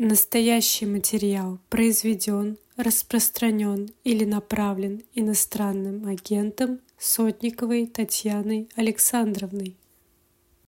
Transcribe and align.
Настоящий 0.00 0.86
материал 0.86 1.58
произведен, 1.70 2.56
распространен 2.76 3.90
или 4.04 4.24
направлен 4.24 5.02
иностранным 5.12 6.06
агентом 6.06 6.78
Сотниковой 7.00 7.88
Татьяной 7.88 8.68
Александровной. 8.76 9.74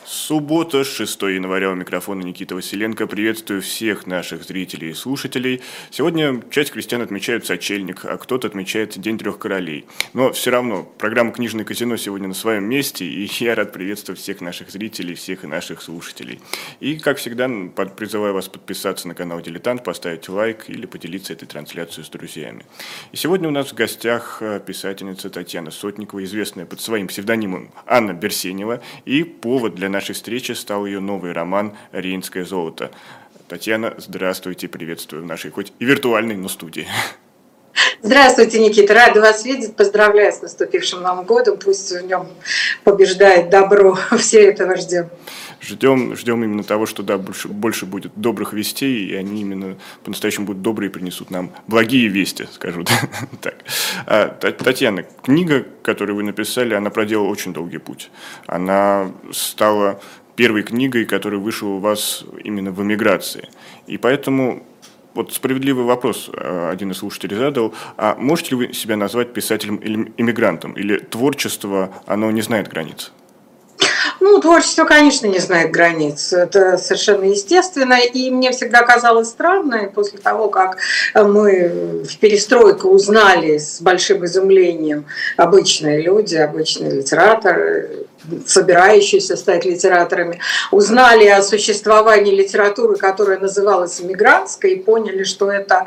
Суббота, 0.06 0.86
6 0.86 1.22
января, 1.24 1.72
у 1.72 1.76
микрофона 1.76 2.22
Никита 2.22 2.56
Василенко. 2.56 3.06
Приветствую 3.06 3.62
всех 3.62 4.08
наших 4.08 4.44
зрителей 4.44 4.92
и 4.92 4.94
слушателей. 4.94 5.62
Сегодня 5.92 6.42
часть 6.50 6.72
крестьян 6.72 7.02
отмечают 7.02 7.46
сочельник, 7.46 8.06
а 8.06 8.18
кто-то 8.18 8.48
отмечает 8.48 8.98
День 8.98 9.18
трех 9.18 9.38
королей. 9.38 9.86
Но 10.14 10.32
все 10.32 10.52
равно, 10.52 10.84
программа 10.84 11.34
«Книжное 11.34 11.66
казино» 11.66 11.98
сегодня 11.98 12.30
на 12.30 12.34
своем 12.34 12.64
месте, 12.64 13.06
и 13.06 13.30
я 13.44 13.56
рад 13.56 13.74
приветствовать 13.74 14.22
всех 14.22 14.40
наших 14.40 14.72
зрителей, 14.72 15.16
всех 15.16 15.44
наших 15.44 15.82
слушателей. 15.82 16.40
И, 16.80 16.98
как 16.98 17.18
всегда, 17.18 17.50
призываю 17.98 18.34
вас 18.34 18.48
подписаться 18.48 19.06
на 19.06 19.16
канал 19.16 19.42
«Дилетант», 19.42 19.84
поставить 19.84 20.30
лайк 20.30 20.70
или 20.70 20.86
поделиться 20.86 21.34
этой 21.34 21.46
трансляцией 21.46 22.06
с 22.06 22.10
друзьями. 22.10 22.66
И 23.12 23.18
сегодня 23.18 23.50
у 23.50 23.52
нас 23.52 23.68
в 23.68 23.74
гостях 23.74 24.38
э, 24.40 24.62
писательница 24.66 25.30
Татьяна 25.30 25.72
Сотникова, 25.72 26.24
известная 26.24 26.66
под 26.66 26.80
своим 26.80 27.08
псевдонимом 27.08 27.70
Анна 27.86 28.14
Берсенева, 28.14 28.82
и 29.04 29.24
повод 29.24 29.76
для 29.76 29.89
нашей 29.90 30.14
встречи 30.14 30.54
стал 30.54 30.86
ее 30.86 31.00
новый 31.00 31.32
роман 31.32 31.76
«Рейнское 31.92 32.46
золото». 32.46 32.92
Татьяна, 33.48 33.96
здравствуйте, 33.98 34.68
приветствую 34.68 35.24
в 35.24 35.26
нашей 35.26 35.50
хоть 35.50 35.74
и 35.80 35.86
виртуальной, 35.86 36.38
но 36.38 36.48
студии. 36.48 36.88
Здравствуйте, 38.02 38.60
Никита. 38.60 38.94
Рада 38.94 39.22
вас 39.22 39.46
видеть. 39.46 39.76
Поздравляю 39.76 40.32
с 40.32 40.42
наступившим 40.42 41.02
Новым 41.02 41.26
годом. 41.26 41.58
Пусть 41.58 41.92
в 41.92 42.06
нем 42.06 42.28
побеждает 42.84 43.50
добро. 43.50 43.98
Все 44.18 44.50
этого 44.50 44.76
ждем. 44.78 45.10
Ждем, 45.62 46.16
ждем 46.16 46.44
именно 46.44 46.64
того, 46.64 46.86
что 46.86 47.04
да, 47.04 47.18
больше, 47.18 47.50
больше 47.50 47.86
будет 47.86 48.14
добрых 48.16 48.54
вестей, 48.54 49.10
и 49.10 49.16
они 49.16 49.42
именно 49.42 49.78
по-настоящему 50.06 50.46
будут 50.46 50.62
добрые 50.62 50.90
и 50.90 50.94
принесут 50.94 51.32
нам 51.32 51.52
благие 51.68 52.08
вести, 52.08 52.48
скажу 52.54 52.86
так. 53.42 53.56
А, 54.06 54.30
Татьяна, 54.30 55.04
книга, 55.22 55.66
которую 55.84 56.16
вы 56.16 56.24
написали, 56.24 56.74
она 56.74 56.90
проделала 56.90 57.28
очень 57.28 57.52
долгий 57.52 57.78
путь. 57.78 58.10
Она 58.48 59.12
стала 59.34 60.00
первой 60.38 60.64
книгой, 60.64 61.04
которая 61.04 61.42
вышла 61.42 61.68
у 61.68 61.80
вас 61.80 62.24
именно 62.42 62.72
в 62.72 62.82
эмиграции. 62.82 63.50
И 63.88 63.98
поэтому 63.98 64.64
вот 65.14 65.34
справедливый 65.34 65.86
вопрос 65.86 66.30
э, 66.34 66.70
один 66.72 66.92
из 66.92 66.98
слушателей 66.98 67.38
задал. 67.38 67.74
А 67.98 68.16
можете 68.16 68.52
ли 68.52 68.56
вы 68.68 68.74
себя 68.74 68.96
назвать 68.96 69.34
писателем-иммигрантом? 69.34 70.74
Или 70.74 70.98
творчество, 70.98 71.94
оно 72.06 72.32
не 72.32 72.42
знает 72.42 72.68
границ? 72.68 73.12
Ну, 74.20 74.40
творчество, 74.42 74.84
конечно, 74.84 75.28
не 75.28 75.40
знает 75.40 75.72
границ. 75.72 76.34
Это 76.34 76.78
совершенно 76.78 77.24
естественно. 77.24 77.98
И 78.00 78.30
мне 78.30 78.52
всегда 78.52 78.84
казалось 78.84 79.30
странно, 79.30 79.90
после 79.94 80.20
того, 80.20 80.50
как 80.50 80.78
мы 81.16 82.04
в 82.04 82.18
перестройку 82.18 82.90
узнали 82.90 83.58
с 83.58 83.82
большим 83.82 84.26
изумлением 84.26 85.06
обычные 85.38 86.02
люди, 86.02 86.36
обычные 86.36 86.92
литераторы, 86.92 88.08
собирающиеся 88.46 89.36
стать 89.36 89.66
литераторами, 89.66 90.40
узнали 90.72 91.28
о 91.28 91.42
существовании 91.42 92.36
литературы, 92.36 92.96
которая 92.96 93.40
называлась 93.40 94.02
иммигрантской, 94.02 94.74
и 94.74 94.80
поняли, 94.80 95.24
что 95.24 95.52
это 95.52 95.86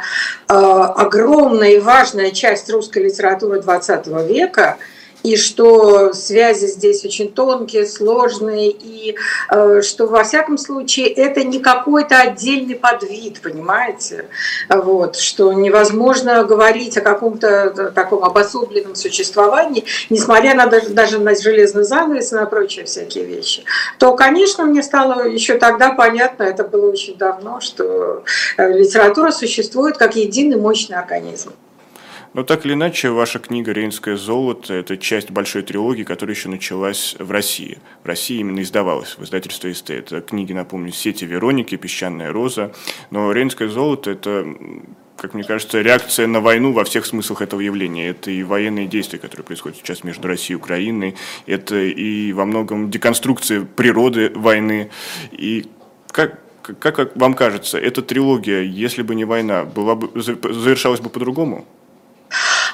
э, 0.49 0.53
огромная 0.53 1.73
и 1.73 1.81
важная 1.81 2.31
часть 2.31 2.71
русской 2.71 3.05
литературы 3.05 3.61
XX 3.61 4.27
века– 4.27 4.79
и 5.23 5.37
что 5.37 6.13
связи 6.13 6.67
здесь 6.67 7.05
очень 7.05 7.33
тонкие, 7.33 7.87
сложные, 7.87 8.71
и 8.71 9.17
э, 9.51 9.81
что 9.83 10.07
во 10.07 10.25
всяком 10.25 10.59
случае 10.59 11.09
это 11.09 11.45
не 11.45 11.61
какой-то 11.61 12.19
отдельный 12.19 12.75
подвид, 12.75 13.41
понимаете? 13.41 14.27
Вот, 14.69 15.17
что 15.17 15.53
невозможно 15.53 16.45
говорить 16.45 16.97
о 16.97 17.01
каком-то 17.01 17.93
таком 17.95 18.25
обособленном 18.25 18.95
существовании, 18.95 19.85
несмотря 20.11 20.55
на 20.55 20.67
даже, 20.67 20.91
даже 20.91 21.19
на 21.19 21.35
железный 21.35 21.85
занавес 21.85 22.33
и 22.33 22.37
на 22.37 22.47
прочие 22.47 22.85
всякие 22.85 23.25
вещи, 23.25 23.65
то, 23.99 24.15
конечно, 24.15 24.65
мне 24.65 24.83
стало 24.83 25.27
еще 25.27 25.59
тогда 25.59 25.93
понятно, 25.93 26.43
это 26.43 26.65
было 26.65 26.91
очень 26.91 27.17
давно, 27.17 27.61
что 27.61 28.25
э, 28.57 28.73
литература 28.73 29.31
существует 29.31 29.97
как 29.97 30.17
единый 30.17 30.57
мощный 30.57 30.97
организм. 30.97 31.53
Но 32.35 32.45
так 32.45 32.65
или 32.65 32.73
иначе, 32.73 33.11
ваша 33.11 33.39
книга 33.39 33.73
«Рейнское 33.73 34.17
золото»– 34.17 34.73
это 34.75 34.97
часть 34.97 35.31
большой 35.31 35.63
трилогии, 35.63 36.03
которая 36.03 36.35
еще 36.35 36.49
началась 36.49 37.15
в 37.19 37.31
России. 37.31 37.79
В 38.03 38.07
России 38.07 38.39
именно 38.39 38.63
издавалась 38.63 39.19
в 39.19 39.25
издательстве 39.25 39.75
СТ. 39.75 39.91
Это 39.91 40.23
книги, 40.23 40.55
напомню, 40.55 40.93
«Сети 40.93 41.27
Вероники», 41.27 41.77
«Песчаная 41.77 42.33
роза». 42.33 42.73
Но 43.11 43.31
«Рейнское 43.33 43.69
золото»– 43.69 44.11
это 44.13 44.47
как 45.17 45.35
мне 45.35 45.45
кажется, 45.45 45.81
реакция 45.81 46.27
на 46.27 46.41
войну 46.41 46.73
во 46.73 46.83
всех 46.83 47.07
смыслах 47.07 47.43
этого 47.43 47.61
явления. 47.61 48.09
Это 48.09 48.33
и 48.33 48.43
военные 48.43 48.89
действия, 48.89 49.21
которые 49.21 49.45
происходят 49.45 49.79
сейчас 49.79 50.03
между 50.03 50.27
Россией 50.27 50.55
и 50.55 50.57
Украиной, 50.57 51.15
это 51.47 51.77
и 51.77 52.33
во 52.33 52.45
многом 52.45 52.91
деконструкция 52.91 53.63
природы 53.63 54.33
войны. 54.35 54.91
И 55.31 55.67
как, 56.11 56.41
как 56.63 57.15
вам 57.15 57.35
кажется, 57.35 57.79
эта 57.79 58.03
трилогия, 58.03 58.63
если 58.63 59.03
бы 59.03 59.15
не 59.15 59.25
война, 59.25 59.65
была 59.65 59.95
бы, 59.95 60.11
завершалась 60.21 61.01
бы 61.01 61.09
по-другому? 61.09 61.67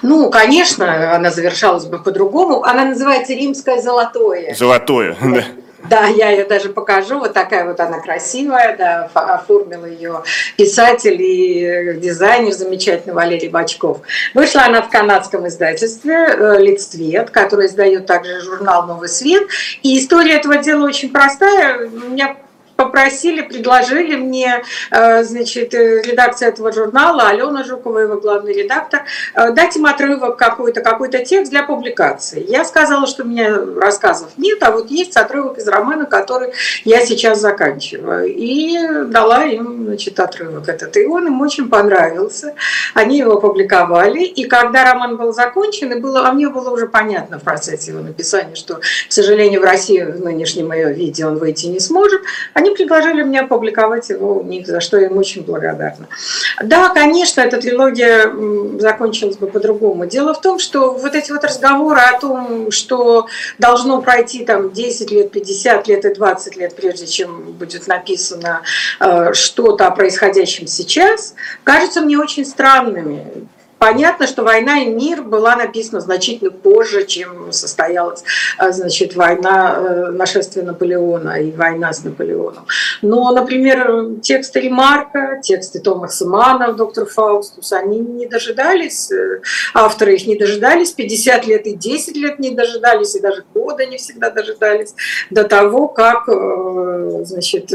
Ну, 0.03 0.31
конечно, 0.31 1.15
она 1.15 1.31
завершалась 1.31 1.87
бы 1.87 1.99
по-другому. 1.99 2.65
Она 2.65 2.85
называется 2.85 3.33
«Римское 3.35 3.81
золотое». 3.81 4.55
Золотое, 4.55 5.17
да. 5.23 5.45
Да, 5.89 6.07
я 6.07 6.31
ее 6.31 6.45
даже 6.45 6.71
покажу. 6.71 7.19
Вот 7.19 7.33
такая 7.33 7.65
вот 7.65 7.79
она 7.81 8.01
красивая, 8.01 8.77
да, 8.77 9.11
оформил 9.15 9.87
ее 9.87 10.23
писатель 10.57 11.17
и 11.21 11.99
дизайнер 12.01 12.53
замечательный 12.53 13.15
Валерий 13.15 13.49
Бачков. 13.49 14.01
Вышла 14.35 14.63
она 14.63 14.83
в 14.83 14.91
канадском 14.91 15.47
издательстве 15.47 16.15
э, 16.15 16.59
«Лиццвет», 16.59 17.31
который 17.31 17.67
издает 17.67 18.07
также 18.07 18.41
журнал 18.41 18.87
«Новый 18.87 19.09
свет». 19.09 19.45
И 19.83 19.99
история 19.99 20.35
этого 20.35 20.59
дела 20.59 20.85
очень 20.85 21.11
простая. 21.11 21.87
У 21.87 22.11
меня 22.11 22.37
попросили, 22.79 23.43
предложили 23.43 24.15
мне, 24.15 24.63
э, 24.93 25.25
значит, 25.25 25.75
э, 25.75 26.01
редакция 26.03 26.51
этого 26.51 26.73
журнала, 26.73 27.29
Алена 27.29 27.65
Жукова, 27.65 27.99
его 27.99 28.21
главный 28.21 28.53
редактор, 28.53 29.03
э, 29.35 29.51
дать 29.51 29.77
им 29.77 29.87
отрывок 29.87 30.37
какой-то, 30.37 30.81
какой-то 30.81 31.25
текст 31.25 31.51
для 31.51 31.65
публикации. 31.65 32.45
Я 32.49 32.65
сказала, 32.65 33.09
что 33.09 33.25
у 33.25 33.27
меня 33.27 33.59
рассказов 33.81 34.29
нет, 34.37 34.63
а 34.63 34.71
вот 34.71 34.93
есть 34.93 35.17
отрывок 35.17 35.59
из 35.59 35.67
романа, 35.67 36.07
который 36.07 36.53
я 36.85 37.05
сейчас 37.05 37.41
заканчиваю. 37.41 38.33
И 38.33 38.79
дала 39.07 39.45
им, 39.45 39.87
значит, 39.87 40.21
отрывок 40.21 40.69
этот. 40.69 40.97
И 40.97 41.05
он 41.05 41.27
им 41.27 41.41
очень 41.41 41.69
понравился. 41.69 42.55
Они 42.95 43.19
его 43.19 43.41
публиковали. 43.41 44.23
И 44.23 44.45
когда 44.45 44.85
роман 44.85 45.17
был 45.17 45.33
закончен, 45.33 45.93
и 45.93 45.99
было, 45.99 46.29
а 46.29 46.33
мне 46.33 46.49
было 46.49 46.71
уже 46.71 46.87
понятно 46.87 47.41
в 47.41 47.43
процессе 47.43 47.91
его 47.91 48.03
написания, 48.03 48.55
что, 48.55 48.75
к 48.77 48.83
сожалению, 49.13 49.63
в 49.63 49.65
России 49.65 50.01
в 50.03 50.21
нынешнем 50.21 50.73
ее 50.73 50.93
виде 50.93 51.27
он 51.27 51.39
выйти 51.39 51.67
не 51.67 51.81
сможет, 51.81 52.21
они 52.55 52.68
они 52.69 52.77
предложили 52.77 53.23
мне 53.23 53.41
опубликовать 53.41 54.09
его 54.11 54.39
у 54.39 54.43
них, 54.43 54.67
за 54.67 54.81
что 54.81 54.99
я 54.99 55.07
им 55.07 55.17
очень 55.17 55.43
благодарна. 55.43 56.07
Да, 56.63 56.91
конечно, 56.91 57.41
эта 57.41 57.59
трилогия 57.59 58.31
закончилась 58.79 59.37
бы 59.37 59.47
по-другому. 59.47 60.07
Дело 60.07 60.35
в 60.35 60.41
том, 60.41 60.59
что 60.59 60.93
вот 60.93 61.15
эти 61.15 61.33
вот 61.33 61.45
разговоры 61.45 62.01
о 62.01 62.19
том, 62.19 62.71
что 62.71 63.27
должно 63.59 64.03
пройти 64.03 64.45
там 64.45 64.73
10 64.73 65.11
лет, 65.11 65.31
50 65.31 65.89
лет 65.89 66.05
и 66.05 66.15
20 66.15 66.57
лет, 66.57 66.77
прежде 66.77 67.07
чем 67.07 67.53
будет 67.53 67.87
написано 67.87 68.63
э, 69.01 69.33
что-то 69.33 69.87
о 69.87 69.91
происходящем 69.91 70.67
сейчас, 70.67 71.35
кажутся 71.65 72.01
мне 72.01 72.19
очень 72.19 72.45
странными. 72.45 73.49
Понятно, 73.79 74.27
что 74.27 74.43
«Война 74.43 74.81
и 74.81 74.87
мир» 74.87 75.23
была 75.23 75.55
написана 75.57 76.01
значительно 76.01 76.51
позже, 76.51 77.07
чем 77.07 77.53
состоялась 77.53 78.25
а, 78.59 78.73
значит, 78.73 79.15
война, 79.15 79.77
э, 79.79 80.07
нашествие 80.11 80.65
Наполеона 80.65 81.41
и 81.41 81.53
война 81.53 81.93
с 81.93 82.03
Наполеоном. 82.03 82.67
Но, 83.03 83.31
например, 83.31 84.17
тексты 84.21 84.61
Ремарка, 84.61 85.41
тексты 85.43 85.79
Томаса 85.79 86.27
Мана, 86.27 86.73
доктор 86.73 87.07
Фаустус, 87.07 87.73
они 87.73 88.01
не 88.01 88.27
дожидались, 88.27 89.13
э, 89.13 89.43
авторы 89.75 90.17
их 90.17 90.27
не 90.27 90.37
дожидались, 90.37 90.91
50 90.91 91.47
лет 91.47 91.67
и 91.67 91.75
10 91.75 92.17
лет 92.17 92.39
не 92.41 92.51
дожидались, 92.51 93.15
и 93.15 93.21
даже 93.21 93.45
года 93.55 93.87
не 93.87 93.99
всегда 93.99 94.31
дожидались 94.31 94.95
до 95.31 95.45
того, 95.45 95.87
как 95.87 96.29
э, 96.29 97.23
значит, 97.25 97.73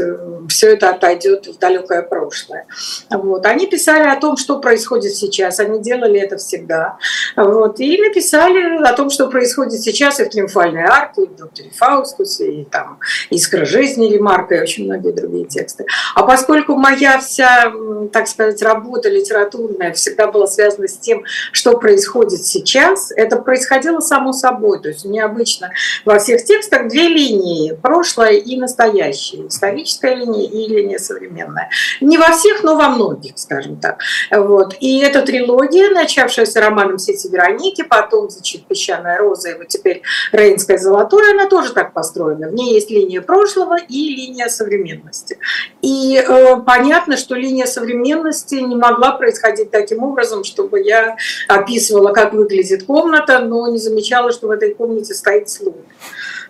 все 0.48 0.74
это 0.74 0.90
отойдет 0.90 1.46
в 1.46 1.58
далекое 1.58 2.02
прошлое. 2.02 2.66
Вот. 3.10 3.46
Они 3.46 3.66
писали 3.66 4.06
о 4.06 4.20
том, 4.20 4.36
что 4.36 4.58
происходит 4.58 5.14
сейчас, 5.14 5.60
они 5.60 5.80
делали 5.80 5.93
делали 5.94 6.20
это 6.20 6.36
всегда. 6.36 6.96
Вот, 7.36 7.80
и 7.80 8.00
написали 8.00 8.82
о 8.82 8.92
том, 8.92 9.10
что 9.10 9.28
происходит 9.28 9.80
сейчас 9.80 10.20
и 10.20 10.24
в 10.24 10.30
«Триумфальной 10.30 10.82
арке», 10.82 11.22
и 11.22 11.26
в 11.26 11.36
«Докторе 11.36 11.70
Фаускусе», 11.70 12.52
и 12.52 12.64
там 12.64 12.98
«Искра 13.30 13.64
жизни» 13.64 14.12
Ремарка, 14.12 14.56
и 14.56 14.60
очень 14.60 14.84
многие 14.84 15.12
другие 15.12 15.46
тексты. 15.46 15.86
А 16.14 16.22
поскольку 16.24 16.76
моя 16.76 17.18
вся, 17.18 17.72
так 18.12 18.28
сказать, 18.28 18.62
работа 18.62 19.08
литературная 19.08 19.92
всегда 19.92 20.26
была 20.26 20.46
связана 20.46 20.88
с 20.88 20.98
тем, 20.98 21.24
что 21.52 21.76
происходит 21.78 22.44
сейчас, 22.44 23.12
это 23.14 23.36
происходило 23.36 24.00
само 24.00 24.32
собой. 24.32 24.80
То 24.80 24.88
есть 24.88 25.04
у 25.04 25.08
меня 25.08 25.26
обычно 25.26 25.72
во 26.04 26.18
всех 26.18 26.44
текстах 26.44 26.88
две 26.88 27.08
линии– 27.08 27.72
прошлое 27.82 28.32
и 28.32 28.56
настоящее. 28.56 29.48
Историческая 29.48 30.14
линия 30.14 30.48
и 30.48 30.68
линия 30.68 30.98
современная. 30.98 31.70
Не 32.00 32.18
во 32.18 32.30
всех, 32.32 32.62
но 32.62 32.76
во 32.76 32.88
многих, 32.88 33.32
скажем 33.36 33.76
так. 33.76 33.98
Вот. 34.30 34.76
И 34.80 35.00
эта 35.00 35.22
трилогия, 35.22 35.83
начавшаяся 35.90 36.60
романом 36.60 36.98
«Сети 36.98 37.28
Вероники», 37.28 37.82
потом, 37.82 38.30
значит, 38.30 38.66
«Песчаная 38.66 39.18
роза», 39.18 39.50
и 39.50 39.58
вот 39.58 39.68
теперь 39.68 40.02
«Рейнское 40.32 40.78
золотое», 40.78 41.32
она 41.32 41.48
тоже 41.48 41.72
так 41.72 41.92
построена. 41.92 42.48
В 42.48 42.54
ней 42.54 42.74
есть 42.74 42.90
линия 42.90 43.20
прошлого 43.20 43.76
и 43.76 44.14
линия 44.14 44.48
современности. 44.48 45.38
И 45.82 46.16
э, 46.16 46.56
понятно, 46.66 47.16
что 47.16 47.34
линия 47.34 47.66
современности 47.66 48.56
не 48.56 48.76
могла 48.76 49.12
происходить 49.12 49.70
таким 49.70 50.02
образом, 50.02 50.44
чтобы 50.44 50.80
я 50.80 51.16
описывала, 51.48 52.12
как 52.12 52.32
выглядит 52.32 52.84
комната, 52.84 53.38
но 53.40 53.68
не 53.68 53.78
замечала, 53.78 54.32
что 54.32 54.48
в 54.48 54.50
этой 54.50 54.74
комнате 54.74 55.14
стоит 55.14 55.48
слух. 55.48 55.74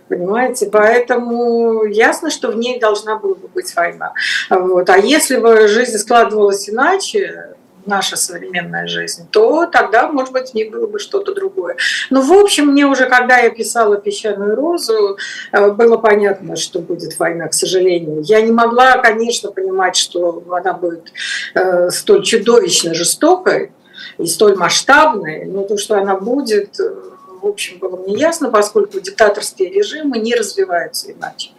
Понимаете? 0.09 0.67
Поэтому 0.67 1.85
ясно, 1.85 2.31
что 2.31 2.51
в 2.51 2.57
ней 2.57 2.79
должна 2.79 3.17
была 3.17 3.35
бы 3.35 3.49
быть 3.49 3.75
война. 3.75 4.13
Вот. 4.51 4.91
А 4.91 4.99
если 4.99 5.39
бы 5.39 5.67
жизнь 5.67 5.97
складывалась 5.99 6.69
иначе, 6.69 7.55
наша 7.87 8.17
современная 8.17 8.87
жизнь, 8.87 9.29
то 9.31 9.67
тогда, 9.67 10.09
может 10.09 10.33
быть, 10.33 10.51
в 10.51 10.55
ней 10.55 10.69
было 10.69 10.87
бы 10.87 10.99
что-то 10.99 11.35
другое. 11.35 11.77
Но, 12.11 12.21
в 12.23 12.33
общем, 12.33 12.67
мне 12.69 12.87
уже, 12.87 13.07
когда 13.07 13.39
я 13.39 13.51
писала 13.51 13.97
«Песчаную 13.97 14.55
розу», 14.55 15.17
э, 15.53 15.71
было 15.71 15.97
понятно, 15.97 16.57
что 16.57 16.81
будет 16.81 17.19
война, 17.19 17.49
к 17.49 17.55
сожалению. 17.55 18.23
Я 18.23 18.41
не 18.41 18.53
могла, 18.53 18.99
конечно, 18.99 19.51
понимать, 19.51 19.97
что 19.97 20.43
она 20.51 20.73
будет 20.73 21.13
э, 21.55 21.91
столь 21.91 22.23
чудовищно 22.23 22.95
жестокой 22.95 23.73
и 24.19 24.27
столь 24.27 24.57
масштабной, 24.57 25.45
но 25.45 25.65
то, 25.65 25.77
что 25.77 25.97
она 25.99 26.17
будет, 26.17 26.79
э, 26.81 27.14
в 27.45 27.49
общем, 27.49 27.79
было 27.79 27.97
мне 27.97 28.15
ясно, 28.17 28.51
поскольку 28.51 29.01
диктаторские 29.01 29.69
режимы 29.69 30.19
не 30.19 30.35
развиваются 30.35 31.13
иначе. 31.13 31.51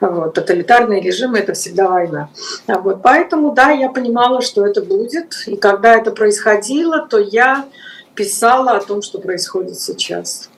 Вот. 0.00 0.34
Тоталитарные 0.34 1.00
режимы– 1.02 1.38
это 1.40 1.52
всегда 1.52 1.88
война. 1.88 2.30
Вот. 2.68 3.02
Поэтому, 3.02 3.52
да, 3.52 3.70
я 3.70 3.88
понимала, 3.90 4.40
что 4.40 4.64
это 4.64 4.82
будет. 4.82 5.34
И 5.46 5.56
когда 5.56 5.96
это 5.96 6.12
происходило, 6.12 7.06
то 7.06 7.18
я 7.18 7.66
писала 8.14 8.72
о 8.72 8.80
том, 8.80 9.02
что 9.02 9.18
происходит 9.18 9.80
сейчас. 9.80 10.48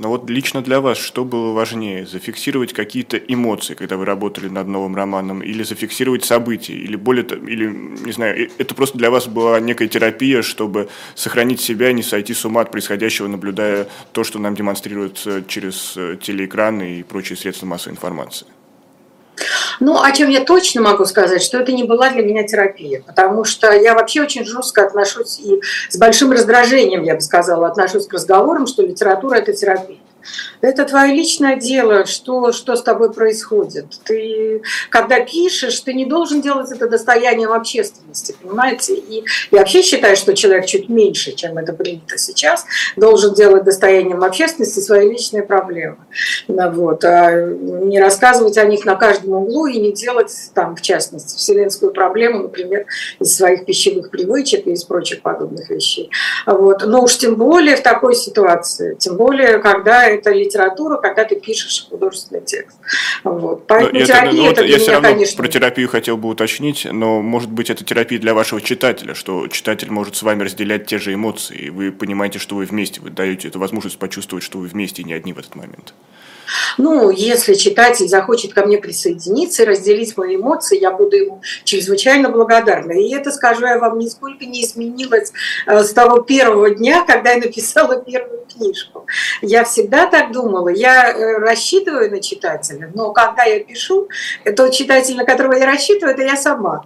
Но 0.00 0.08
вот 0.08 0.30
лично 0.30 0.62
для 0.62 0.80
вас 0.80 0.96
что 0.96 1.26
было 1.26 1.52
важнее? 1.52 2.06
Зафиксировать 2.06 2.72
какие-то 2.72 3.18
эмоции, 3.18 3.74
когда 3.74 3.98
вы 3.98 4.06
работали 4.06 4.48
над 4.48 4.66
новым 4.66 4.96
романом, 4.96 5.42
или 5.42 5.62
зафиксировать 5.62 6.24
события, 6.24 6.72
или 6.72 6.96
более, 6.96 7.22
или, 7.26 7.66
не 7.66 8.10
знаю, 8.12 8.48
это 8.56 8.74
просто 8.74 8.96
для 8.96 9.10
вас 9.10 9.26
была 9.26 9.60
некая 9.60 9.88
терапия, 9.88 10.40
чтобы 10.40 10.88
сохранить 11.14 11.60
себя, 11.60 11.92
не 11.92 12.02
сойти 12.02 12.32
с 12.32 12.46
ума 12.46 12.62
от 12.62 12.70
происходящего, 12.70 13.26
наблюдая 13.26 13.88
то, 14.12 14.24
что 14.24 14.38
нам 14.38 14.54
демонстрируют 14.54 15.46
через 15.48 15.92
э, 15.98 16.16
телеэкраны 16.18 17.00
и 17.00 17.02
прочие 17.02 17.36
средства 17.36 17.66
массовой 17.66 17.92
информации? 17.92 18.46
Ну, 19.80 20.00
о 20.00 20.12
чем 20.12 20.28
я 20.28 20.44
точно 20.44 20.82
могу 20.82 21.04
сказать, 21.04 21.42
что 21.42 21.58
это 21.58 21.72
не 21.72 21.84
была 21.84 22.10
для 22.10 22.22
меня 22.22 22.46
терапия, 22.46 23.02
потому 23.06 23.44
что 23.44 23.72
я 23.72 23.94
вообще 23.94 24.22
очень 24.22 24.44
жестко 24.44 24.84
отношусь 24.84 25.38
и 25.38 25.60
с 25.88 25.96
большим 25.96 26.32
раздражением, 26.32 27.02
я 27.02 27.14
бы 27.14 27.20
сказала, 27.20 27.66
отношусь 27.68 28.06
к 28.06 28.12
разговорам, 28.12 28.66
что 28.66 28.82
литература– 28.82 29.34
это 29.36 29.52
терапия. 29.52 29.98
Это 30.60 30.84
твое 30.84 31.14
личное 31.14 31.56
дело, 31.56 32.06
что, 32.06 32.52
что 32.52 32.76
с 32.76 32.82
тобой 32.82 33.12
происходит. 33.12 33.86
Ты, 34.04 34.62
когда 34.88 35.20
пишешь, 35.20 35.80
ты 35.80 35.94
не 35.94 36.04
должен 36.04 36.40
делать 36.40 36.70
это 36.70 36.88
достоянием 36.88 37.52
общественности, 37.52 38.34
понимаете? 38.42 38.94
И 38.94 39.24
я 39.50 39.58
вообще 39.60 39.82
считаю, 39.82 40.16
что 40.16 40.34
человек 40.34 40.66
чуть 40.66 40.88
меньше, 40.88 41.32
чем 41.32 41.58
это 41.58 41.72
принято 41.72 42.18
сейчас, 42.18 42.64
должен 42.96 43.34
делать 43.34 43.64
достоянием 43.64 44.22
общественности 44.22 44.80
свои 44.80 45.08
личные 45.08 45.42
проблемы. 45.42 45.98
Вот. 46.48 47.04
А 47.04 47.30
не 47.32 48.00
рассказывать 48.00 48.58
о 48.58 48.64
них 48.64 48.84
на 48.84 48.96
каждом 48.96 49.32
углу 49.34 49.66
и 49.66 49.78
не 49.78 49.92
делать, 49.92 50.32
там, 50.54 50.76
в 50.76 50.82
частности, 50.82 51.36
вселенскую 51.36 51.92
проблему, 51.92 52.40
например, 52.40 52.86
из 53.18 53.36
своих 53.36 53.64
пищевых 53.64 54.10
привычек 54.10 54.66
и 54.66 54.72
из 54.72 54.84
прочих 54.84 55.22
подобных 55.22 55.70
вещей. 55.70 56.10
Вот. 56.46 56.84
Но 56.86 57.02
уж 57.02 57.16
тем 57.16 57.36
более 57.36 57.76
в 57.76 57.82
такой 57.82 58.14
ситуации, 58.14 58.94
тем 58.98 59.16
более, 59.16 59.58
когда 59.58 60.09
это 60.10 60.32
литература, 60.32 60.96
когда 60.96 61.24
ты 61.24 61.36
пишешь 61.36 61.86
художественный 61.88 62.42
текст. 62.42 62.78
Вот. 63.24 63.66
Поэтому 63.66 64.00
это, 64.00 64.06
терапия 64.06 64.42
ну, 64.42 64.50
это 64.50 64.62
для 64.62 64.64
я 64.64 64.74
меня, 64.74 64.78
все 64.78 64.92
равно 64.92 65.08
конечно... 65.08 65.36
про 65.36 65.48
терапию 65.48 65.88
хотел 65.88 66.16
бы 66.16 66.28
уточнить, 66.28 66.86
но 66.90 67.22
может 67.22 67.50
быть 67.50 67.70
это 67.70 67.84
терапия 67.84 68.18
для 68.18 68.34
вашего 68.34 68.60
читателя, 68.60 69.14
что 69.14 69.46
читатель 69.48 69.90
может 69.90 70.16
с 70.16 70.22
вами 70.22 70.42
разделять 70.42 70.86
те 70.86 70.98
же 70.98 71.14
эмоции, 71.14 71.56
и 71.56 71.70
вы 71.70 71.92
понимаете, 71.92 72.38
что 72.38 72.56
вы 72.56 72.64
вместе, 72.64 73.00
вы 73.00 73.10
даете 73.10 73.48
эту 73.48 73.58
возможность 73.58 73.98
почувствовать, 73.98 74.44
что 74.44 74.58
вы 74.58 74.66
вместе 74.66 75.02
и 75.02 75.04
не 75.04 75.12
одни 75.12 75.32
в 75.32 75.38
этот 75.38 75.54
момент. 75.54 75.94
Ну, 76.78 77.10
если 77.10 77.54
читатель 77.54 78.08
захочет 78.08 78.54
ко 78.54 78.64
мне 78.64 78.78
присоединиться 78.78 79.62
и 79.62 79.66
разделить 79.66 80.16
мои 80.16 80.36
эмоции, 80.36 80.80
я 80.80 80.90
буду 80.90 81.16
ему 81.16 81.42
чрезвычайно 81.64 82.30
благодарна. 82.30 82.92
И 82.92 83.12
это, 83.14 83.30
скажу 83.30 83.66
я 83.66 83.78
вам, 83.78 83.98
нисколько 83.98 84.44
не 84.44 84.64
изменилось 84.64 85.32
э, 85.66 85.82
с 85.82 85.92
того 85.92 86.20
первого 86.20 86.70
дня, 86.70 87.04
когда 87.06 87.32
я 87.32 87.38
написала 87.38 88.00
первую 88.00 88.46
книжку. 88.46 89.06
Я 89.42 89.64
всегда 89.64 90.06
так 90.06 90.32
думала. 90.32 90.68
Я 90.68 91.10
э, 91.10 91.38
рассчитываю 91.38 92.10
на 92.10 92.20
читателя, 92.20 92.90
но 92.94 93.12
когда 93.12 93.44
я 93.44 93.60
пишу, 93.60 94.08
тот 94.56 94.72
читатель, 94.72 95.16
на 95.16 95.24
которого 95.24 95.54
я 95.54 95.66
рассчитываю, 95.66 96.14
это 96.14 96.22
я 96.22 96.36
сама. 96.36 96.84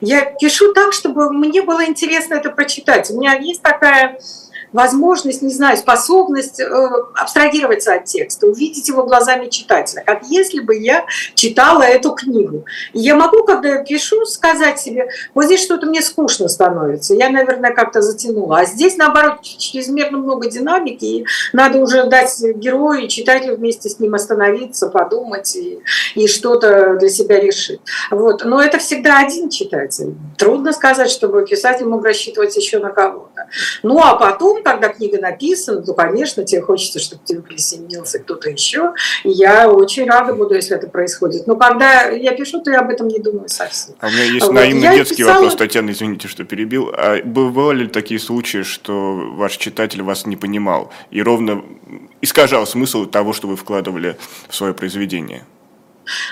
Я 0.00 0.24
пишу 0.24 0.72
так, 0.72 0.92
чтобы 0.92 1.32
мне 1.32 1.62
было 1.62 1.84
интересно 1.84 2.34
это 2.34 2.50
прочитать. 2.50 3.10
У 3.10 3.18
меня 3.18 3.34
есть 3.34 3.62
такая 3.62 4.18
возможность, 4.72 5.42
не 5.42 5.52
знаю, 5.52 5.76
способность 5.76 6.60
э, 6.60 6.88
абстрагироваться 7.14 7.94
от 7.94 8.04
текста, 8.04 8.46
увидеть 8.46 8.88
его 8.88 9.04
глазами 9.04 9.48
читателя, 9.48 10.02
как 10.04 10.24
если 10.26 10.60
бы 10.60 10.76
я 10.76 11.06
читала 11.34 11.82
эту 11.82 12.12
книгу. 12.12 12.64
И 12.92 13.00
я 13.00 13.16
могу, 13.16 13.44
когда 13.44 13.68
я 13.68 13.84
пишу, 13.84 14.24
сказать 14.26 14.80
себе, 14.80 15.08
вот 15.34 15.46
здесь 15.46 15.62
что-то 15.62 15.86
мне 15.86 16.02
скучно 16.02 16.48
становится, 16.48 17.14
я, 17.14 17.30
наверное, 17.30 17.72
как-то 17.72 18.02
затянула. 18.02 18.58
А 18.58 18.64
здесь, 18.64 18.96
наоборот, 18.96 19.42
чрезмерно 19.42 20.18
много 20.18 20.50
динамики, 20.50 21.04
и 21.04 21.26
надо 21.52 21.78
уже 21.78 22.04
дать 22.04 22.40
герою 22.56 23.04
и 23.04 23.08
читателю 23.08 23.56
вместе 23.56 23.88
с 23.88 23.98
ним 23.98 24.14
остановиться, 24.14 24.88
подумать 24.88 25.56
и, 25.56 25.80
и 26.14 26.26
что-то 26.26 26.96
для 26.96 27.08
себя 27.08 27.40
решить. 27.40 27.80
Вот. 28.10 28.44
Но 28.44 28.62
это 28.62 28.78
всегда 28.78 29.20
один 29.20 29.50
читатель. 29.50 30.14
Трудно 30.36 30.72
сказать, 30.72 31.10
чтобы 31.10 31.44
писатель 31.46 31.86
мог 31.86 32.04
рассчитывать 32.04 32.56
еще 32.56 32.78
на 32.78 32.90
кого-то. 32.90 33.48
Ну 33.82 34.00
а 34.00 34.16
потом 34.16 34.55
потом, 34.56 34.80
когда 34.80 34.88
книга 34.88 35.20
написана, 35.20 35.82
то, 35.82 35.94
конечно, 35.94 36.44
тебе 36.44 36.60
хочется, 36.60 36.98
чтобы 36.98 37.22
тебе 37.24 37.40
присоединился 37.40 38.18
кто-то 38.18 38.50
еще. 38.50 38.92
И 39.24 39.30
я 39.30 39.70
очень 39.70 40.06
рада 40.06 40.34
буду, 40.34 40.54
если 40.54 40.76
это 40.76 40.88
происходит. 40.88 41.46
Но 41.46 41.56
когда 41.56 42.08
я 42.08 42.32
пишу, 42.32 42.60
то 42.62 42.70
я 42.70 42.80
об 42.80 42.90
этом 42.90 43.08
не 43.08 43.18
думаю 43.18 43.48
совсем. 43.48 43.94
А 44.00 44.08
у 44.08 44.10
меня 44.10 44.24
есть 44.24 44.46
вот. 44.46 44.52
наивный 44.52 44.82
я 44.82 44.94
детский 44.94 45.16
писала... 45.16 45.34
вопрос, 45.34 45.56
Татьяна, 45.56 45.90
извините, 45.90 46.28
что 46.28 46.44
перебил. 46.44 46.90
А 46.92 47.20
бывали 47.24 47.84
ли 47.84 47.88
такие 47.88 48.20
случаи, 48.20 48.62
что 48.62 49.14
ваш 49.34 49.56
читатель 49.56 50.02
вас 50.02 50.26
не 50.26 50.36
понимал 50.36 50.90
и 51.10 51.22
ровно 51.22 51.62
искажал 52.20 52.66
смысл 52.66 53.06
того, 53.06 53.32
что 53.32 53.48
вы 53.48 53.56
вкладывали 53.56 54.16
в 54.48 54.54
свое 54.54 54.74
произведение? 54.74 55.44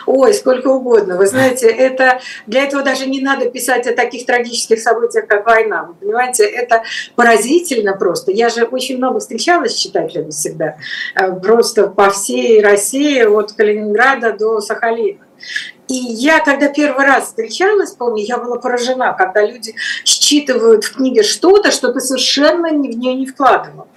Ой, 0.06 0.34
сколько 0.34 0.68
угодно. 0.68 1.16
Вы 1.16 1.26
знаете, 1.26 1.66
это 1.66 2.20
для 2.46 2.64
этого 2.64 2.82
даже 2.82 3.06
не 3.06 3.20
надо 3.20 3.50
писать 3.50 3.86
о 3.86 3.94
таких 3.94 4.26
трагических 4.26 4.80
событиях, 4.80 5.26
как 5.26 5.46
война. 5.46 5.84
Вы 5.84 5.94
понимаете, 5.94 6.44
это 6.44 6.82
поразительно 7.16 7.94
просто. 7.96 8.30
Я 8.30 8.48
же 8.48 8.64
очень 8.64 8.98
много 8.98 9.20
встречалась 9.20 9.72
с 9.72 9.78
читателями 9.78 10.30
всегда. 10.30 10.76
Э, 11.14 11.32
просто 11.32 11.88
по 11.88 12.10
всей 12.10 12.62
России, 12.62 13.22
от 13.22 13.52
Калининграда 13.52 14.32
до 14.32 14.60
Сахалина. 14.60 15.24
И 15.88 15.94
я, 15.94 16.40
когда 16.40 16.68
первый 16.68 17.04
раз 17.04 17.26
встречалась, 17.26 17.90
помню, 17.90 18.22
я 18.24 18.38
была 18.38 18.56
поражена, 18.56 19.12
когда 19.12 19.44
люди 19.44 19.74
считывают 20.04 20.84
в 20.84 20.96
книге 20.96 21.22
что-то, 21.22 21.70
что 21.70 21.92
ты 21.92 22.00
совершенно 22.00 22.70
в 22.70 22.74
нее 22.74 23.14
не 23.14 23.26
вкладывал. 23.26 23.88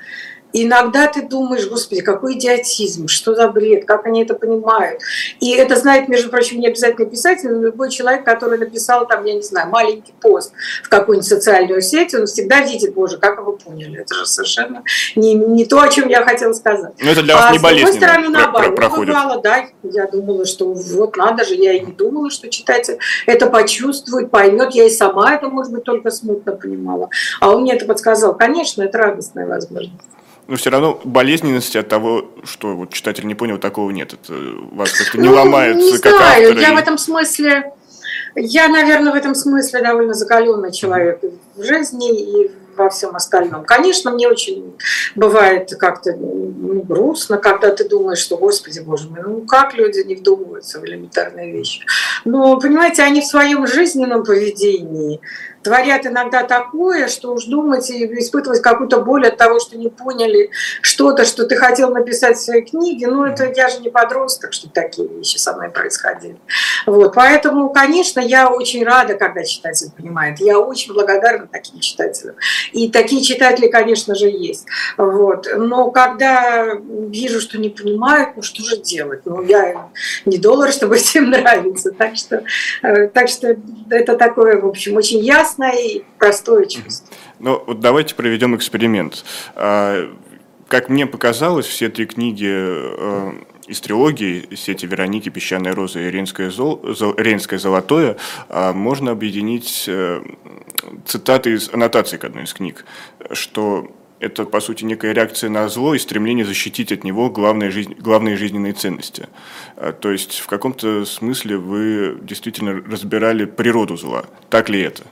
Иногда 0.53 1.07
ты 1.07 1.21
думаешь, 1.21 1.67
господи, 1.67 2.01
какой 2.01 2.37
идиотизм, 2.37 3.07
что 3.07 3.35
за 3.35 3.47
бред, 3.49 3.85
как 3.85 4.05
они 4.05 4.23
это 4.23 4.33
понимают. 4.33 5.01
И 5.39 5.51
это 5.51 5.75
знает, 5.75 6.07
между 6.07 6.29
прочим, 6.29 6.59
не 6.59 6.67
обязательно 6.67 7.07
писатель, 7.07 7.49
но 7.51 7.61
любой 7.61 7.89
человек, 7.89 8.23
который 8.23 8.57
написал 8.57 9.07
там, 9.07 9.25
я 9.25 9.33
не 9.33 9.41
знаю, 9.41 9.69
маленький 9.69 10.13
пост 10.19 10.53
в 10.83 10.89
какую-нибудь 10.89 11.27
социальную 11.27 11.81
сеть, 11.81 12.13
он 12.13 12.25
всегда 12.25 12.61
видит, 12.61 12.93
боже, 12.93 13.17
как 13.17 13.43
вы 13.43 13.57
поняли. 13.57 14.01
Это 14.01 14.15
же 14.15 14.25
совершенно 14.25 14.83
не, 15.15 15.33
не 15.33 15.65
то, 15.65 15.81
о 15.81 15.89
чем 15.89 16.07
я 16.07 16.23
хотела 16.23 16.53
сказать. 16.53 16.93
Но 16.99 17.11
это 17.11 17.23
для 17.23 17.35
вас 17.35 17.45
а 17.49 17.51
не 17.51 17.59
болезненно. 17.59 17.91
С 17.91 17.95
другой 17.95 18.09
стороны, 18.09 18.29
наоборот, 18.29 18.75
проходит. 18.75 19.15
Бывало, 19.15 19.41
да, 19.41 19.65
я 19.83 20.07
думала, 20.07 20.45
что 20.45 20.73
вот 20.73 21.17
надо 21.17 21.45
же, 21.45 21.55
я 21.55 21.73
и 21.73 21.81
не 21.81 21.91
думала, 21.91 22.29
что 22.29 22.49
читатель 22.49 22.97
это 23.25 23.47
почувствует, 23.47 24.31
поймет. 24.31 24.71
Я 24.73 24.85
и 24.85 24.89
сама 24.89 25.35
это, 25.35 25.49
может 25.49 25.71
быть, 25.71 25.83
только 25.83 26.11
смутно 26.11 26.53
понимала. 26.53 27.09
А 27.39 27.51
он 27.51 27.61
мне 27.61 27.73
это 27.73 27.85
подсказал. 27.85 28.35
Конечно, 28.35 28.83
это 28.83 28.97
радостная 28.97 29.45
возможность 29.45 29.93
но 30.47 30.55
все 30.55 30.69
равно 30.69 30.99
болезненности 31.03 31.77
от 31.77 31.89
того, 31.89 32.31
что 32.43 32.75
вот 32.75 32.93
читатель 32.93 33.27
не 33.27 33.35
понял, 33.35 33.57
такого 33.57 33.91
нет. 33.91 34.13
Это 34.13 34.33
вас 34.71 34.91
как-то 34.93 35.17
не 35.17 35.27
ну, 35.27 35.35
ломает, 35.35 35.75
не 35.75 35.91
как 35.97 36.13
знаю, 36.13 36.49
автора. 36.49 36.59
Я 36.59 36.73
в 36.73 36.77
этом 36.77 36.97
смысле, 36.97 37.73
я, 38.35 38.69
наверное, 38.69 39.11
в 39.11 39.15
этом 39.15 39.35
смысле 39.35 39.81
довольно 39.81 40.13
закаленный 40.13 40.71
человек 40.71 41.19
в 41.55 41.63
жизни 41.63 42.45
и 42.45 42.51
во 42.77 42.89
всем 42.89 43.15
остальном. 43.15 43.65
Конечно, 43.65 44.11
мне 44.11 44.27
очень 44.27 44.75
бывает 45.15 45.71
как-то 45.77 46.15
ну, 46.15 46.81
грустно, 46.81 47.37
когда 47.37 47.71
ты 47.71 47.89
думаешь, 47.89 48.19
что, 48.19 48.37
господи, 48.37 48.79
боже 48.79 49.09
мой, 49.09 49.21
ну 49.25 49.41
как 49.41 49.73
люди 49.73 49.99
не 50.01 50.15
вдумываются 50.15 50.79
в 50.79 50.85
элементарные 50.85 51.51
вещи. 51.51 51.81
Но, 52.23 52.57
понимаете, 52.59 53.03
они 53.03 53.21
в 53.21 53.25
своем 53.25 53.67
жизненном 53.67 54.23
поведении 54.23 55.19
творят 55.63 56.05
иногда 56.05 56.43
такое, 56.43 57.07
что 57.07 57.33
уж 57.33 57.45
думать 57.45 57.89
и 57.89 58.05
испытывать 58.19 58.61
какую-то 58.61 59.01
боль 59.01 59.27
от 59.27 59.37
того, 59.37 59.59
что 59.59 59.77
не 59.77 59.89
поняли 59.89 60.49
что-то, 60.81 61.25
что 61.25 61.45
ты 61.45 61.55
хотел 61.55 61.91
написать 61.91 62.37
в 62.37 62.41
своей 62.41 62.63
книге, 62.63 63.07
ну 63.07 63.25
это 63.25 63.51
я 63.55 63.69
же 63.69 63.79
не 63.79 63.89
подросток, 63.89 64.53
что 64.53 64.69
такие 64.69 65.07
вещи 65.07 65.37
со 65.37 65.53
мной 65.53 65.69
происходили. 65.69 66.37
Вот, 66.85 67.13
поэтому, 67.13 67.69
конечно, 67.69 68.19
я 68.19 68.49
очень 68.49 68.83
рада, 68.83 69.15
когда 69.15 69.43
читатель 69.43 69.91
понимает. 69.95 70.39
Я 70.39 70.59
очень 70.59 70.93
благодарна 70.93 71.47
таким 71.51 71.79
читателям. 71.79 72.35
И 72.71 72.89
такие 72.89 73.21
читатели, 73.21 73.67
конечно 73.67 74.15
же, 74.15 74.27
есть. 74.27 74.65
Вот. 74.97 75.47
Но 75.55 75.91
когда 75.91 76.75
вижу, 76.75 77.41
что 77.41 77.57
не 77.57 77.69
понимают, 77.69 78.29
ну 78.35 78.41
что 78.41 78.63
же 78.63 78.77
делать? 78.77 79.21
Ну, 79.25 79.41
я 79.43 79.89
не 80.25 80.37
доллар, 80.37 80.71
чтобы 80.71 80.95
всем 80.97 81.29
нравиться. 81.29 81.91
Так 81.91 82.15
что, 82.15 82.43
э, 82.83 83.07
так 83.07 83.27
что 83.27 83.55
это 83.89 84.15
такое, 84.15 84.59
в 84.59 84.65
общем, 84.67 84.95
очень 84.95 85.19
ясно 85.19 85.46
ясное 85.47 85.71
и 85.71 86.03
простое 86.19 86.65
чувство. 86.65 87.15
Ну, 87.39 87.63
вот 87.65 87.79
давайте 87.79 88.15
проведем 88.15 88.55
эксперимент. 88.55 89.23
А, 89.55 90.13
как 90.67 90.89
мне 90.89 91.05
показалось, 91.05 91.65
все 91.65 91.89
три 91.89 92.05
книги 92.05 92.49
э, 92.49 93.33
из 93.67 93.79
трилогии 93.81 94.47
«Сети 94.55 94.85
Вероники», 94.85 95.29
«Песчаная 95.29 95.73
роза» 95.73 95.99
и 95.99 96.11
«Рейнское, 96.11 96.49
зол... 96.49 96.81
«Рейнское 97.17 97.59
золотое» 97.59 98.17
а, 98.49 98.73
можно 98.73 99.11
объединить 99.11 99.85
э, 99.87 100.21
цитаты 101.05 101.53
из 101.53 101.69
аннотации 101.73 102.17
к 102.17 102.25
одной 102.25 102.43
из 102.43 102.53
книг, 102.53 102.85
что 103.31 103.91
это, 104.19 104.45
по 104.45 104.59
сути, 104.59 104.83
некая 104.83 105.13
реакция 105.13 105.49
на 105.49 105.69
зло 105.69 105.93
и 105.93 105.99
стремление 105.99 106.45
защитить 106.45 106.91
от 106.91 107.03
него 107.03 107.29
главные, 107.29 107.69
жизнь, 107.69 107.93
главные 107.99 108.35
жизненные 108.35 108.73
ценности. 108.73 109.27
А, 109.75 109.93
то 109.93 110.11
есть, 110.11 110.39
в 110.39 110.47
каком-то 110.47 111.05
смысле 111.05 111.57
вы 111.57 112.17
действительно 112.21 112.73
разбирали 112.73 113.45
природу 113.45 113.95
зла. 113.95 114.25
Так 114.49 114.69
ли 114.69 114.81
это? 114.81 115.03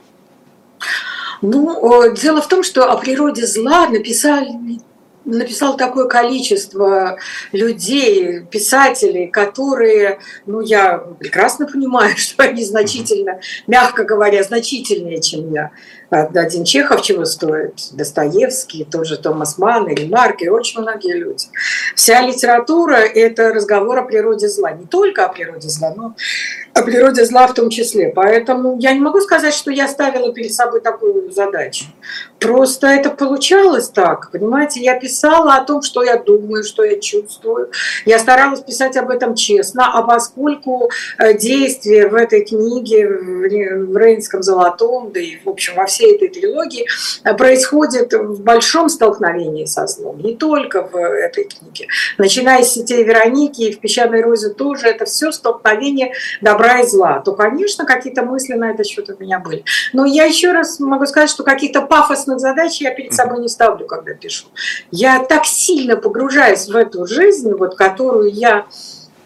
Ну, 1.42 2.12
дело 2.14 2.40
в 2.40 2.48
том, 2.48 2.62
что 2.62 2.90
о 2.90 2.96
природе 2.96 3.46
зла 3.46 3.88
написали 3.88 4.80
написал 5.26 5.76
такое 5.76 6.06
количество 6.06 7.18
людей, 7.52 8.44
писателей, 8.50 9.26
которые, 9.26 10.20
ну, 10.46 10.60
я 10.60 10.98
прекрасно 10.98 11.66
понимаю, 11.66 12.14
что 12.16 12.44
они 12.44 12.64
значительно, 12.64 13.40
мягко 13.66 14.04
говоря, 14.04 14.42
значительнее, 14.42 15.20
чем 15.20 15.52
я. 15.52 15.72
Один 16.10 16.64
Чехов 16.64 17.02
чего 17.02 17.24
стоит, 17.24 17.74
Достоевский, 17.92 18.86
тот 18.90 19.06
же 19.06 19.16
Томас 19.16 19.58
Манн, 19.58 19.88
Ремарк 19.88 20.42
и 20.42 20.48
очень 20.48 20.80
многие 20.80 21.14
люди. 21.14 21.46
Вся 21.96 22.20
литература– 22.22 22.94
это 23.14 23.52
разговор 23.52 23.98
о 23.98 24.02
природе 24.02 24.48
зла. 24.48 24.70
Не 24.72 24.86
только 24.86 25.24
о 25.24 25.28
природе 25.28 25.68
зла, 25.68 25.92
но 25.96 26.14
о 26.74 26.82
природе 26.82 27.24
зла 27.24 27.46
в 27.48 27.54
том 27.54 27.70
числе. 27.70 28.12
Поэтому 28.14 28.78
я 28.78 28.92
не 28.92 29.00
могу 29.00 29.20
сказать, 29.20 29.54
что 29.54 29.70
я 29.70 29.88
ставила 29.88 30.32
перед 30.32 30.52
собой 30.52 30.80
такую 30.80 31.32
задачу. 31.32 31.86
Просто 32.38 32.86
это 32.86 33.10
получалось 33.10 33.88
так, 33.88 34.30
понимаете? 34.30 34.80
Я 34.80 35.00
писала 35.00 35.54
о 35.54 35.64
том, 35.64 35.82
что 35.82 36.04
я 36.04 36.18
думаю, 36.18 36.64
что 36.64 36.84
я 36.84 37.00
чувствую. 37.00 37.70
Я 38.04 38.18
старалась 38.18 38.60
писать 38.60 38.96
об 38.96 39.10
этом 39.10 39.34
честно, 39.34 39.90
а 39.92 40.02
поскольку 40.02 40.90
э, 41.18 41.34
действие 41.36 42.08
в 42.08 42.14
этой 42.14 42.44
книге, 42.44 43.08
в 43.08 43.96
Рейнском 43.96 44.42
золотом, 44.42 45.10
да 45.12 45.20
и, 45.20 45.38
в 45.42 45.48
общем, 45.48 45.74
во 45.74 45.86
всей 45.96 46.14
этой 46.14 46.28
трилогии 46.28 46.86
э, 47.24 47.34
происходит 47.34 48.12
в 48.12 48.42
большом 48.42 48.88
столкновении 48.88 49.64
со 49.64 49.86
злом, 49.86 50.18
не 50.18 50.36
только 50.36 50.82
в 50.82 50.96
этой 50.96 51.44
книге. 51.44 51.88
Начиная 52.18 52.62
с 52.62 52.72
сетей 52.72 53.02
Вероники 53.04 53.62
и 53.62 53.72
в 53.72 53.80
«Песчаной 53.80 54.22
розе» 54.22 54.50
тоже, 54.50 54.86
это 54.86 55.06
все 55.06 55.32
столкновение 55.32 56.12
добра 56.40 56.80
и 56.80 56.86
зла. 56.86 57.20
То, 57.20 57.32
конечно, 57.32 57.84
какие-то 57.86 58.22
мысли 58.22 58.54
на 58.54 58.70
этот 58.70 58.86
счет 58.86 59.08
у 59.08 59.22
меня 59.22 59.38
были. 59.38 59.64
Но 59.92 60.04
я 60.04 60.24
еще 60.24 60.52
раз 60.52 60.78
могу 60.80 61.06
сказать, 61.06 61.30
что 61.30 61.42
каких-то 61.42 61.82
пафосных 61.82 62.38
задач 62.40 62.80
я 62.80 62.90
перед 62.90 63.14
собой 63.14 63.40
не 63.40 63.48
ставлю, 63.48 63.86
когда 63.86 64.12
пишу. 64.14 64.46
Я 64.90 65.24
так 65.24 65.46
сильно 65.46 65.96
погружаюсь 65.96 66.66
в 66.66 66.76
эту 66.76 67.06
жизнь, 67.06 67.52
вот, 67.52 67.76
которую 67.76 68.30
я 68.32 68.66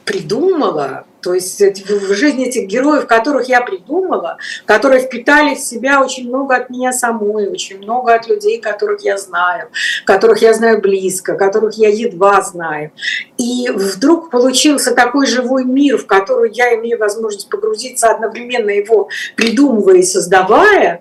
придумала, 0.05 1.05
то 1.21 1.35
есть 1.35 1.61
в 1.61 2.15
жизни 2.15 2.47
этих 2.47 2.67
героев, 2.67 3.07
которых 3.07 3.49
я 3.49 3.61
придумала, 3.61 4.39
которые 4.65 5.03
впитали 5.03 5.55
в 5.55 5.59
себя 5.59 6.03
очень 6.03 6.29
много 6.29 6.57
от 6.57 6.71
меня 6.71 6.93
самой, 6.93 7.49
очень 7.49 7.79
много 7.79 8.15
от 8.15 8.27
людей, 8.29 8.61
которых 8.61 9.03
я 9.03 9.19
знаю, 9.19 9.69
которых 10.05 10.43
я 10.43 10.55
знаю 10.55 10.81
близко, 10.81 11.35
которых 11.35 11.75
я 11.75 11.89
едва 11.89 12.41
знаю. 12.43 12.93
И 13.39 13.71
вдруг 13.71 14.31
получился 14.31 14.95
такой 14.95 15.27
живой 15.27 15.65
мир, 15.65 15.99
в 15.99 16.07
который 16.07 16.51
я 16.53 16.75
имею 16.77 16.99
возможность 16.99 17.49
погрузиться 17.49 18.11
одновременно 18.11 18.71
его 18.71 19.09
придумывая 19.37 19.97
и 19.97 20.03
создавая, 20.03 21.01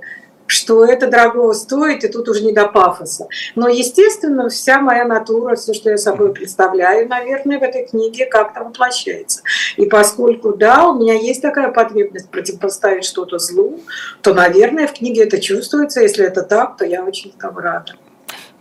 что 0.50 0.84
это 0.84 1.08
дорого 1.08 1.54
стоит, 1.54 2.04
и 2.04 2.08
тут 2.08 2.28
уже 2.28 2.44
не 2.44 2.52
до 2.52 2.68
пафоса. 2.68 3.28
Но, 3.56 3.68
естественно, 3.68 4.50
вся 4.50 4.82
моя 4.82 5.06
натура, 5.06 5.56
все, 5.56 5.74
что 5.74 5.92
я 5.92 5.98
собой 5.98 6.34
представляю, 6.34 7.08
наверное, 7.08 7.60
в 7.60 7.64
этой 7.64 7.86
книге 7.86 8.26
как-то 8.26 8.64
воплощается. 8.64 9.42
И 9.78 9.86
поскольку, 9.86 10.54
да, 10.54 10.88
у 10.88 11.00
меня 11.00 11.14
есть 11.14 11.44
такая 11.44 11.72
потребность 11.72 12.30
противопоставить 12.30 13.06
что-то 13.06 13.38
злу, 13.38 13.80
то, 14.22 14.34
наверное, 14.34 14.88
в 14.88 14.94
книге 14.94 15.26
это 15.26 15.40
чувствуется. 15.40 16.02
Если 16.02 16.26
это 16.26 16.42
так, 16.42 16.78
то 16.78 16.86
я 16.86 17.04
очень 17.04 17.32
этому 17.38 17.60
рада. 17.60 17.94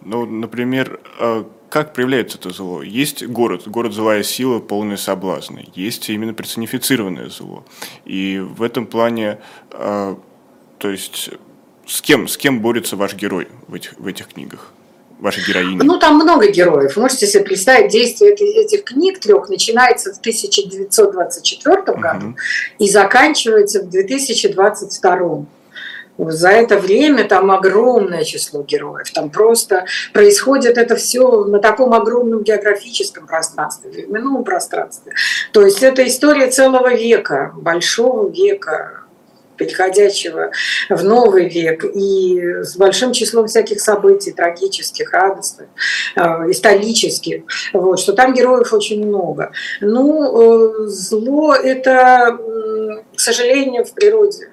Ну, 0.04 0.26
например, 0.26 1.00
а, 1.18 1.46
как 1.70 1.94
проявляется 1.94 2.36
это 2.36 2.50
зло? 2.50 2.82
Есть 2.82 3.26
город, 3.26 3.66
город 3.66 3.94
злая 3.94 4.22
сила, 4.22 4.58
полная 4.58 4.98
соблазна. 4.98 5.60
Есть 5.74 6.10
именно 6.10 6.34
персонифицированное 6.34 7.30
зло. 7.30 7.64
И 8.04 8.38
в 8.38 8.62
этом 8.62 8.86
плане, 8.86 9.38
а, 9.72 10.18
то 10.78 10.90
есть 10.90 11.30
с 11.88 12.02
кем, 12.02 12.28
с 12.28 12.36
кем 12.36 12.60
борется 12.60 12.96
ваш 12.96 13.14
герой 13.14 13.48
в 13.66 13.74
этих, 13.74 13.94
в 13.98 14.06
этих 14.06 14.28
книгах? 14.28 14.72
Ваша 15.18 15.40
героиня? 15.40 15.82
Ну, 15.82 15.98
там 15.98 16.14
много 16.14 16.48
героев. 16.48 16.96
Можете 16.96 17.26
себе 17.26 17.42
представить, 17.42 17.90
действие 17.90 18.32
этих, 18.34 18.84
книг 18.84 19.18
трех 19.18 19.48
начинается 19.48 20.12
в 20.12 20.18
1924 20.18 21.76
угу. 21.76 22.00
году 22.00 22.36
и 22.78 22.88
заканчивается 22.88 23.82
в 23.82 23.88
2022. 23.88 25.46
За 26.18 26.48
это 26.48 26.78
время 26.78 27.24
там 27.24 27.50
огромное 27.50 28.24
число 28.24 28.62
героев. 28.62 29.10
Там 29.12 29.30
просто 29.30 29.86
происходит 30.12 30.76
это 30.76 30.94
все 30.96 31.44
на 31.44 31.58
таком 31.58 31.94
огромном 31.94 32.42
географическом 32.42 33.26
пространстве, 33.26 33.90
временном 33.90 34.44
пространстве. 34.44 35.14
То 35.52 35.64
есть 35.64 35.82
это 35.82 36.06
история 36.06 36.50
целого 36.50 36.94
века, 36.94 37.52
большого 37.56 38.30
века, 38.30 38.97
переходящего 39.58 40.50
в 40.88 41.04
новый 41.04 41.48
век 41.48 41.84
и 41.84 42.62
с 42.62 42.76
большим 42.76 43.12
числом 43.12 43.46
всяких 43.46 43.80
событий, 43.80 44.32
трагических, 44.32 45.12
радостных, 45.12 45.68
э, 46.16 46.20
исторических, 46.50 47.42
вот, 47.72 48.00
что 48.00 48.12
там 48.12 48.32
героев 48.32 48.72
очень 48.72 49.04
много. 49.06 49.52
Ну, 49.80 50.84
э, 50.84 50.86
зло– 50.86 51.54
это, 51.54 52.38
к 53.14 53.20
сожалению, 53.20 53.84
в 53.84 53.92
природе 53.92 54.48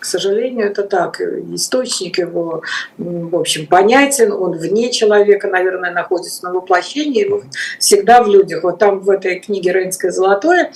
к 0.00 0.06
сожалению, 0.06 0.66
это 0.66 0.82
так. 0.82 1.20
Источник 1.20 2.18
его, 2.18 2.62
в 2.96 3.36
общем, 3.36 3.66
понятен, 3.66 4.32
он 4.32 4.52
вне 4.52 4.90
человека, 4.90 5.46
наверное, 5.46 5.92
находится 5.92 6.44
на 6.44 6.54
воплощении, 6.54 7.24
но 7.24 7.42
всегда 7.78 8.22
в 8.22 8.28
людях. 8.28 8.64
Вот 8.64 8.78
там 8.78 9.00
в 9.00 9.10
этой 9.10 9.38
книге 9.38 9.72
«Рейнское 9.72 10.10
золотое» 10.10 10.72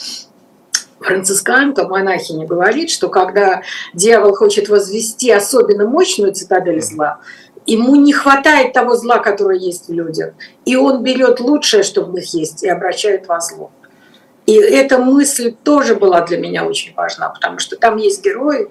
францисканка, 1.04 1.86
монахиня, 1.86 2.46
говорит, 2.46 2.90
что 2.90 3.08
когда 3.08 3.62
дьявол 3.92 4.34
хочет 4.34 4.68
возвести 4.68 5.30
особенно 5.30 5.86
мощную 5.86 6.32
цитадель 6.32 6.82
зла, 6.82 7.20
ему 7.66 7.94
не 7.96 8.12
хватает 8.12 8.72
того 8.72 8.96
зла, 8.96 9.18
которое 9.18 9.58
есть 9.58 9.88
в 9.88 9.92
людях. 9.92 10.34
И 10.64 10.76
он 10.76 11.02
берет 11.02 11.40
лучшее, 11.40 11.82
что 11.82 12.04
в 12.04 12.12
них 12.12 12.32
есть, 12.34 12.62
и 12.62 12.68
обращает 12.68 13.26
во 13.28 13.40
зло. 13.40 13.70
И 14.46 14.54
эта 14.56 14.98
мысль 14.98 15.54
тоже 15.64 15.94
была 15.94 16.20
для 16.20 16.36
меня 16.36 16.66
очень 16.66 16.94
важна, 16.94 17.30
потому 17.30 17.58
что 17.58 17.76
там 17.76 17.96
есть 17.96 18.22
герои 18.22 18.68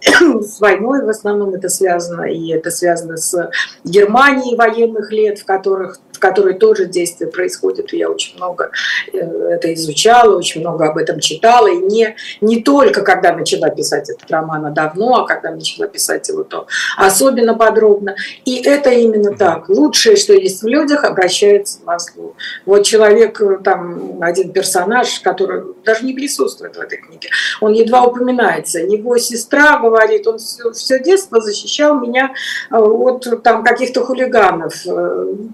с 0.00 0.60
войной, 0.60 1.04
в 1.04 1.10
основном 1.10 1.54
это 1.54 1.68
связано, 1.68 2.22
и 2.22 2.48
это 2.48 2.70
связано 2.70 3.18
с 3.18 3.50
Германией 3.84 4.56
военных 4.56 5.12
лет, 5.12 5.38
в 5.38 5.44
которых 5.44 5.98
которой 6.20 6.54
тоже 6.54 6.86
действие 6.86 7.30
происходит. 7.30 7.92
И 7.92 7.98
я 7.98 8.08
очень 8.08 8.36
много 8.36 8.70
э, 9.12 9.18
это 9.18 9.74
изучала, 9.74 10.36
очень 10.36 10.60
много 10.60 10.88
об 10.88 10.98
этом 10.98 11.18
читала. 11.18 11.66
И 11.66 11.78
не, 11.78 12.14
не 12.40 12.62
только 12.62 13.02
когда 13.02 13.32
начала 13.32 13.70
писать 13.70 14.08
этот 14.10 14.30
роман, 14.30 14.66
а 14.66 14.70
давно, 14.70 15.16
а 15.16 15.26
когда 15.26 15.50
начала 15.50 15.88
писать 15.88 16.28
его, 16.28 16.44
то 16.44 16.66
особенно 16.96 17.54
подробно. 17.54 18.14
И 18.44 18.62
это 18.62 18.90
именно 18.90 19.36
так. 19.36 19.68
Лучшее, 19.68 20.16
что 20.16 20.34
есть 20.34 20.62
в 20.62 20.66
людях, 20.66 21.04
обращается 21.04 21.80
в 21.80 21.84
Москву. 21.84 22.36
Вот 22.66 22.84
человек, 22.84 23.40
э, 23.40 23.58
там 23.64 24.22
один 24.22 24.52
персонаж, 24.52 25.20
который 25.20 25.62
даже 25.84 26.04
не 26.04 26.12
присутствует 26.12 26.76
в 26.76 26.80
этой 26.80 26.98
книге, 26.98 27.30
он 27.60 27.72
едва 27.72 28.04
упоминается. 28.04 28.78
Его 28.78 29.18
сестра 29.18 29.78
говорит, 29.78 30.26
он 30.26 30.38
все, 30.38 30.70
все 30.72 31.02
детство 31.02 31.40
защищал 31.40 31.98
меня 31.98 32.32
э, 32.70 32.76
от 32.76 33.42
там 33.42 33.64
каких-то 33.64 34.04
хулиганов, 34.04 34.74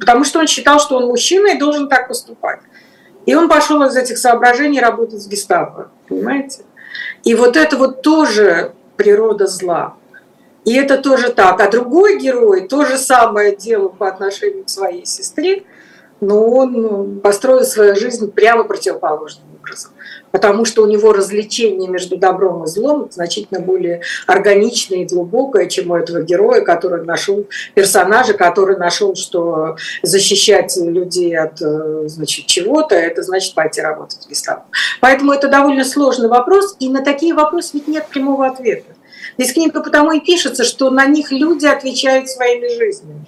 потому 0.01 0.25
что 0.25 0.41
он 0.41 0.47
считал, 0.57 0.81
что 0.81 0.97
он 0.97 1.07
мужчина 1.07 1.49
и 1.49 1.59
должен 1.59 1.89
так 1.89 2.09
поступать. 2.09 2.61
И 3.27 3.35
он 3.35 3.49
пошел 3.49 3.83
из 3.83 3.97
этих 3.97 4.17
соображений 4.17 4.81
работать 4.81 5.23
в 5.23 5.29
гестапо, 5.29 5.91
понимаете? 6.09 6.65
И 7.25 7.35
вот 7.35 7.57
это 7.57 7.77
вот 7.77 8.03
тоже 8.03 8.73
природа 8.97 9.47
зла. 9.47 9.95
И 10.65 10.75
это 10.75 10.97
тоже 10.99 11.33
так. 11.33 11.61
А 11.61 11.71
другой 11.71 12.19
герой 12.19 12.69
то 12.69 12.87
же 12.87 12.97
самое 12.97 13.55
делал 13.55 13.91
по 13.91 14.09
отношению 14.09 14.65
к 14.65 14.71
своей 14.71 15.05
сестре, 15.05 15.65
но 16.21 16.49
он 16.49 16.73
ну, 16.73 17.21
построил 17.21 17.65
свою 17.65 17.95
жизнь 17.95 18.31
прямо 18.31 18.65
противоположным 18.65 19.47
образом 19.61 19.93
потому 20.37 20.67
что 20.67 20.83
у 20.83 20.87
него 20.87 21.15
развлечение 21.15 21.89
между 21.89 22.19
добром 22.19 22.65
и 22.65 22.67
злом 22.67 23.09
значительно 23.11 23.59
более 23.59 24.03
органичное 24.27 24.99
и 24.99 25.07
глубокое, 25.07 25.65
чем 25.65 25.93
у 25.93 25.97
этого 25.97 26.21
героя, 26.21 26.61
который 26.61 27.07
нашел 27.07 27.47
персонажа, 27.73 28.35
который 28.35 28.77
нашел, 28.77 29.15
что 29.15 29.77
защищать 30.03 30.77
людей 30.77 31.35
от 31.39 31.63
э, 31.63 32.03
значит, 32.09 32.45
чего-то, 32.45 32.95
это 32.95 33.23
значит 33.23 33.55
пойти 33.55 33.81
работать 33.81 34.27
в 34.27 34.29
гестапо. 34.29 34.67
Поэтому 35.01 35.33
это 35.33 35.49
довольно 35.49 35.87
сложный 35.87 36.29
вопрос, 36.29 36.77
и 36.81 36.91
на 36.91 37.03
такие 37.03 37.33
вопросы 37.33 37.71
ведь 37.73 37.89
нет 37.89 38.07
прямого 38.09 38.47
ответа. 38.47 38.93
Здесь 39.39 39.55
книга 39.55 39.81
потому 39.81 40.13
и 40.13 40.21
пишется, 40.21 40.65
что 40.65 40.91
на 40.91 41.07
них 41.07 41.33
люди 41.33 41.65
отвечают 41.65 42.29
своими 42.29 42.69
жизнями 42.77 43.25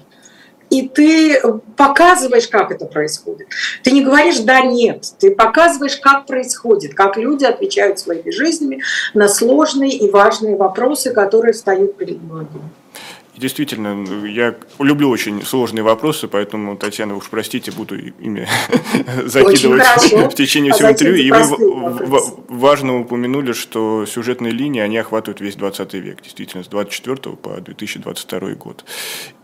и 0.70 0.88
ты 0.88 1.40
показываешь, 1.76 2.48
как 2.48 2.70
это 2.70 2.86
происходит. 2.86 3.48
Ты 3.82 3.92
не 3.92 4.04
говоришь 4.04 4.38
«да», 4.40 4.60
«нет», 4.60 5.04
ты 5.18 5.30
показываешь, 5.30 5.96
как 5.96 6.26
происходит, 6.26 6.94
как 6.94 7.16
люди 7.16 7.44
отвечают 7.44 7.98
своими 7.98 8.30
жизнями 8.30 8.82
на 9.14 9.28
сложные 9.28 9.90
и 9.90 10.10
важные 10.10 10.56
вопросы, 10.56 11.12
которые 11.12 11.52
встают 11.52 11.96
перед 11.96 12.22
многими. 12.22 12.70
Действительно, 13.38 14.04
я 14.26 14.56
люблю 14.80 15.08
очень 15.08 15.44
сложные 15.44 15.84
вопросы, 15.84 16.26
поэтому, 16.26 16.76
Татьяна, 16.76 17.14
уж 17.14 17.28
простите, 17.30 17.70
буду 17.70 17.96
ими 17.96 18.48
закидывать 19.26 19.84
в 20.12 20.34
течение 20.34 20.72
всего 20.72 20.90
интервью. 20.90 21.24
И 21.24 21.30
вы 21.30 21.77
важно 21.88 23.00
упомянули, 23.00 23.52
что 23.52 24.06
сюжетные 24.06 24.52
линии, 24.52 24.80
они 24.80 24.98
охватывают 24.98 25.40
весь 25.40 25.56
20 25.56 25.94
век, 25.94 26.22
действительно, 26.22 26.64
с 26.64 26.68
24 26.68 27.36
по 27.36 27.60
2022 27.60 28.54
год. 28.54 28.84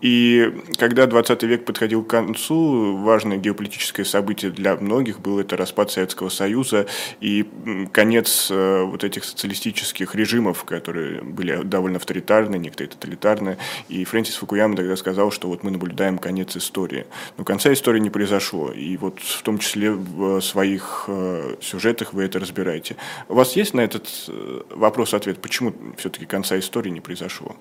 И 0.01 0.53
когда 0.79 1.07
20 1.07 1.43
век 1.45 1.65
подходил 1.65 2.05
к 2.05 2.11
концу, 2.11 2.97
важное 2.97 3.39
геополитическое 3.39 4.05
событие 4.05 4.51
для 4.51 4.77
многих 4.77 5.21
было 5.21 5.41
это 5.41 5.57
распад 5.57 5.91
Советского 5.91 6.29
Союза 6.29 6.87
и 7.21 7.49
конец 7.93 8.49
э, 8.51 8.83
вот 8.83 9.05
этих 9.05 9.25
социалистических 9.25 10.15
режимов, 10.15 10.65
которые 10.65 11.23
были 11.23 11.63
довольно 11.63 11.97
авторитарны, 11.97 12.57
некоторые 12.57 12.91
тоталитарные, 12.91 13.59
и 13.89 14.05
Фрэнсис 14.05 14.37
Фукуяма 14.37 14.77
тогда 14.77 14.97
сказал, 14.97 15.31
что 15.31 15.49
вот 15.49 15.63
мы 15.63 15.71
наблюдаем 15.71 16.19
конец 16.19 16.57
истории. 16.57 17.07
Но 17.39 17.45
конца 17.45 17.73
истории 17.73 18.01
не 18.01 18.11
произошло. 18.11 18.71
И 18.73 18.97
вот 18.97 19.21
в 19.21 19.43
том 19.43 19.59
числе 19.59 19.91
в 19.91 20.41
своих 20.41 21.05
э, 21.09 21.57
сюжетах 21.61 22.13
вы 22.13 22.25
это 22.25 22.34
разбираете. 22.39 22.97
У 23.29 23.35
вас 23.35 23.57
есть 23.57 23.75
на 23.75 23.81
этот 23.81 24.09
э, 24.29 24.63
вопрос 24.71 25.15
ответ, 25.15 25.41
почему 25.41 25.75
все-таки 25.97 26.27
конца 26.27 26.59
истории 26.59 26.91
не 26.91 27.01
произошло? 27.01 27.57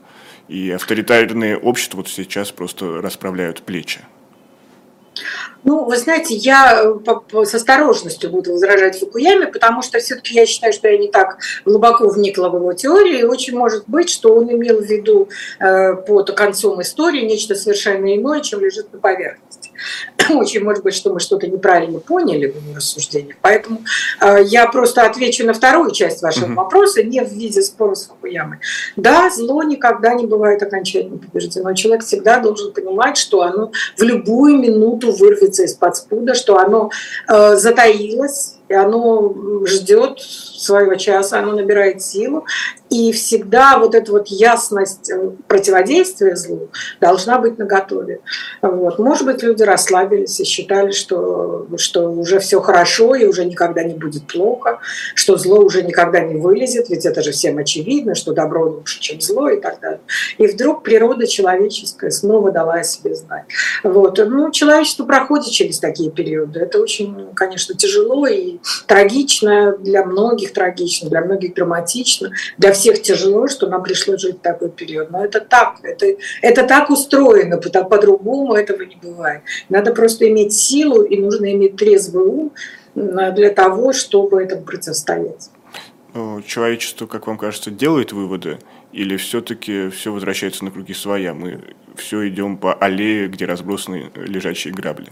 И 0.47 0.71
авторитарные 0.71 1.57
общества 1.57 1.97
вот 1.97 2.09
сейчас 2.09 2.51
просто 2.51 3.01
расправляют 3.01 3.61
плечи. 3.63 4.01
Ну, 5.63 5.85
вы 5.85 5.97
знаете, 5.97 6.35
я 6.35 6.83
э, 6.83 7.45
с 7.45 7.53
осторожностью 7.53 8.29
буду 8.29 8.51
возражать 8.51 8.99
Фукуяме, 8.99 9.47
потому 9.47 9.81
что 9.81 9.99
все-таки 9.99 10.33
я 10.33 10.45
считаю, 10.45 10.73
что 10.73 10.89
я 10.89 10.97
не 10.97 11.07
так 11.07 11.37
глубоко 11.65 12.09
вникла 12.09 12.49
в 12.49 12.55
его 12.55 12.73
теорию, 12.73 13.19
и 13.19 13.23
очень 13.23 13.57
может 13.57 13.85
быть, 13.87 14.09
что 14.09 14.35
он 14.35 14.51
имел 14.51 14.81
в 14.81 14.85
виду 14.85 15.29
э, 15.59 15.93
под 15.95 16.31
концом 16.31 16.81
истории 16.81 17.21
нечто 17.21 17.55
совершенно 17.55 18.13
иное, 18.13 18.41
чем 18.41 18.59
лежит 18.59 18.91
на 18.91 18.99
поверхности. 18.99 19.62
Очень 20.29 20.63
может 20.63 20.83
быть, 20.83 20.93
что 20.93 21.13
мы 21.13 21.19
что-то 21.19 21.47
неправильно 21.47 21.99
поняли 21.99 22.47
в 22.47 22.55
его 22.55 22.75
рассуждениях. 22.75 23.37
Поэтому 23.41 23.81
э, 24.21 24.43
я 24.45 24.67
просто 24.67 25.05
отвечу 25.05 25.45
на 25.45 25.53
вторую 25.53 25.91
часть 25.91 26.21
вашего 26.21 26.45
mm-hmm. 26.45 26.55
вопроса, 26.55 27.03
не 27.03 27.21
в 27.23 27.31
виде 27.31 27.61
спора 27.61 27.95
с 27.95 28.07
Фукуямой. 28.07 28.59
Да, 28.95 29.29
зло 29.29 29.63
никогда 29.63 30.13
не 30.13 30.25
бывает 30.25 30.61
окончательно 30.61 31.17
побеждено. 31.17 31.73
Человек 31.73 32.03
всегда 32.03 32.39
должен 32.39 32.73
понимать, 32.73 33.17
что 33.17 33.41
оно 33.41 33.71
в 33.97 34.01
любую 34.01 34.57
минуту 34.57 35.11
вырвется 35.11 35.63
из-под 35.63 35.95
спуда, 35.95 36.35
что 36.35 36.57
оно 36.57 36.91
э, 37.27 37.55
затаилось, 37.55 38.55
и 38.69 38.73
оно 38.73 39.65
ждет 39.65 40.19
своего 40.63 40.95
часа, 40.95 41.39
оно 41.39 41.53
набирает 41.53 42.01
силу, 42.01 42.45
и 42.89 43.11
всегда 43.11 43.79
вот 43.79 43.95
эта 43.95 44.11
вот 44.11 44.27
ясность 44.27 45.09
э, 45.09 45.31
противодействия 45.47 46.35
злу 46.35 46.69
должна 47.01 47.39
быть 47.39 47.57
наготове. 47.57 48.19
Вот. 48.61 48.99
Может 48.99 49.25
быть, 49.25 49.41
люди 49.41 49.63
расслабились 49.63 50.39
и 50.39 50.43
считали, 50.43 50.91
что, 50.91 51.65
что 51.77 52.11
уже 52.11 52.39
все 52.39 52.61
хорошо 52.61 53.15
и 53.15 53.25
уже 53.25 53.45
никогда 53.45 53.83
не 53.83 53.95
будет 53.95 54.27
плохо, 54.27 54.79
что 55.15 55.37
зло 55.37 55.59
уже 55.59 55.81
никогда 55.81 56.19
не 56.19 56.35
вылезет, 56.35 56.89
ведь 56.89 57.05
это 57.05 57.23
же 57.23 57.31
всем 57.31 57.57
очевидно, 57.57 58.13
что 58.13 58.31
добро 58.31 58.69
лучше, 58.69 58.99
чем 58.99 59.19
зло 59.21 59.49
и 59.49 59.59
так 59.59 59.79
далее. 59.79 60.01
И 60.37 60.45
вдруг 60.45 60.83
природа 60.83 61.25
человеческая 61.25 62.11
снова 62.11 62.51
дала 62.51 62.75
о 62.75 62.83
себе 62.83 63.15
знать. 63.15 63.45
Вот. 63.83 64.19
Ну, 64.19 64.51
человечество 64.51 65.05
проходит 65.05 65.47
через 65.47 65.79
такие 65.79 66.11
периоды. 66.11 66.59
Это 66.59 66.79
очень, 66.79 67.29
конечно, 67.33 67.75
тяжело 67.75 68.27
и 68.27 68.59
трагично 68.87 69.75
для 69.77 70.05
многих, 70.05 70.52
трагично, 70.53 71.09
для 71.09 71.21
многих 71.21 71.53
драматично, 71.55 72.31
для 72.57 72.71
всех 72.71 73.01
тяжело, 73.01 73.47
что 73.47 73.67
нам 73.67 73.83
пришлось 73.83 74.21
жить 74.21 74.37
в 74.37 74.41
такой 74.41 74.69
период. 74.69 75.11
Но 75.11 75.23
это 75.23 75.41
так, 75.41 75.79
это, 75.83 76.05
это 76.41 76.63
так 76.63 76.89
устроено, 76.89 77.57
по-другому 77.57 78.53
этого 78.53 78.81
не 78.83 78.95
бывает. 78.95 79.41
Надо 79.69 79.93
просто 79.93 80.29
иметь 80.29 80.53
силу 80.53 81.03
и 81.03 81.17
нужно 81.17 81.51
иметь 81.53 81.75
трезвый 81.75 82.25
ум 82.25 82.51
для 82.95 83.49
того, 83.49 83.93
чтобы 83.93 84.41
этому 84.41 84.63
противостоять. 84.63 85.49
Человечество, 86.45 87.07
как 87.07 87.25
вам 87.25 87.37
кажется, 87.37 87.71
делает 87.71 88.11
выводы? 88.11 88.59
Или 88.91 89.17
все-таки 89.17 89.89
все 89.89 90.13
возвращается 90.13 90.63
на 90.63 90.69
круги 90.69 90.93
своя? 90.93 91.33
Мы 91.33 91.61
все 91.95 92.27
идем 92.27 92.57
по 92.57 92.75
аллее, 92.75 93.27
где 93.27 93.45
разбросаны 93.45 94.11
лежачие 94.15 94.73
грабли? 94.73 95.09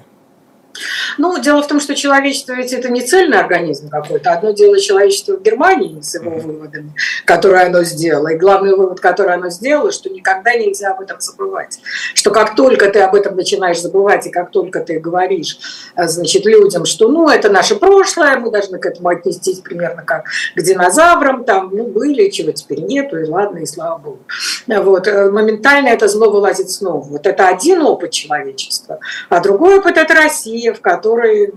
Ну, 1.17 1.37
дело 1.39 1.61
в 1.61 1.67
том, 1.67 1.79
что 1.79 1.95
человечество 1.95 2.53
ведь 2.53 2.73
это 2.73 2.89
не 2.89 3.01
цельный 3.01 3.39
организм 3.39 3.89
какой-то. 3.89 4.31
Одно 4.31 4.51
дело 4.51 4.79
человечество 4.79 5.37
в 5.37 5.41
Германии 5.41 6.01
с 6.01 6.15
его 6.15 6.31
выводами, 6.31 6.93
которые 7.25 7.63
оно 7.63 7.83
сделало. 7.83 8.29
И 8.29 8.37
главный 8.37 8.75
вывод, 8.75 8.99
который 8.99 9.33
оно 9.33 9.49
сделало, 9.49 9.91
что 9.91 10.09
никогда 10.09 10.53
нельзя 10.55 10.91
об 10.91 11.01
этом 11.01 11.19
забывать. 11.19 11.79
Что 12.13 12.31
как 12.31 12.55
только 12.55 12.89
ты 12.89 12.99
об 12.99 13.15
этом 13.15 13.35
начинаешь 13.35 13.81
забывать, 13.81 14.27
и 14.27 14.31
как 14.31 14.51
только 14.51 14.79
ты 14.81 14.99
говоришь 14.99 15.57
э, 15.95 16.07
значит, 16.07 16.45
людям, 16.45 16.85
что 16.85 17.09
ну, 17.09 17.29
это 17.29 17.49
наше 17.49 17.75
прошлое, 17.75 18.37
мы 18.37 18.51
должны 18.51 18.79
к 18.79 18.85
этому 18.85 19.09
отнестись 19.09 19.59
примерно 19.59 20.03
как 20.03 20.25
к 20.55 20.61
динозаврам, 20.61 21.43
там, 21.43 21.69
ну, 21.73 21.87
были, 21.87 22.29
чего 22.29 22.51
теперь 22.51 22.81
нету, 22.81 23.17
и 23.17 23.27
ладно, 23.27 23.59
и 23.59 23.65
слава 23.65 23.97
богу. 23.97 24.19
Вот. 24.67 25.07
Э, 25.07 25.29
моментально 25.29 25.89
это 25.89 26.07
зло 26.07 26.29
вылазит 26.29 26.69
снова. 26.69 27.01
Вот 27.01 27.25
это 27.25 27.47
один 27.47 27.81
опыт 27.81 28.11
человечества. 28.11 28.99
А 29.29 29.39
другой 29.39 29.79
опыт– 29.79 29.97
это 29.97 30.13
Россия, 30.13 30.60
в 30.69 30.81
которой 30.81 31.53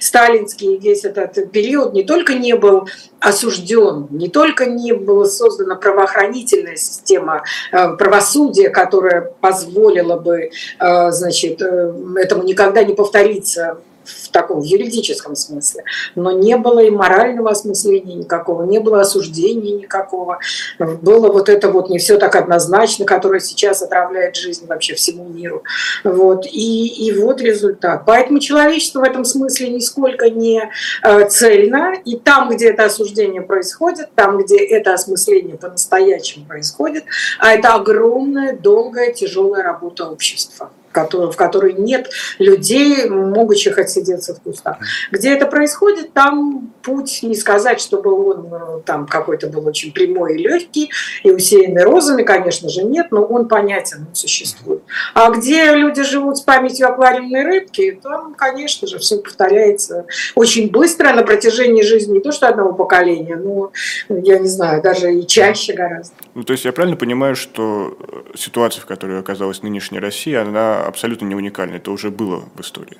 сталинский 0.00 0.78
весь 0.78 1.04
этот 1.04 1.50
период 1.50 1.92
не 1.92 2.02
только 2.02 2.34
не 2.34 2.54
был 2.56 2.88
осужден, 3.20 4.06
не 4.10 4.28
только 4.28 4.66
не 4.66 4.92
была 4.92 5.26
создана 5.26 5.74
правоохранительная 5.74 6.76
система 6.76 7.42
э, 7.72 7.96
правосудия, 7.96 8.70
которая 8.70 9.32
позволила 9.40 10.16
бы 10.16 10.50
э, 10.78 11.10
значит, 11.10 11.60
э, 11.60 11.94
этому 12.16 12.42
никогда 12.44 12.84
не 12.84 12.94
повториться 12.94 13.78
в 14.06 14.28
таком 14.28 14.60
юридическом 14.60 15.36
смысле, 15.36 15.84
но 16.14 16.32
не 16.32 16.56
было 16.56 16.80
и 16.80 16.90
морального 16.90 17.50
осмысления 17.50 18.14
никакого, 18.14 18.62
не 18.62 18.78
было 18.78 19.00
осуждения 19.00 19.76
никакого. 19.76 20.38
Было 20.78 21.30
вот 21.30 21.48
это 21.48 21.70
вот 21.70 21.90
не 21.90 21.98
все 21.98 22.18
так 22.18 22.36
однозначно, 22.36 23.04
которое 23.04 23.40
сейчас 23.40 23.82
отравляет 23.82 24.36
жизнь 24.36 24.66
вообще 24.66 24.94
всему 24.94 25.28
миру. 25.28 25.62
Вот. 26.04 26.46
И, 26.46 27.08
и 27.08 27.12
вот 27.12 27.40
результат. 27.40 28.04
Поэтому 28.06 28.38
человечество 28.38 29.00
в 29.00 29.04
этом 29.04 29.24
смысле 29.24 29.68
нисколько 29.68 30.30
не 30.30 30.70
э, 31.02 31.28
цельно. 31.28 31.94
И 32.04 32.16
там, 32.16 32.50
где 32.50 32.70
это 32.70 32.84
осуждение 32.84 33.42
происходит, 33.42 34.10
там, 34.14 34.38
где 34.38 34.58
это 34.58 34.94
осмысление 34.94 35.56
по-настоящему 35.56 36.46
происходит, 36.46 37.04
а 37.38 37.52
это 37.52 37.74
огромная, 37.74 38.56
долгая, 38.56 39.12
тяжелая 39.12 39.62
работа 39.62 40.06
общества 40.08 40.70
в 41.04 41.36
которой 41.36 41.74
нет 41.74 42.10
людей, 42.38 43.08
могущих 43.08 43.78
отсидеться 43.78 44.34
в 44.34 44.40
кустах. 44.40 44.78
Где 45.10 45.34
это 45.34 45.46
происходит, 45.46 46.12
там 46.12 46.72
путь, 46.82 47.20
не 47.22 47.34
сказать, 47.34 47.80
чтобы 47.80 48.12
он 48.12 48.46
э, 48.52 48.80
там 48.84 49.06
какой-то 49.06 49.48
был 49.48 49.66
очень 49.66 49.92
прямой 49.92 50.36
и 50.36 50.38
легкий, 50.38 50.90
и 51.24 51.30
усеянный 51.30 51.82
розами, 51.82 52.22
конечно 52.22 52.68
же, 52.68 52.84
нет, 52.84 53.08
но 53.10 53.24
он 53.24 53.48
понятен, 53.48 54.06
он 54.08 54.14
существует. 54.14 54.82
А 55.14 55.30
где 55.30 55.74
люди 55.74 56.02
живут 56.02 56.38
с 56.38 56.40
памятью 56.40 56.88
аквариумной 56.88 57.44
рыбки, 57.44 57.98
там, 58.02 58.34
конечно 58.34 58.86
же, 58.86 58.98
все 58.98 59.18
повторяется 59.18 60.06
очень 60.34 60.70
быстро 60.70 61.12
на 61.12 61.22
протяжении 61.22 61.82
жизни, 61.82 62.14
не 62.14 62.20
то 62.20 62.32
что 62.32 62.48
одного 62.48 62.72
поколения, 62.72 63.36
но, 63.36 63.72
я 64.08 64.38
не 64.38 64.48
знаю, 64.48 64.82
даже 64.82 65.12
и 65.12 65.26
чаще 65.26 65.72
гораздо. 65.72 66.14
Ну, 66.34 66.44
то 66.44 66.52
есть 66.52 66.64
я 66.64 66.72
правильно 66.72 66.96
понимаю, 66.96 67.34
что 67.34 67.98
ситуация, 68.34 68.80
в 68.80 68.86
которой 68.86 69.18
оказалась 69.18 69.62
нынешняя 69.62 70.00
Россия, 70.00 70.42
она 70.42 70.85
абсолютно 70.86 71.26
не 71.26 71.34
уникально, 71.34 71.76
это 71.76 71.90
уже 71.90 72.10
было 72.10 72.44
в 72.54 72.60
истории. 72.60 72.98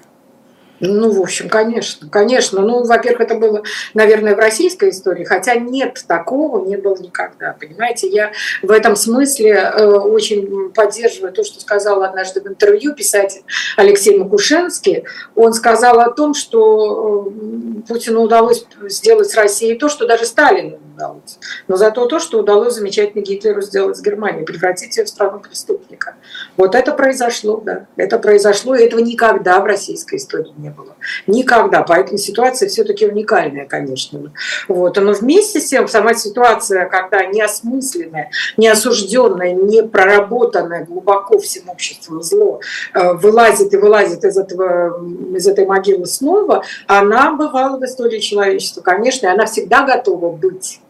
Ну, 0.81 1.11
в 1.11 1.21
общем, 1.21 1.49
конечно, 1.49 2.09
конечно. 2.09 2.61
Ну, 2.61 2.85
во-первых, 2.85 3.23
это 3.23 3.35
было, 3.37 3.63
наверное, 3.95 4.35
в 4.35 4.39
российской 4.39 4.91
истории, 4.91 5.25
хотя 5.25 5.55
нет 5.55 6.05
такого, 6.07 6.67
не 6.67 6.77
было 6.77 6.97
никогда. 6.97 7.57
Понимаете, 7.59 8.09
я 8.09 8.33
в 8.63 8.71
этом 8.71 8.95
смысле 8.95 9.53
э, 9.53 9.87
очень 9.87 10.71
поддерживаю 10.73 11.33
то, 11.33 11.45
что 11.45 11.61
сказал 11.61 12.03
однажды 12.03 12.43
в 12.43 12.47
интервью 12.47 12.95
писатель 12.95 13.43
Алексей 13.77 14.19
Макушенский. 14.19 15.05
Он 15.35 15.55
сказал 15.55 16.01
о 16.01 16.11
том, 16.11 16.35
что 16.35 17.33
э, 17.33 17.83
Путину 17.89 18.23
удалось 18.23 18.67
сделать 18.83 19.31
с 19.31 19.35
Россией 19.35 19.79
то, 19.79 19.89
что 19.89 20.07
даже 20.07 20.27
Сталину 20.27 20.79
удалось. 20.97 21.39
Но 21.69 21.77
зато 21.77 22.07
то, 22.07 22.19
что 22.19 22.41
удалось 22.41 22.75
замечательно 22.75 23.23
Гитлеру 23.23 23.61
сделать 23.63 23.97
с 23.97 24.03
Германией, 24.03 24.45
превратить 24.45 24.97
ее 24.97 25.05
в 25.05 25.09
страну 25.09 25.41
преступника. 25.41 26.15
Вот 26.57 26.75
это 26.75 26.93
произошло, 26.93 27.61
да. 27.65 27.87
Это 27.97 28.19
произошло, 28.19 28.75
и 28.75 28.85
этого 28.85 29.01
никогда 29.01 29.61
в 29.61 29.65
российской 29.67 30.17
истории 30.17 30.53
не 30.57 30.71
было. 30.71 30.97
Никогда. 31.27 31.83
Поэтому 31.83 32.19
ситуация 32.19 32.69
все-таки 32.69 33.07
уникальная, 33.07 33.67
конечно. 33.67 34.33
Вот. 34.69 34.97
Но 34.97 35.13
вместе 35.13 35.61
с 35.61 35.67
тем 35.67 35.89
сама 35.89 36.15
ситуация, 36.15 36.87
когда 36.87 37.25
неосмысленное, 37.27 38.31
неосужденное, 38.57 39.53
не 39.53 39.83
проработанное 39.83 40.85
глубоко 40.85 41.39
всем 41.39 41.69
обществом 41.69 42.23
зло 42.23 42.61
э, 42.95 43.13
вылазит 43.13 43.73
и 43.73 43.77
вылазит 43.77 44.25
из, 44.25 44.39
этого, 44.39 45.05
из 45.37 45.47
этой 45.47 45.67
могилы 45.67 46.07
снова, 46.07 46.65
она 46.87 47.33
бывала 47.33 47.79
в 47.79 47.85
истории 47.85 48.21
человечества, 48.21 48.81
конечно, 48.81 49.27
и 49.27 49.31
она 49.31 49.47
всегда 49.47 49.85
готова 49.85 50.31
быть. 50.31 50.81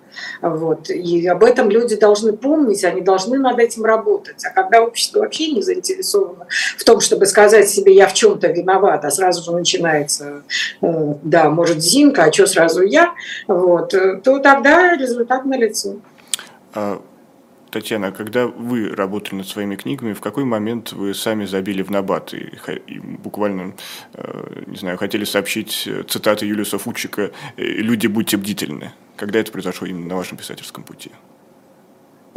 Вот. 0.40 0.90
И 0.90 1.26
об 1.26 1.44
этом 1.44 1.70
люди 1.70 1.96
должны 1.96 2.32
помнить, 2.32 2.84
они 2.84 3.00
должны 3.00 3.38
над 3.38 3.58
этим 3.58 3.84
работать. 3.84 4.44
А 4.44 4.50
когда 4.50 4.82
общество 4.82 5.20
вообще 5.20 5.52
не 5.52 5.62
заинтересовано 5.62 6.46
в 6.76 6.84
том, 6.84 7.00
чтобы 7.00 7.26
сказать 7.26 7.68
себе, 7.68 7.94
я 7.94 8.06
в 8.06 8.14
чем-то 8.14 8.48
виноват, 8.48 9.04
а 9.04 9.10
сразу 9.10 9.42
же 9.42 9.52
начинается, 9.52 10.42
э, 10.82 11.14
да, 11.22 11.50
может, 11.50 11.80
Зинка, 11.82 12.24
а 12.24 12.32
что 12.32 12.46
сразу 12.46 12.82
я, 12.82 13.14
вот, 13.46 13.94
э, 13.94 14.20
то 14.22 14.38
тогда 14.38 14.96
результат 14.96 15.44
налицо. 15.44 15.96
А, 16.74 17.00
Татьяна, 17.70 18.12
когда 18.12 18.46
вы 18.46 18.94
работали 18.94 19.36
над 19.36 19.48
своими 19.48 19.76
книгами, 19.76 20.12
в 20.12 20.20
какой 20.20 20.44
момент 20.44 20.92
вы 20.92 21.14
сами 21.14 21.44
забили 21.44 21.82
в 21.82 21.90
набат 21.90 22.34
и, 22.34 22.52
и 22.86 22.98
буквально, 22.98 23.74
э, 24.14 24.62
не 24.66 24.76
знаю, 24.76 24.98
хотели 24.98 25.24
сообщить 25.24 25.88
цитаты 26.08 26.46
Юлиуса 26.46 26.78
Фучика 26.78 27.30
«Люди, 27.56 28.06
будьте 28.06 28.36
бдительны»? 28.36 28.92
Когда 29.16 29.40
это 29.40 29.50
произошло 29.50 29.86
именно 29.86 30.06
на 30.06 30.16
вашем 30.16 30.36
писательском 30.36 30.84
пути? 30.84 31.10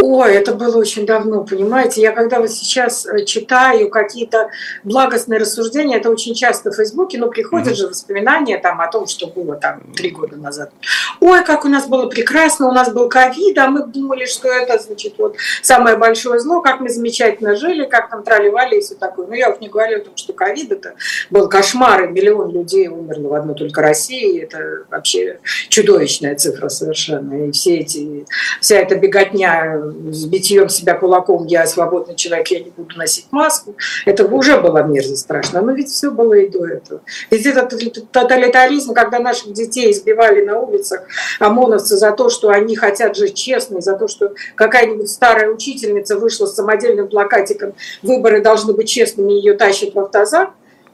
Ой, 0.02 0.34
это 0.34 0.54
было 0.54 0.78
очень 0.78 1.06
давно, 1.06 1.44
понимаете. 1.44 2.02
Я 2.02 2.12
когда 2.12 2.40
вот 2.40 2.52
сейчас 2.52 3.06
э, 3.06 3.26
читаю 3.26 3.90
какие-то 3.90 4.50
благостные 4.84 5.40
рассуждения, 5.40 5.98
это 5.98 6.10
очень 6.10 6.34
часто 6.34 6.72
в 6.72 6.76
Фейсбуке, 6.76 7.18
но 7.18 7.28
приходят 7.28 7.70
mm-hmm. 7.70 7.76
же 7.76 7.88
воспоминания 7.88 8.58
там 8.58 8.80
о 8.80 8.88
том, 8.88 9.08
что 9.08 9.28
было 9.28 9.56
там 9.56 9.82
три 9.96 10.12
года 10.12 10.38
назад. 10.38 10.72
Ой, 11.20 11.44
как 11.44 11.66
у 11.66 11.68
нас 11.68 11.88
было 11.88 12.08
прекрасно, 12.08 12.70
у 12.70 12.72
нас 12.72 12.92
был 12.94 13.10
ковид, 13.10 13.58
а 13.58 13.70
мы 13.70 13.86
думали, 13.86 14.26
что 14.26 14.48
это, 14.48 14.80
значит, 14.80 15.16
вот 15.18 15.36
самое 15.62 15.98
большое 15.98 16.40
зло, 16.40 16.62
как 16.62 16.80
мы 16.80 16.90
замечательно 16.90 17.56
жили, 17.56 17.86
как 17.86 18.10
там 18.10 18.24
траливали 18.24 18.78
и 18.78 18.82
все 18.82 18.96
такое. 18.96 19.28
Но 19.28 19.36
я 19.36 19.50
уж 19.50 19.60
не 19.60 19.68
говорю 19.68 19.98
о 19.98 20.06
том, 20.06 20.16
что 20.16 20.32
ковид 20.32 20.72
это 20.72 20.94
был 21.30 21.50
кошмар, 21.50 22.06
и 22.06 22.08
миллион 22.08 22.52
людей 22.52 22.88
умерло 22.88 23.30
в 23.30 23.34
одной 23.34 23.56
только 23.56 23.82
России. 23.82 24.42
Это 24.42 24.86
вообще 24.90 25.40
чудовищная 25.68 26.36
цифра 26.36 26.70
совершенно. 26.70 27.48
И 27.48 27.52
все 27.52 27.80
эти, 27.80 28.26
вся 28.62 28.78
эта 28.78 28.96
беготня 28.96 29.88
с 30.12 30.25
битьем 30.25 30.69
себя 30.69 30.95
кулаком, 30.95 31.45
я 31.45 31.65
свободный 31.65 32.15
человек, 32.15 32.47
я 32.49 32.60
не 32.60 32.71
буду 32.71 32.97
носить 32.97 33.28
маску. 33.32 33.75
Это 34.06 34.25
уже 34.25 34.60
было 34.60 34.84
мерзость 34.84 35.21
страшно. 35.21 35.62
Но 35.62 35.71
ведь 35.71 35.89
все 35.89 36.12
было 36.12 36.34
и 36.34 36.49
до 36.49 36.65
этого. 36.65 37.02
Ведь 37.32 37.45
этот 37.45 37.71
тоталитаризм, 38.12 38.93
когда 38.93 39.19
наших 39.19 39.54
детей 39.54 39.91
избивали 39.91 40.43
на 40.43 40.60
улицах, 40.60 41.04
ОМОНовцы 41.39 41.97
за 41.97 42.12
то, 42.12 42.30
что 42.30 42.49
они 42.49 42.75
хотят 42.75 43.15
жить 43.15 43.36
честно, 43.36 43.82
за 43.82 43.95
то, 43.95 44.08
что 44.08 44.34
какая-нибудь 44.56 45.10
старая 45.10 45.49
учительница 45.49 46.17
вышла 46.17 46.45
с 46.45 46.56
самодельным 46.56 47.08
плакатиком 47.08 47.73
«Выборы 48.02 48.41
должны 48.41 48.73
быть 48.73 48.89
честными», 48.89 49.34
ее 49.34 49.54
тащат 49.54 49.93
в 49.93 49.99
автозак, 49.99 50.52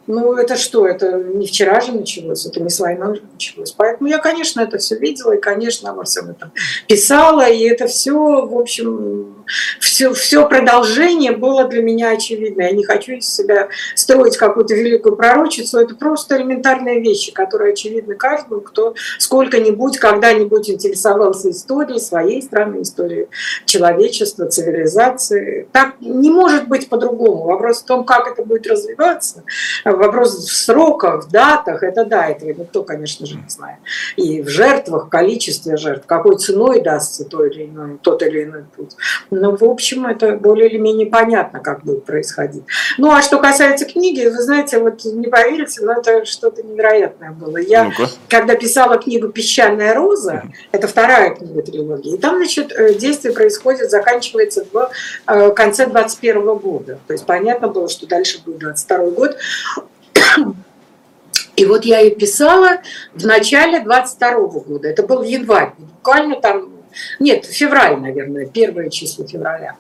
ну, 0.08 0.34
это 0.34 0.56
что? 0.56 0.88
Это 0.88 1.13
не 1.18 1.48
вчера 1.48 1.82
же 1.82 1.91
началось, 1.91 2.46
это 2.46 2.60
не 2.60 2.70
с 2.70 2.80
войной 2.80 3.15
же 3.15 3.24
началось. 3.32 3.72
Поэтому 3.72 4.10
я, 4.10 4.20
конечно, 4.20 4.62
это 4.62 4.78
все 4.78 4.98
видела 4.98 5.34
и, 5.34 5.41
конечно, 5.41 5.89
обо 5.89 6.04
всем 6.04 6.30
этом 6.30 6.52
писала. 6.88 7.50
И 7.50 7.63
это 7.63 7.88
все, 7.88 8.13
в 8.13 8.58
общем, 8.58 9.35
все, 9.79 10.13
все 10.13 10.47
продолжение 10.47 11.31
было 11.31 11.65
для 11.65 11.81
меня 11.81 12.12
очевидно. 12.12 12.63
Я 12.63 12.71
не 12.71 12.84
хочу 12.84 13.13
из 13.13 13.27
себя 13.27 13.69
строить 13.95 14.38
какую-то 14.38 14.73
великую 14.75 15.15
пророчицу. 15.15 15.79
Это 15.79 15.95
просто 15.95 16.38
элементарные 16.38 17.01
вещи, 17.01 17.31
которые 17.31 17.73
очевидны 17.73 18.15
каждому, 18.15 18.62
кто 18.62 18.95
сколько-нибудь, 19.19 19.97
когда-нибудь 19.97 20.69
интересовался 20.69 21.51
историей 21.51 21.99
своей 21.99 22.41
страны, 22.41 22.81
историей 22.81 23.27
человечества, 23.65 24.47
цивилизации. 24.47 25.67
Так 25.71 25.95
не 26.01 26.29
может 26.29 26.67
быть 26.67 26.89
по-другому. 26.89 27.43
Вопрос 27.43 27.81
в 27.81 27.86
том, 27.86 28.03
как 28.03 28.27
это 28.27 28.43
будет 28.43 28.67
развиваться 28.67 29.43
Вопрос 29.84 30.36
в 30.36 30.55
сроках, 30.55 31.25
в 31.25 31.31
датах, 31.31 31.84
это 31.84 32.05
да, 32.05 32.27
этого 32.27 32.49
никто, 32.49 32.84
конечно 32.84 33.25
же, 33.25 33.36
не 33.36 33.49
знает. 33.49 33.79
И 34.15 34.41
в 34.41 34.49
жертвах, 34.49 35.10
количестве 35.10 35.77
жертв, 35.77 36.05
какой 36.05 36.38
ценой 36.38 36.81
дастся 36.81 37.25
то 37.25 37.45
или 37.45 37.65
иной, 37.65 37.97
тот 38.01 38.21
или 38.23 38.43
иной 38.43 38.63
путь. 38.75 38.95
Но, 39.39 39.56
в 39.56 39.63
общем, 39.63 40.06
это 40.06 40.34
более 40.34 40.69
или 40.69 40.78
менее 40.78 41.08
понятно, 41.08 41.60
как 41.60 41.84
будет 41.84 42.06
происходить. 42.06 42.63
Ну, 42.98 43.12
а 43.12 43.21
что 43.21 43.39
касается 43.39 43.86
книги, 43.86 44.26
вы 44.28 44.41
знаете, 44.41 44.80
вот 44.80 45.04
не 45.06 45.28
поверите, 45.28 45.82
но 45.84 45.93
это 45.93 46.26
что-то 46.26 46.63
невероятное 46.63 47.32
было. 47.32 47.58
Я, 47.58 47.86
ну 47.86 47.91
когда 48.30 48.56
писала 48.56 48.98
книгу 48.98 49.30
«Песчаная 49.30 49.93
роза», 49.93 50.43
это 50.71 50.88
вторая 50.88 51.36
книга 51.36 51.62
трилогии, 51.62 52.15
и 52.15 52.17
там, 52.17 52.38
значит, 52.38 52.71
э, 52.71 52.93
действие 52.95 53.34
происходит, 53.34 53.89
заканчивается 53.89 54.65
в 54.71 54.91
э, 55.28 55.52
конце 55.52 55.88
21 55.88 56.56
года. 56.58 57.00
То 57.08 57.13
есть 57.13 57.26
понятно 57.26 57.67
было, 57.67 57.89
что 57.89 58.08
дальше 58.08 58.41
будет 58.43 58.60
22 58.60 58.98
год. 59.12 59.38
И 61.56 61.65
вот 61.65 61.86
я 61.86 62.00
ее 62.00 62.15
писала 62.15 62.82
в 63.13 63.26
начале 63.26 63.80
22 63.80 64.32
года. 64.60 64.88
Это 64.89 65.04
был 65.04 65.24
январь, 65.24 65.71
буквально 65.78 66.39
там, 66.41 66.75
нет, 67.19 67.45
февраль, 67.45 67.99
наверное, 67.99 68.45
первое 68.45 68.89
число 68.89 69.25
февраля. 69.25 69.75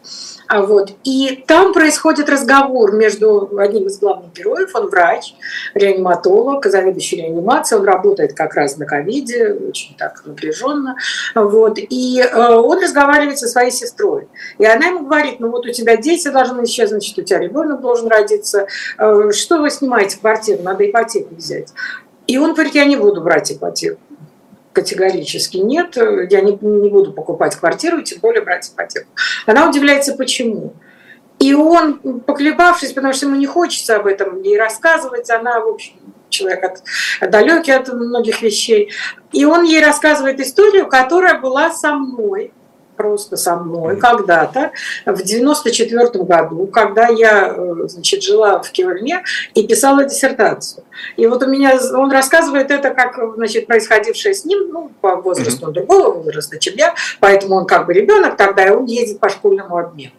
А 0.47 0.61
вот. 0.61 0.91
И 1.03 1.43
там 1.47 1.73
происходит 1.73 2.29
разговор 2.29 2.93
между 2.93 3.57
одним 3.57 3.87
из 3.87 3.99
главных 3.99 4.33
героев, 4.33 4.71
он 4.73 4.89
врач, 4.89 5.33
реаниматолог, 5.73 6.65
заведующий 6.65 7.17
реанимацией, 7.17 7.79
он 7.79 7.85
работает 7.85 8.33
как 8.33 8.53
раз 8.55 8.77
на 8.77 8.85
ковиде, 8.85 9.53
очень 9.53 9.95
так 9.95 10.23
напряженно. 10.25 10.97
Вот. 11.33 11.77
И 11.77 12.21
э, 12.21 12.53
он 12.53 12.81
разговаривает 12.81 13.39
со 13.39 13.47
своей 13.47 13.71
сестрой. 13.71 14.27
И 14.57 14.65
она 14.65 14.87
ему 14.87 15.05
говорит, 15.05 15.39
ну 15.39 15.49
вот 15.49 15.65
у 15.65 15.71
тебя 15.71 15.97
дети 15.97 16.27
должны 16.27 16.63
исчезнуть, 16.63 17.03
значит, 17.03 17.17
у 17.17 17.21
тебя 17.23 17.39
ребенок 17.39 17.81
должен 17.81 18.07
родиться. 18.07 18.67
Э, 18.97 19.31
что 19.31 19.59
вы 19.59 19.69
снимаете 19.69 20.19
квартиру? 20.19 20.61
Надо 20.63 20.89
ипотеку 20.89 21.35
взять. 21.35 21.73
И 22.27 22.37
он 22.37 22.53
говорит, 22.53 22.73
я 22.75 22.85
не 22.85 22.95
буду 22.95 23.21
брать 23.21 23.51
ипотеку 23.51 23.99
категорически 24.75 25.57
нет, 25.57 25.95
я 25.95 26.41
не, 26.41 26.57
не 26.61 26.89
буду 26.89 27.13
покупать 27.13 27.55
квартиру, 27.55 28.01
тем 28.01 28.19
более 28.19 28.41
брать 28.41 28.69
ипотеку. 28.69 29.07
Она 29.45 29.67
удивляется, 29.67 30.13
почему. 30.13 30.73
И 31.39 31.53
он, 31.53 32.19
поколебавшись, 32.21 32.93
потому 32.93 33.13
что 33.13 33.25
ему 33.25 33.35
не 33.35 33.45
хочется 33.45 33.95
об 33.95 34.05
этом 34.05 34.41
ей 34.41 34.57
рассказывать, 34.57 35.29
она, 35.29 35.59
в 35.59 35.67
общем, 35.67 35.93
человек 36.29 36.63
от, 36.63 37.31
далекий 37.31 37.71
от 37.71 37.87
многих 37.89 38.41
вещей. 38.41 38.91
И 39.31 39.45
он 39.45 39.63
ей 39.63 39.83
рассказывает 39.83 40.39
историю, 40.39 40.87
которая 40.87 41.39
была 41.39 41.71
со 41.71 41.93
мной 41.93 42.51
просто 42.95 43.35
со 43.35 43.57
мной 43.57 43.97
когда-то 43.97 44.71
в 45.05 45.21
94 45.21 46.23
году, 46.23 46.67
когда 46.67 47.09
я 47.09 47.53
э, 47.53 47.87
значит, 47.87 48.23
жила 48.23 48.61
в 48.61 48.71
Кельне 48.71 49.21
и 49.53 49.67
писала 49.67 50.05
диссертацию. 50.05 50.84
И 51.17 51.27
вот 51.27 51.43
у 51.43 51.47
меня, 51.47 51.77
он 51.93 52.11
рассказывает 52.11 52.71
это 52.71 52.91
как 52.91 53.17
значит, 53.35 53.67
происходившее 53.67 54.33
с 54.33 54.45
ним, 54.45 54.69
ну, 54.71 54.91
по 55.01 55.15
возрасту 55.15 55.67
он 55.67 55.73
другого 55.73 56.11
возраста, 56.21 56.59
чем 56.59 56.75
я, 56.75 56.95
поэтому 57.19 57.55
он 57.55 57.65
как 57.65 57.85
бы 57.85 57.93
ребенок 57.93 58.37
тогда, 58.37 58.65
и 58.65 58.69
он 58.71 58.85
ездит 58.85 59.19
по 59.19 59.29
школьному 59.29 59.77
обмену. 59.77 60.11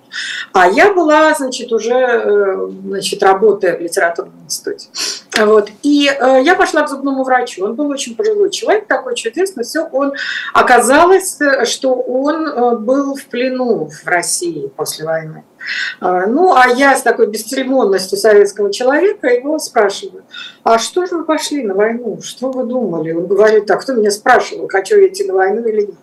А 0.53 0.69
я 0.69 0.93
была, 0.93 1.35
значит, 1.35 1.73
уже, 1.73 1.95
э, 1.95 2.69
значит, 2.85 3.23
работая 3.23 3.77
в 3.77 3.81
литературном 3.81 4.35
институте. 4.45 4.89
Вот. 5.37 5.69
И 5.83 6.09
э, 6.09 6.41
я 6.43 6.55
пошла 6.55 6.83
к 6.83 6.89
зубному 6.89 7.25
врачу. 7.25 7.65
Он 7.65 7.75
был 7.75 7.89
очень 7.89 8.17
пожилой 8.17 8.51
человек, 8.51 8.87
такой 8.87 9.15
чудесный. 9.15 9.65
Все, 9.65 9.85
он 9.85 10.15
оказалось, 10.55 11.39
что 11.65 11.95
он 11.95 12.47
э, 12.47 12.77
был 12.77 13.15
в 13.17 13.25
плену 13.27 13.91
в 13.91 14.07
России 14.07 14.69
после 14.69 15.05
войны. 15.05 15.45
Ну, 16.01 16.55
а 16.55 16.69
я 16.69 16.97
с 16.97 17.03
такой 17.03 17.27
бесцеремонностью 17.27 18.19
советского 18.19 18.73
человека 18.73 19.29
его 19.29 19.59
спрашиваю, 19.59 20.25
а 20.63 20.79
что 20.79 21.07
же 21.07 21.17
вы 21.17 21.25
пошли 21.25 21.65
на 21.65 21.75
войну? 21.75 22.21
Что 22.23 22.51
вы 22.51 22.65
думали? 22.65 23.13
Он 23.13 23.27
говорит, 23.27 23.71
а 23.71 23.77
кто 23.77 23.95
меня 23.95 24.11
спрашивал, 24.11 24.69
хочу 24.69 24.97
я 24.97 25.09
идти 25.09 25.25
на 25.25 25.35
войну 25.35 25.67
или 25.67 25.83
нет? 25.83 25.95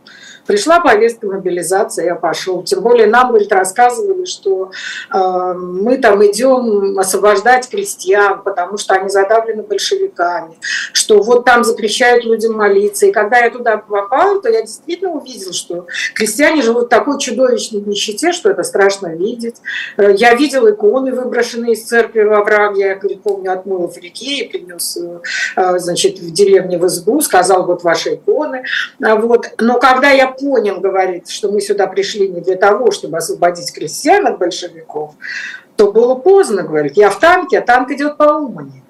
Пришла 0.46 0.82
повестка 0.82 1.28
мобилизации, 1.28 2.06
я 2.06 2.16
пошел. 2.16 2.64
Тем 2.64 2.82
более 2.82 3.08
нам, 3.08 3.30
говорит, 3.30 3.52
рассказывали, 3.52 4.26
что 4.26 4.72
э, 5.14 5.54
мы 5.54 5.98
там 5.98 6.26
идем 6.26 7.00
освобождать 7.00 7.70
крестьян, 7.70 8.42
потому 8.44 8.78
что 8.78 8.96
они 8.96 9.10
задавлены 9.10 9.64
большевиками, 9.64 10.56
что 10.92 11.22
вот 11.22 11.46
там 11.46 11.64
запрещают 11.64 12.26
людям 12.26 12.54
молиться. 12.54 13.06
И 13.06 13.12
когда 13.12 13.40
я 13.40 13.50
туда 13.52 13.78
попал, 13.78 14.42
то 14.42 14.50
я 14.50 14.62
действительно 14.62 15.12
увидел, 15.12 15.54
что 15.54 15.88
крестьяне 16.14 16.62
живут 16.62 16.86
в 16.86 16.90
такой 16.90 17.20
чудовищной 17.20 17.82
нищете, 17.82 18.34
что 18.34 18.50
это 18.50 18.64
страшно 18.64 19.16
видеть. 19.16 19.58
Э, 19.98 20.14
я 20.14 20.36
видел 20.36 20.70
иконы, 20.70 21.14
выброшенные 21.14 21.74
из 21.74 21.84
церкви 21.84 22.24
во 22.24 22.44
враг, 22.44 22.76
я, 22.76 22.96
говорит, 22.96 23.22
помню, 23.24 23.54
отмыл 23.54 23.88
в 23.88 23.98
реке 23.98 24.44
и 24.44 24.50
принес, 24.50 24.98
э, 24.98 25.80
значит, 25.80 26.20
в 26.20 26.34
деревне 26.34 26.78
в 26.78 26.86
избу, 26.88 27.22
сказал, 27.22 27.66
вот 27.66 27.84
ваши 27.84 28.16
иконы. 28.16 28.64
Вот. 29.00 29.48
Но 29.60 29.80
когда 29.80 30.10
я 30.10 30.33
понял, 30.34 30.80
говорит, 30.80 31.30
что 31.30 31.52
мы 31.52 31.62
сюда 31.62 31.88
пришли 31.88 32.28
не 32.28 32.42
для 32.42 32.56
того, 32.56 32.92
чтобы 32.92 33.18
освободить 33.18 33.72
крестьян 33.74 34.28
от 34.28 34.38
большевиков, 34.38 35.16
то 35.76 35.92
было 35.92 36.16
поздно, 36.16 36.64
говорит. 36.64 36.98
Я 36.98 37.10
в 37.10 37.20
танке, 37.20 37.60
а 37.60 37.62
танк 37.62 37.92
идет 37.92 38.18
по 38.18 38.24
Умани. 38.24 38.84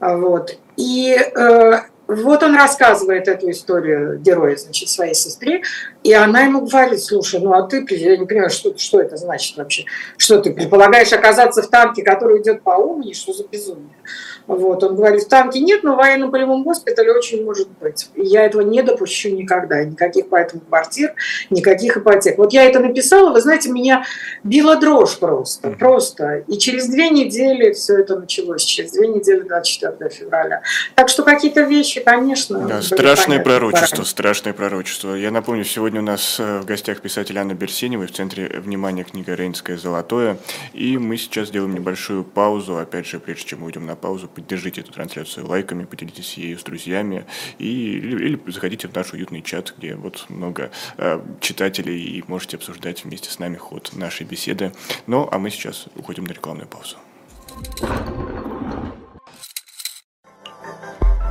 Вот. 0.00 0.56
И 0.76 1.16
э, 1.16 1.80
вот 2.08 2.42
он 2.42 2.56
рассказывает 2.56 3.28
эту 3.28 3.50
историю 3.50 4.18
героя, 4.18 4.56
значит, 4.56 4.88
своей 4.88 5.14
сестре, 5.14 5.62
и 6.02 6.12
она 6.12 6.42
ему 6.42 6.62
говорит, 6.62 7.02
слушай, 7.02 7.40
ну 7.40 7.52
а 7.54 7.62
ты, 7.62 7.86
я 7.90 8.16
не 8.16 8.26
понимаю, 8.26 8.50
что, 8.50 8.76
что 8.76 9.00
это 9.00 9.16
значит 9.16 9.56
вообще? 9.56 9.84
Что 10.16 10.40
ты 10.40 10.52
предполагаешь 10.52 11.12
оказаться 11.12 11.62
в 11.62 11.68
танке, 11.68 12.02
который 12.02 12.40
идет 12.40 12.62
по 12.62 12.70
Умани? 12.70 13.14
Что 13.14 13.32
за 13.32 13.44
безумие? 13.46 13.96
Вот. 14.46 14.82
Он 14.82 14.96
говорит, 14.96 15.22
в 15.22 15.28
танке 15.28 15.60
нет, 15.60 15.82
но 15.82 15.94
в 15.94 15.96
военном 15.96 16.30
полевом 16.30 16.62
госпитале 16.62 17.12
очень 17.12 17.44
может 17.44 17.68
быть. 17.80 18.08
И 18.14 18.22
я 18.22 18.44
этого 18.44 18.62
не 18.62 18.82
допущу 18.82 19.30
никогда. 19.30 19.84
Никаких 19.84 20.28
поэтому 20.28 20.62
квартир, 20.62 21.14
никаких 21.50 21.96
ипотек. 21.96 22.38
Вот 22.38 22.52
я 22.52 22.64
это 22.64 22.80
написала, 22.80 23.30
вы 23.30 23.40
знаете, 23.40 23.70
меня 23.70 24.04
била 24.44 24.76
дрожь 24.76 25.18
просто. 25.18 25.68
Mm-hmm. 25.68 25.78
Просто. 25.78 26.44
И 26.48 26.58
через 26.58 26.88
две 26.88 27.10
недели 27.10 27.72
все 27.72 27.98
это 27.98 28.18
началось. 28.18 28.64
Через 28.64 28.92
две 28.92 29.08
недели 29.08 29.40
24 29.40 30.10
февраля. 30.10 30.62
Так 30.94 31.08
что 31.08 31.22
какие-то 31.22 31.62
вещи, 31.62 32.00
конечно... 32.00 32.66
Да, 32.66 32.82
страшное 32.82 33.40
пророчество, 33.40 33.96
пора. 33.96 34.06
страшное 34.06 34.52
пророчество. 34.52 35.14
Я 35.14 35.30
напомню, 35.30 35.64
сегодня 35.64 36.00
у 36.00 36.04
нас 36.04 36.36
э, 36.38 36.60
в 36.60 36.66
гостях 36.66 37.00
писатель 37.00 37.38
Анна 37.38 37.54
Берсенева, 37.54 38.06
в 38.06 38.12
центре 38.12 38.48
внимания 38.48 39.04
книга 39.04 39.34
«Рейнское 39.34 39.76
золотое». 39.76 40.38
И 40.72 40.98
мы 40.98 41.16
сейчас 41.16 41.48
сделаем 41.48 41.74
небольшую 41.74 42.24
паузу. 42.24 42.78
Опять 42.78 43.06
же, 43.06 43.18
прежде 43.18 43.44
чем 43.44 43.60
мы 43.60 43.66
уйдем 43.66 43.86
на 43.86 43.96
паузу, 43.96 44.28
поддержите 44.34 44.80
эту 44.80 44.92
трансляцию 44.92 45.46
лайками, 45.46 45.84
поделитесь 45.84 46.34
ею 46.34 46.58
с 46.58 46.62
друзьями 46.62 47.26
и, 47.58 47.98
или, 47.98 48.24
или 48.26 48.50
заходите 48.50 48.88
в 48.88 48.94
наш 48.94 49.12
уютный 49.12 49.42
чат, 49.42 49.74
где 49.76 49.94
вот 49.94 50.26
много 50.28 50.70
э, 50.96 51.20
читателей 51.40 52.02
и 52.02 52.24
можете 52.26 52.56
обсуждать 52.56 53.04
вместе 53.04 53.30
с 53.30 53.38
нами 53.38 53.56
ход 53.56 53.90
нашей 53.94 54.26
беседы. 54.26 54.72
Ну, 55.06 55.28
а 55.30 55.38
мы 55.38 55.50
сейчас 55.50 55.86
уходим 55.96 56.24
на 56.24 56.32
рекламную 56.32 56.68
паузу. 56.68 56.96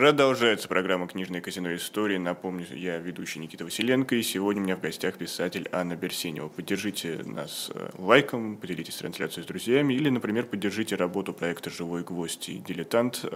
Продолжается 0.00 0.66
программа 0.66 1.06
«Книжное 1.06 1.42
казино 1.42 1.74
истории». 1.74 2.16
Напомню, 2.16 2.64
я 2.70 2.96
ведущий 2.96 3.38
Никита 3.38 3.66
Василенко, 3.66 4.14
и 4.14 4.22
сегодня 4.22 4.62
у 4.62 4.64
меня 4.64 4.76
в 4.76 4.80
гостях 4.80 5.18
писатель 5.18 5.68
Анна 5.72 5.94
Берсенева. 5.94 6.48
Поддержите 6.48 7.20
нас 7.26 7.70
э, 7.74 7.90
лайком, 7.98 8.56
поделитесь 8.56 8.96
трансляцией 8.96 9.44
с 9.44 9.46
друзьями, 9.46 9.92
или, 9.92 10.08
например, 10.08 10.46
поддержите 10.46 10.96
работу 10.96 11.34
проекта 11.34 11.68
«Живой 11.68 12.02
гвоздь» 12.02 12.48
и 12.48 12.56
«Дилетант» 12.56 13.26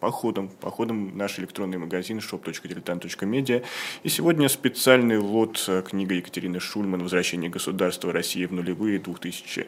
походом, 0.00 0.48
походом 0.48 1.16
наш 1.16 1.38
электронный 1.38 1.78
магазин 1.78 2.18
shop.diletant.media. 2.18 3.62
И 4.02 4.08
сегодня 4.08 4.48
специальный 4.48 5.18
лот 5.18 5.64
э, 5.68 5.82
книга 5.86 6.14
Екатерины 6.14 6.58
Шульман 6.58 7.02
«Возвращение 7.02 7.50
государства 7.50 8.12
России 8.12 8.46
в 8.46 8.52
нулевые 8.52 8.98
2000, 8.98 9.66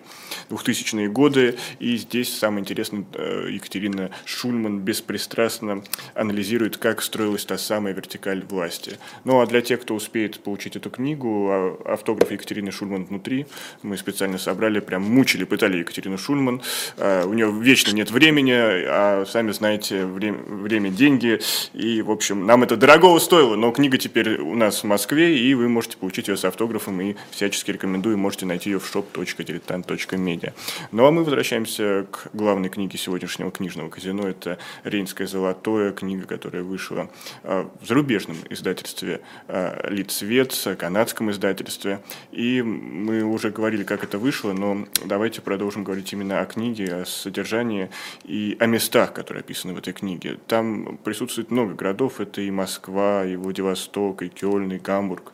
2000-е 0.50 1.08
годы». 1.08 1.56
И 1.78 1.96
здесь 1.96 2.36
самое 2.36 2.62
интересное, 2.62 3.04
э, 3.12 3.48
Екатерина 3.50 4.10
Шульман 4.24 4.80
беспристрастно 4.80 5.84
анализирует, 6.14 6.78
как 6.78 7.02
строилась 7.02 7.44
та 7.44 7.58
самая 7.58 7.92
вертикаль 7.92 8.42
власти. 8.48 8.98
Ну 9.24 9.40
а 9.40 9.46
для 9.46 9.60
тех, 9.60 9.82
кто 9.82 9.94
успеет 9.94 10.40
получить 10.40 10.76
эту 10.76 10.90
книгу, 10.90 11.48
а, 11.50 11.92
автограф 11.92 12.30
Екатерины 12.30 12.70
Шульман 12.70 13.04
внутри, 13.04 13.46
мы 13.82 13.98
специально 13.98 14.38
собрали, 14.38 14.80
прям 14.80 15.02
мучили, 15.02 15.44
пытали 15.44 15.78
Екатерину 15.78 16.16
Шульман. 16.16 16.62
А, 16.96 17.26
у 17.26 17.34
нее 17.34 17.52
вечно 17.52 17.94
нет 17.94 18.10
времени, 18.10 18.52
а 18.54 19.24
сами 19.26 19.52
знаете, 19.52 20.06
время, 20.22 20.38
время, 20.46 20.90
деньги. 20.90 21.40
И, 21.74 22.02
в 22.02 22.10
общем, 22.10 22.46
нам 22.46 22.62
это 22.62 22.76
дорого 22.76 23.18
стоило, 23.18 23.56
но 23.56 23.72
книга 23.72 23.98
теперь 23.98 24.40
у 24.40 24.54
нас 24.54 24.82
в 24.82 24.84
Москве, 24.84 25.38
и 25.38 25.54
вы 25.54 25.68
можете 25.68 25.96
получить 25.96 26.28
ее 26.28 26.36
с 26.36 26.44
автографом, 26.44 27.00
и 27.00 27.16
всячески 27.30 27.70
рекомендую, 27.70 28.16
можете 28.18 28.46
найти 28.46 28.70
ее 28.70 28.78
в 28.78 28.94
shop.diletant.media. 28.94 30.52
Ну, 30.92 31.06
а 31.06 31.10
мы 31.10 31.24
возвращаемся 31.24 32.06
к 32.10 32.28
главной 32.32 32.68
книге 32.68 32.98
сегодняшнего 32.98 33.50
книжного 33.50 33.88
казино. 33.90 34.28
Это 34.28 34.58
«Рейнское 34.84 35.26
золотое», 35.26 35.92
книга, 35.92 36.26
которая 36.26 36.62
вышла 36.62 37.10
а, 37.42 37.68
в 37.80 37.86
зарубежном 37.86 38.36
издательстве 38.50 39.20
а, 39.48 39.88
«Лицвет», 39.88 40.52
канадском 40.78 41.30
издательстве. 41.30 42.00
И 42.30 42.62
мы 42.62 43.24
уже 43.24 43.50
говорили, 43.50 43.82
как 43.82 44.04
это 44.04 44.18
вышло, 44.18 44.52
но 44.52 44.86
давайте 45.04 45.40
продолжим 45.40 45.84
говорить 45.84 46.12
именно 46.12 46.40
о 46.40 46.44
книге, 46.44 46.94
о 46.94 47.04
содержании 47.04 47.90
и 48.24 48.56
о 48.60 48.66
местах, 48.66 49.12
которые 49.12 49.40
описаны 49.40 49.74
в 49.74 49.78
этой 49.78 49.92
книге 49.92 50.11
книги. 50.18 50.38
Там 50.46 50.98
присутствует 51.04 51.50
много 51.50 51.74
городов, 51.74 52.20
это 52.20 52.40
и 52.40 52.50
Москва, 52.50 53.24
и 53.24 53.36
Владивосток, 53.36 54.22
и 54.22 54.28
Кёльн, 54.28 54.72
и 54.72 54.78
Гамбург. 54.78 55.32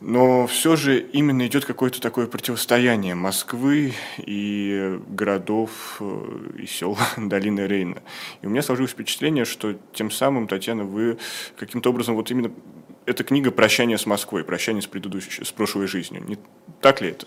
Но 0.00 0.46
все 0.46 0.76
же 0.76 0.98
именно 0.98 1.46
идет 1.46 1.66
какое-то 1.66 2.00
такое 2.00 2.26
противостояние 2.26 3.14
Москвы 3.14 3.92
и 4.16 4.98
городов 5.08 5.98
э, 6.00 6.62
и 6.62 6.66
сел 6.66 6.96
долины 7.18 7.60
Рейна. 7.66 8.02
И 8.40 8.46
у 8.46 8.50
меня 8.50 8.62
сложилось 8.62 8.92
впечатление, 8.92 9.44
что 9.44 9.74
тем 9.92 10.10
самым, 10.10 10.48
Татьяна, 10.48 10.84
вы 10.84 11.18
каким-то 11.56 11.90
образом 11.90 12.14
вот 12.14 12.30
именно 12.30 12.50
эта 13.04 13.24
книга 13.24 13.50
«Прощание 13.50 13.98
с 13.98 14.06
Москвой», 14.06 14.42
«Прощание 14.42 14.80
с 14.80 14.86
предыдущей, 14.86 15.44
с 15.44 15.52
прошлой 15.52 15.86
жизнью». 15.86 16.22
Не 16.26 16.38
так 16.80 17.02
ли 17.02 17.10
это? 17.10 17.26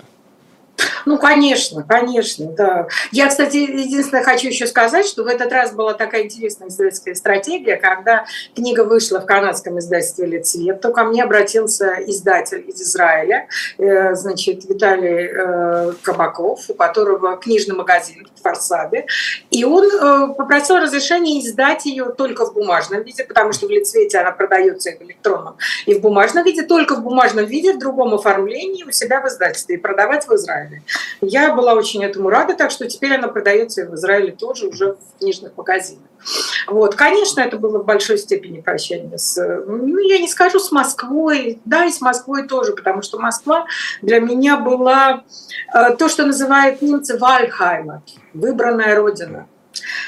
Ну, 1.05 1.17
конечно, 1.17 1.83
конечно, 1.83 2.47
да. 2.47 2.87
Я, 3.11 3.27
кстати, 3.27 3.57
единственное 3.57 4.23
хочу 4.23 4.47
еще 4.47 4.67
сказать, 4.67 5.05
что 5.05 5.23
в 5.23 5.27
этот 5.27 5.51
раз 5.51 5.73
была 5.73 5.93
такая 5.93 6.23
интересная 6.23 6.69
издательская 6.69 7.15
стратегия, 7.15 7.75
когда 7.75 8.25
книга 8.55 8.83
вышла 8.83 9.19
в 9.19 9.25
канадском 9.25 9.79
издательстве 9.79 10.25
«Лецвет», 10.25 10.81
то 10.81 10.91
ко 10.91 11.03
мне 11.03 11.23
обратился 11.23 11.95
издатель 12.07 12.63
из 12.67 12.81
Израиля, 12.81 13.47
э, 13.77 14.15
значит, 14.15 14.65
Виталий 14.65 15.27
э, 15.27 15.93
Кабаков, 16.01 16.69
у 16.69 16.73
которого 16.73 17.37
книжный 17.37 17.75
магазин 17.75 18.27
в 18.35 18.41
Фарсабе, 18.41 19.05
и 19.51 19.65
он 19.65 19.85
э, 19.85 20.33
попросил 20.35 20.77
разрешения 20.77 21.39
издать 21.39 21.85
ее 21.85 22.05
только 22.05 22.45
в 22.45 22.53
бумажном 22.53 23.03
виде, 23.03 23.23
потому 23.23 23.51
что 23.51 23.67
в 23.67 23.69
Лицвете 23.69 24.19
она 24.19 24.31
продается 24.31 24.89
и 24.89 24.97
в 24.97 25.01
электронном, 25.01 25.57
и 25.85 25.93
в 25.95 26.01
бумажном 26.01 26.43
виде, 26.45 26.63
только 26.63 26.95
в 26.95 27.03
бумажном 27.03 27.45
виде, 27.45 27.73
в 27.73 27.79
другом 27.79 28.13
оформлении 28.13 28.83
у 28.83 28.91
себя 28.91 29.21
в 29.21 29.27
издательстве 29.27 29.75
и 29.75 29.77
продавать 29.77 30.27
в 30.27 30.33
Израиле. 30.33 30.62
Я 31.21 31.53
была 31.53 31.73
очень 31.73 32.03
этому 32.03 32.29
рада, 32.29 32.53
так 32.53 32.71
что 32.71 32.87
теперь 32.87 33.15
она 33.15 33.27
продается 33.27 33.81
и 33.81 33.85
в 33.85 33.95
Израиле 33.95 34.31
тоже 34.31 34.67
уже 34.67 34.93
в 34.93 35.19
книжных 35.19 35.55
магазинах. 35.57 36.03
Вот, 36.67 36.95
конечно, 36.95 37.41
это 37.41 37.57
было 37.57 37.79
в 37.79 37.85
большой 37.85 38.17
степени 38.17 38.61
прощание 38.61 39.17
с, 39.17 39.35
ну, 39.67 39.97
я 39.99 40.19
не 40.19 40.27
скажу 40.27 40.59
с 40.59 40.71
Москвой, 40.71 41.59
да, 41.65 41.85
и 41.85 41.91
с 41.91 42.01
Москвой 42.01 42.47
тоже, 42.47 42.73
потому 42.73 43.01
что 43.01 43.19
Москва 43.19 43.65
для 44.01 44.19
меня 44.19 44.57
была 44.57 45.23
э, 45.73 45.95
то, 45.97 46.07
что 46.09 46.25
называют 46.25 46.81
немцы 46.81 47.17
Вальхайма, 47.17 48.03
выбранная 48.33 48.95
родина. 48.95 49.47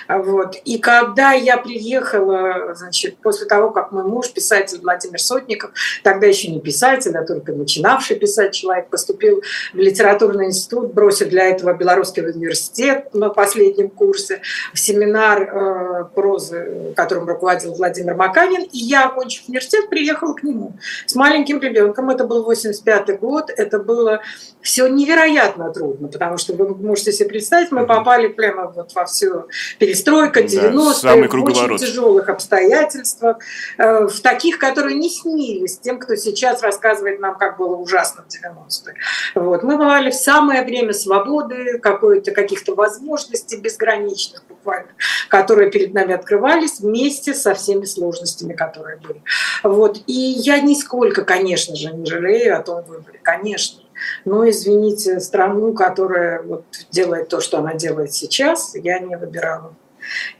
Вот. 0.07 0.55
И 0.65 0.77
когда 0.77 1.31
я 1.31 1.57
приехала, 1.57 2.73
значит, 2.75 3.17
после 3.17 3.47
того, 3.47 3.71
как 3.71 3.91
мой 3.91 4.03
муж, 4.03 4.31
писатель 4.31 4.79
Владимир 4.81 5.19
Сотников, 5.19 5.71
тогда 6.03 6.27
еще 6.27 6.49
не 6.51 6.59
писатель, 6.59 7.15
а 7.17 7.25
только 7.25 7.53
начинавший 7.53 8.15
писать 8.17 8.53
человек, 8.53 8.89
поступил 8.89 9.41
в 9.73 9.77
литературный 9.77 10.47
институт, 10.47 10.93
бросил 10.93 11.27
для 11.27 11.45
этого 11.45 11.73
Белорусский 11.73 12.25
университет 12.25 13.13
на 13.13 13.29
последнем 13.29 13.89
курсе, 13.89 14.41
в 14.73 14.79
семинар 14.79 15.41
э, 15.41 16.05
прозы, 16.13 16.93
которым 16.95 17.27
руководил 17.27 17.73
Владимир 17.73 18.15
Маканин, 18.15 18.63
и 18.63 18.77
я, 18.77 19.07
окончив 19.07 19.47
университет, 19.47 19.89
приехала 19.89 20.33
к 20.33 20.43
нему 20.43 20.73
с 21.05 21.15
маленьким 21.15 21.59
ребенком. 21.59 22.09
Это 22.09 22.25
был 22.25 22.43
85 22.43 23.19
год, 23.19 23.51
это 23.55 23.79
было 23.79 24.21
все 24.61 24.87
невероятно 24.87 25.71
трудно, 25.71 26.07
потому 26.07 26.37
что 26.37 26.53
вы 26.53 26.75
можете 26.75 27.11
себе 27.11 27.29
представить, 27.29 27.71
мы 27.71 27.85
попали 27.85 28.27
прямо 28.27 28.71
вот 28.75 28.93
во 28.93 29.05
всю 29.05 29.47
перестройка, 29.79 30.41
90-е, 30.41 31.29
да, 31.29 31.37
в 31.37 31.43
очень 31.43 31.77
тяжелых 31.77 32.29
обстоятельствах, 32.29 33.37
э, 33.77 34.07
в 34.07 34.19
таких, 34.21 34.59
которые 34.59 34.95
не 34.95 35.09
снились 35.09 35.79
тем, 35.79 35.99
кто 35.99 36.15
сейчас 36.15 36.61
рассказывает 36.61 37.19
нам, 37.19 37.37
как 37.37 37.57
было 37.57 37.75
ужасно 37.75 38.23
в 38.23 38.27
90-е. 38.27 38.95
Вот. 39.35 39.63
Мы 39.63 39.77
бывали 39.77 40.11
в 40.11 40.15
самое 40.15 40.63
время 40.63 40.93
свободы, 40.93 41.79
какой-то 41.79 42.31
каких-то 42.31 42.75
возможностей 42.75 43.57
безграничных 43.57 44.43
буквально, 44.47 44.89
которые 45.29 45.71
перед 45.71 45.93
нами 45.93 46.13
открывались 46.13 46.79
вместе 46.79 47.33
со 47.33 47.53
всеми 47.53 47.85
сложностями, 47.85 48.53
которые 48.53 48.97
были. 48.97 49.21
Вот. 49.63 49.99
И 50.07 50.13
я 50.13 50.59
нисколько, 50.59 51.23
конечно 51.23 51.75
же, 51.75 51.91
не 51.91 52.05
жалею 52.05 52.57
о 52.57 52.61
том 52.61 52.83
выборе, 52.83 53.19
конечно. 53.21 53.84
Но, 54.25 54.47
извините, 54.49 55.19
страну, 55.19 55.73
которая 55.73 56.41
вот 56.41 56.65
делает 56.91 57.29
то, 57.29 57.41
что 57.41 57.59
она 57.59 57.73
делает 57.73 58.13
сейчас, 58.13 58.75
я 58.75 58.99
не 58.99 59.17
выбирала. 59.17 59.75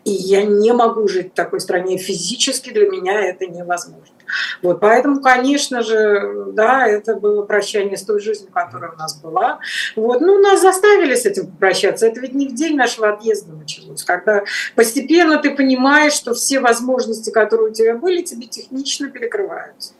И 0.03 0.11
я 0.11 0.43
не 0.43 0.73
могу 0.73 1.07
жить 1.07 1.31
в 1.31 1.35
такой 1.35 1.59
стране 1.59 1.97
физически, 1.97 2.71
для 2.71 2.87
меня 2.89 3.21
это 3.21 3.47
невозможно. 3.47 4.14
Вот, 4.61 4.79
поэтому, 4.79 5.21
конечно 5.21 5.83
же, 5.83 6.45
да, 6.53 6.87
это 6.87 7.15
было 7.15 7.43
прощание 7.43 7.97
с 7.97 8.03
той 8.03 8.19
жизнью, 8.19 8.51
которая 8.53 8.91
у 8.91 8.95
нас 8.95 9.19
была. 9.21 9.59
Вот, 9.95 10.21
ну, 10.21 10.39
нас 10.39 10.61
заставили 10.61 11.15
с 11.15 11.25
этим 11.25 11.47
попрощаться. 11.47 12.07
Это 12.07 12.19
ведь 12.19 12.33
не 12.33 12.47
в 12.47 12.55
день 12.55 12.75
нашего 12.75 13.09
отъезда 13.09 13.53
началось, 13.53 14.03
когда 14.03 14.43
постепенно 14.75 15.37
ты 15.37 15.55
понимаешь, 15.55 16.13
что 16.13 16.33
все 16.33 16.59
возможности, 16.59 17.29
которые 17.29 17.71
у 17.71 17.73
тебя 17.73 17.95
были, 17.95 18.21
тебе 18.21 18.47
технично 18.47 19.09
перекрываются. 19.09 19.93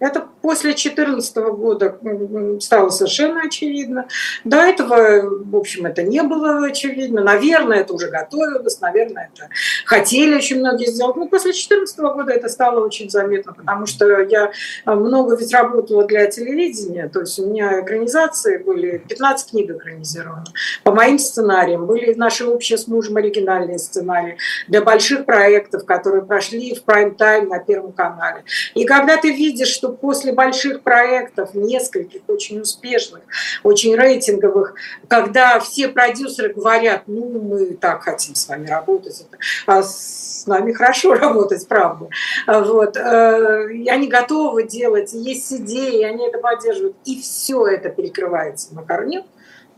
Это 0.00 0.26
после 0.42 0.72
2014 0.72 1.36
года 1.36 1.96
стало 2.60 2.90
совершенно 2.90 3.42
очевидно. 3.42 4.08
До 4.44 4.56
этого, 4.56 5.22
в 5.22 5.56
общем, 5.56 5.86
это 5.86 6.02
не 6.02 6.22
было 6.22 6.66
очевидно. 6.66 7.22
Наверное, 7.22 7.78
это 7.80 7.94
уже 7.94 8.08
готовилось, 8.08 8.80
наверное, 8.80 9.30
это 9.32 9.48
хотели 9.84 10.34
очень 10.34 10.58
многие 10.58 10.86
сделать. 10.86 11.16
Но 11.16 11.28
после 11.28 11.52
2014 11.52 11.98
года 11.98 12.32
это 12.32 12.48
стало 12.48 12.84
очень 12.84 13.10
заметно, 13.10 13.52
потому 13.52 13.81
что 13.86 14.20
я 14.22 14.52
много 14.84 15.36
ведь 15.36 15.52
работала 15.52 16.04
для 16.04 16.26
телевидения, 16.26 17.08
то 17.08 17.20
есть 17.20 17.38
у 17.38 17.46
меня 17.46 17.80
экранизации 17.80 18.58
были, 18.58 18.98
15 18.98 19.50
книг 19.50 19.70
экранизированы. 19.70 20.46
По 20.84 20.92
моим 20.92 21.18
сценариям 21.18 21.86
были 21.86 22.14
наши 22.14 22.44
общие 22.44 22.78
с 22.78 22.86
мужем 22.86 23.16
оригинальные 23.16 23.78
сценарии 23.78 24.36
для 24.68 24.82
больших 24.82 25.26
проектов, 25.26 25.84
которые 25.84 26.22
прошли 26.22 26.74
в 26.74 26.84
прайм-тайм 26.84 27.48
на 27.48 27.58
Первом 27.58 27.92
канале. 27.92 28.44
И 28.74 28.84
когда 28.84 29.16
ты 29.16 29.32
видишь, 29.32 29.68
что 29.68 29.90
после 29.90 30.32
больших 30.32 30.82
проектов, 30.82 31.54
нескольких 31.54 32.22
очень 32.28 32.60
успешных, 32.60 33.22
очень 33.62 33.94
рейтинговых, 33.94 34.74
когда 35.08 35.60
все 35.60 35.88
продюсеры 35.88 36.52
говорят, 36.52 37.02
ну, 37.06 37.28
мы 37.40 37.74
так 37.74 38.02
хотим 38.02 38.34
с 38.34 38.48
вами 38.48 38.68
работать, 38.68 39.26
а 39.66 39.82
с 39.82 40.46
нами 40.46 40.72
хорошо 40.72 41.14
работать, 41.14 41.66
правда. 41.68 42.08
Вот. 42.46 42.96
И 43.70 43.88
они 43.88 44.08
готовы 44.08 44.64
делать, 44.64 45.12
есть 45.12 45.52
идеи, 45.52 46.02
они 46.02 46.26
это 46.26 46.38
поддерживают, 46.38 46.96
и 47.04 47.20
все 47.20 47.66
это 47.66 47.88
перекрывается 47.90 48.74
на 48.74 48.82
корню 48.82 49.24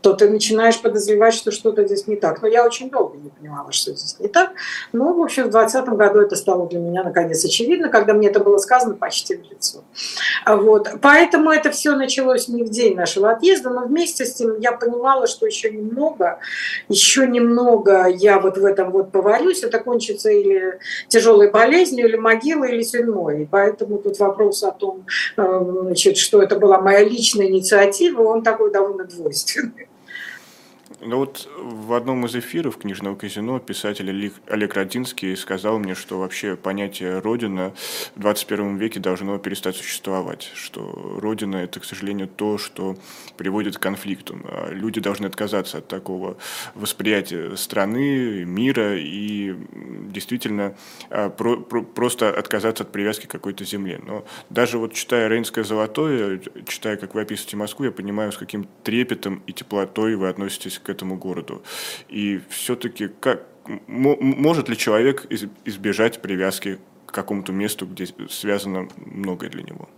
то 0.05 0.13
ты 0.13 0.29
начинаешь 0.29 0.79
подозревать, 0.79 1.33
что 1.33 1.49
что-то 1.49 1.83
здесь 1.83 2.05
не 2.05 2.15
так. 2.15 2.43
Но 2.43 2.47
я 2.47 2.63
очень 2.63 2.91
долго 2.91 3.17
не 3.17 3.31
понимала, 3.31 3.71
что 3.71 3.91
здесь 3.91 4.19
не 4.19 4.27
так. 4.27 4.51
Но, 4.93 5.11
в 5.13 5.19
общем, 5.19 5.45
в 5.45 5.49
2020 5.49 5.97
году 5.97 6.19
это 6.19 6.35
стало 6.35 6.67
для 6.67 6.77
меня, 6.77 7.03
наконец, 7.03 7.43
очевидно, 7.43 7.89
когда 7.89 8.13
мне 8.13 8.27
это 8.27 8.39
было 8.39 8.59
сказано 8.59 8.93
почти 8.93 9.35
в 9.35 9.41
лицо. 9.49 9.83
Вот. 10.45 10.89
Поэтому 11.01 11.49
это 11.49 11.71
все 11.71 11.95
началось 11.95 12.47
не 12.47 12.61
в 12.61 12.69
день 12.69 12.95
нашего 12.95 13.31
отъезда, 13.31 13.71
но 13.71 13.85
вместе 13.87 14.25
с 14.25 14.35
тем 14.35 14.59
я 14.59 14.73
понимала, 14.73 15.25
что 15.25 15.47
еще 15.47 15.71
немного, 15.71 16.37
еще 16.87 17.25
немного 17.25 18.05
я 18.07 18.39
вот 18.39 18.59
в 18.59 18.65
этом 18.65 18.91
вот 18.91 19.11
поварюсь, 19.11 19.63
это 19.63 19.79
кончится 19.79 20.29
или 20.29 20.77
тяжелой 21.07 21.49
болезнью, 21.49 22.07
или 22.07 22.15
могилой, 22.15 22.75
или 22.75 22.83
тюрьмой. 22.83 23.41
И 23.41 23.45
поэтому 23.47 23.97
тут 23.97 24.19
вопрос 24.19 24.61
о 24.61 24.71
том, 24.71 25.07
э, 25.35 25.65
значит, 25.81 26.17
что 26.17 26.43
это 26.43 26.59
была 26.59 26.79
моя 26.79 27.03
личная 27.03 27.47
инициатива, 27.47 28.21
он 28.21 28.43
такой 28.43 28.71
довольно 28.71 29.05
двойственный. 29.05 29.87
Ну 31.01 31.17
вот 31.17 31.49
в 31.57 31.93
одном 31.93 32.25
из 32.25 32.35
эфиров 32.35 32.77
книжного 32.77 33.15
казино 33.15 33.59
писатель 33.59 34.09
Олег 34.47 34.73
Родинский 34.73 35.35
сказал 35.35 35.77
мне, 35.77 35.93
что 35.93 36.19
вообще 36.19 36.55
понятие 36.55 37.19
«родина» 37.19 37.73
в 38.15 38.19
21 38.21 38.77
веке 38.77 38.99
должно 38.99 39.37
перестать 39.37 39.75
существовать, 39.75 40.51
что 40.53 41.17
«родина»— 41.21 41.55
это, 41.57 41.79
к 41.79 41.85
сожалению, 41.85 42.27
то, 42.27 42.57
что 42.57 42.95
приводит 43.35 43.77
к 43.77 43.81
конфликтам. 43.81 44.45
А 44.45 44.71
люди 44.71 45.01
должны 45.01 45.25
отказаться 45.25 45.79
от 45.79 45.87
такого 45.87 46.37
восприятия 46.75 47.55
страны, 47.57 48.45
мира 48.45 48.97
и 48.97 49.53
действительно 50.11 50.75
а, 51.09 51.29
про, 51.29 51.57
про, 51.57 51.81
просто 51.81 52.29
отказаться 52.29 52.83
от 52.83 52.91
привязки 52.91 53.25
к 53.25 53.31
какой-то 53.31 53.65
земле. 53.65 53.99
Но 54.05 54.25
даже 54.49 54.77
вот 54.77 54.93
читая 54.93 55.27
«Рейнское 55.27 55.65
золотое», 55.65 56.41
читая, 56.67 56.95
как 56.95 57.15
вы 57.15 57.21
описываете 57.21 57.57
Москву, 57.57 57.85
я 57.85 57.91
понимаю, 57.91 58.31
с 58.31 58.37
каким 58.37 58.67
трепетом 58.83 59.43
и 59.45 59.51
теплотой 59.51 60.15
вы 60.15 60.29
относитесь 60.29 60.79
к 60.79 60.89
этому 60.95 61.17
городу. 61.17 61.61
И 62.09 62.41
все-таки 62.49 63.07
как 63.07 63.43
может 63.87 64.69
ли 64.69 64.77
человек 64.77 65.25
избежать 65.65 66.21
привязки 66.21 66.79
к 67.05 67.11
какому-то 67.11 67.51
месту, 67.51 67.85
где 67.85 68.07
связано 68.29 68.87
многое 68.97 69.49
для 69.49 69.63
него? 69.63 69.89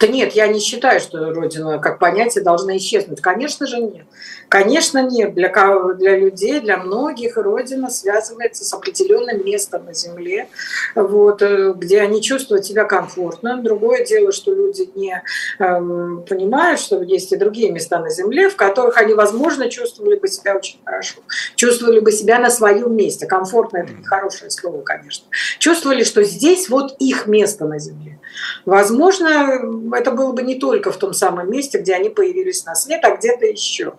Да 0.00 0.06
нет, 0.06 0.32
я 0.32 0.46
не 0.48 0.60
считаю, 0.60 1.00
что 1.00 1.32
Родина 1.32 1.78
как 1.78 1.98
понятие 1.98 2.42
должна 2.42 2.76
исчезнуть. 2.76 3.20
Конечно 3.20 3.66
же 3.66 3.78
нет. 3.78 4.06
Конечно 4.48 5.02
нет. 5.02 5.34
Для, 5.34 5.50
для 5.94 6.16
людей, 6.16 6.60
для 6.60 6.78
многих 6.78 7.36
Родина 7.36 7.90
связывается 7.90 8.64
с 8.64 8.72
определенным 8.72 9.44
местом 9.44 9.84
на 9.86 9.94
Земле, 9.94 10.48
вот, 10.94 11.42
э, 11.42 11.72
где 11.76 12.00
они 12.00 12.22
чувствуют 12.22 12.64
себя 12.66 12.84
комфортно. 12.84 13.62
Другое 13.62 14.04
дело, 14.04 14.32
что 14.32 14.52
люди 14.52 14.88
не 14.94 15.22
эм, 15.58 16.24
понимают, 16.28 16.80
что 16.80 17.02
есть 17.02 17.32
и 17.32 17.36
другие 17.36 17.70
места 17.70 17.98
на 17.98 18.10
Земле, 18.10 18.48
в 18.48 18.56
которых 18.56 18.96
они, 18.96 19.14
возможно, 19.14 19.68
чувствовали 19.68 20.16
бы 20.16 20.28
себя 20.28 20.56
очень 20.56 20.78
хорошо. 20.84 21.20
Чувствовали 21.56 22.00
бы 22.00 22.12
себя 22.12 22.38
на 22.38 22.50
своем 22.50 22.94
месте. 22.94 23.26
Комфортно– 23.26 23.78
это 23.78 23.92
не 23.92 24.04
хорошее 24.04 24.50
слово, 24.50 24.82
конечно. 24.82 25.26
Чувствовали, 25.58 26.04
что 26.04 26.22
здесь 26.24 26.68
вот 26.68 26.96
их 26.98 27.26
место 27.26 27.66
на 27.66 27.78
Земле. 27.78 28.18
Возможно, 28.64 29.60
это 29.94 30.10
было 30.10 30.32
бы 30.32 30.42
не 30.42 30.56
только 30.56 30.90
в 30.92 30.96
том 30.96 31.12
самом 31.12 31.50
месте, 31.50 31.78
где 31.78 31.94
они 31.94 32.08
появились 32.08 32.64
на 32.64 32.74
свет, 32.74 33.00
а 33.04 33.16
где-то 33.16 33.46
еще. 33.46 33.94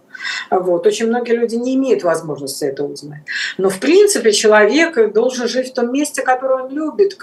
Вот. 0.49 0.85
Очень 0.85 1.07
многие 1.07 1.33
люди 1.33 1.55
не 1.55 1.75
имеют 1.75 2.03
возможности 2.03 2.65
это 2.65 2.83
узнать. 2.83 3.21
Но, 3.57 3.69
в 3.69 3.79
принципе, 3.79 4.31
человек 4.31 5.13
должен 5.13 5.47
жить 5.47 5.71
в 5.71 5.73
том 5.73 5.91
месте, 5.91 6.21
которое 6.21 6.63
он 6.63 6.71
любит, 6.71 7.17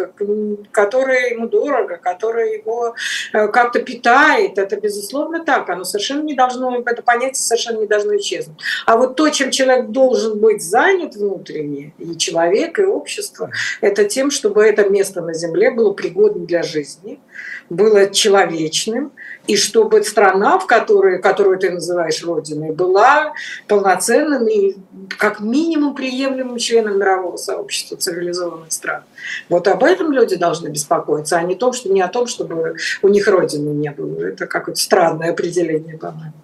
которое 0.71 1.31
ему 1.31 1.49
дорого, 1.49 1.97
которое 1.97 2.57
его 2.57 2.95
э, 3.33 3.49
как-то 3.49 3.81
питает. 3.81 4.59
Это, 4.59 4.81
безусловно, 4.81 5.45
так. 5.45 5.69
Оно 5.71 5.85
совершенно 5.85 6.23
не 6.23 6.35
должно, 6.35 6.83
это 6.85 7.03
понятие 7.03 7.35
совершенно 7.35 7.81
не 7.81 7.87
должно 7.87 8.17
исчезнуть. 8.17 8.59
А 8.87 8.97
вот 8.97 9.17
то, 9.17 9.29
чем 9.31 9.51
человек 9.51 9.89
должен 9.89 10.39
быть 10.39 10.63
занят 10.63 11.15
внутренне, 11.15 11.95
и 11.99 12.17
человек, 12.17 12.79
и 12.79 12.85
общество, 12.85 13.51
это 13.81 14.05
тем, 14.05 14.31
чтобы 14.31 14.65
это 14.65 14.89
место 14.89 15.21
на 15.21 15.35
Земле 15.35 15.71
было 15.71 15.93
пригодно 15.93 16.47
для 16.47 16.63
жизни, 16.63 17.21
было 17.73 18.11
человечным, 18.11 19.13
и 19.47 19.57
чтобы 19.57 20.05
страна, 20.05 20.59
в 20.59 20.67
которой, 20.67 21.21
которую 21.21 21.59
ты 21.59 21.71
называешь 21.71 22.23
родиной, 22.23 22.71
была 22.71 23.33
полноценным 23.67 24.47
и 24.47 24.77
как 25.19 25.41
минимум 25.41 25.95
приемлемым 25.95 26.59
членом 26.59 26.99
мирового 26.99 27.37
сообщества 27.37 27.97
цивилизованных 27.97 28.71
стран. 28.71 29.03
Вот 29.49 29.67
об 29.69 29.83
этом 29.83 30.13
люди 30.13 30.37
должны 30.37 30.69
беспокоиться, 30.69 31.39
а 31.39 31.43
не, 31.43 31.55
том, 31.55 31.73
что, 31.73 31.89
не 31.89 32.03
о 32.03 32.09
том, 32.09 32.27
чтобы 32.27 32.77
у 33.03 33.09
них 33.09 33.27
родины 33.27 33.71
не 33.71 33.91
было. 33.91 34.27
Это 34.27 34.47
какое-то 34.47 34.81
странное 34.81 35.31
определение, 35.31 35.99
по-моему. 35.99 36.35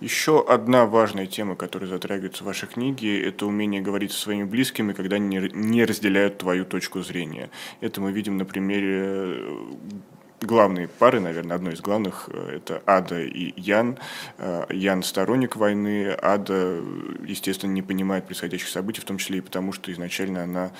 Еще 0.00 0.44
одна 0.46 0.86
важная 0.86 1.26
тема, 1.26 1.56
которая 1.56 1.90
затрагивается 1.90 2.44
в 2.44 2.46
вашей 2.46 2.68
книге, 2.68 3.20
это 3.20 3.46
умение 3.46 3.80
говорить 3.80 4.12
со 4.12 4.20
своими 4.20 4.44
близкими, 4.44 4.92
когда 4.92 5.16
они 5.16 5.50
не 5.52 5.84
разделяют 5.84 6.38
твою 6.38 6.64
точку 6.64 7.02
зрения. 7.02 7.50
Это 7.80 8.00
мы 8.00 8.12
видим 8.12 8.36
на 8.36 8.44
примере 8.44 9.42
главные 10.40 10.88
пары, 10.88 11.20
наверное, 11.20 11.56
одной 11.56 11.74
из 11.74 11.80
главных, 11.80 12.28
э, 12.32 12.56
это 12.56 12.82
Ада 12.86 13.20
и 13.20 13.52
Ян. 13.60 13.98
Э, 14.38 14.66
Ян 14.70 15.02
сторонник 15.02 15.56
войны, 15.56 16.16
Ада, 16.20 16.80
естественно, 17.26 17.72
не 17.72 17.82
понимает 17.82 18.26
происходящих 18.26 18.68
событий, 18.68 19.00
в 19.00 19.04
том 19.04 19.18
числе 19.18 19.38
и 19.38 19.40
потому, 19.40 19.72
что 19.72 19.92
изначально 19.92 20.44
она, 20.44 20.70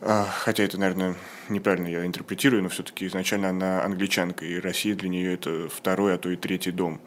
э, 0.00 0.24
хотя 0.38 0.64
это, 0.64 0.78
наверное, 0.78 1.14
неправильно 1.48 1.88
я 1.88 2.06
интерпретирую, 2.06 2.62
но 2.62 2.68
все-таки 2.68 3.06
изначально 3.06 3.50
она 3.50 3.84
англичанка, 3.84 4.44
и 4.44 4.58
Россия 4.58 4.94
для 4.94 5.08
нее 5.08 5.34
это 5.34 5.68
второй, 5.68 6.14
а 6.14 6.18
то 6.18 6.30
и 6.30 6.36
третий 6.36 6.70
дом. 6.70 7.00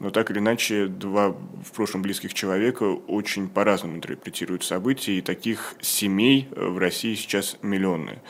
Но 0.00 0.10
так 0.10 0.30
или 0.30 0.38
иначе, 0.38 0.86
два 0.86 1.30
в 1.30 1.72
прошлом 1.74 2.02
близких 2.02 2.34
человека 2.34 2.84
очень 2.84 3.48
по-разному 3.48 3.96
интерпретируют 3.96 4.64
события, 4.64 5.18
и 5.18 5.20
таких 5.20 5.74
семей 5.80 6.48
в 6.54 6.78
России 6.78 7.14
сейчас 7.14 7.56
миллионы. 7.62 8.20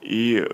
И 0.00 0.44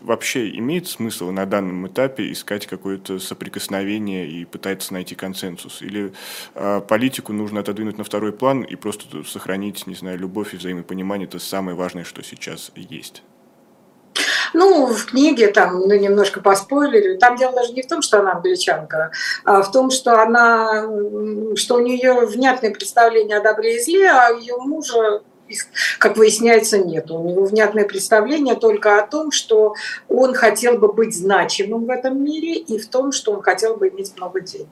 вообще 0.00 0.50
имеет 0.56 0.88
смысл 0.88 1.30
на 1.30 1.46
данном 1.46 1.86
этапе 1.86 2.32
искать 2.32 2.66
какое-то 2.66 3.18
соприкосновение 3.18 4.28
и 4.28 4.44
пытаться 4.44 4.92
найти 4.92 5.14
консенсус? 5.14 5.82
Или 5.82 6.12
э, 6.54 6.80
политику 6.88 7.32
нужно 7.32 7.60
отодвинуть 7.60 7.98
на 7.98 8.04
второй 8.04 8.32
план 8.32 8.62
и 8.62 8.74
просто 8.74 9.22
сохранить, 9.24 9.86
не 9.86 9.94
знаю, 9.94 10.18
любовь 10.18 10.54
и 10.54 10.56
взаимопонимание– 10.56 11.28
это 11.28 11.38
самое 11.38 11.76
важное, 11.76 12.04
что 12.04 12.22
сейчас 12.22 12.72
есть? 12.74 13.22
Ну, 14.54 14.86
в 14.86 15.06
книге 15.06 15.48
там, 15.48 15.80
ну, 15.80 15.94
немножко 15.94 16.40
поспойлерили. 16.40 17.16
Там 17.16 17.36
дело 17.36 17.52
даже 17.52 17.72
не 17.72 17.82
в 17.82 17.86
том, 17.86 18.02
что 18.02 18.20
она 18.20 18.32
англичанка, 18.32 19.10
а 19.44 19.62
в 19.62 19.70
том, 19.70 19.90
что 19.90 20.20
она, 20.20 20.86
что 21.56 21.76
у 21.76 21.80
нее 21.80 22.26
внятное 22.26 22.70
представление 22.70 23.38
о 23.38 23.42
добре 23.42 23.76
и 23.76 23.80
зле, 23.80 24.08
а 24.10 24.30
ее 24.30 24.56
мужа 24.58 25.22
как 25.98 26.16
выясняется, 26.16 26.78
нет. 26.78 27.10
У 27.10 27.22
него 27.22 27.44
внятное 27.44 27.84
представление 27.84 28.56
только 28.56 28.98
о 28.98 29.06
том, 29.06 29.30
что 29.30 29.74
он 30.08 30.34
хотел 30.34 30.78
бы 30.78 30.92
быть 30.92 31.16
значимым 31.16 31.86
в 31.86 31.90
этом 31.90 32.22
мире 32.22 32.54
и 32.54 32.78
в 32.78 32.88
том, 32.88 33.12
что 33.12 33.32
он 33.32 33.42
хотел 33.42 33.76
бы 33.76 33.88
иметь 33.88 34.16
много 34.16 34.40
денег. 34.40 34.68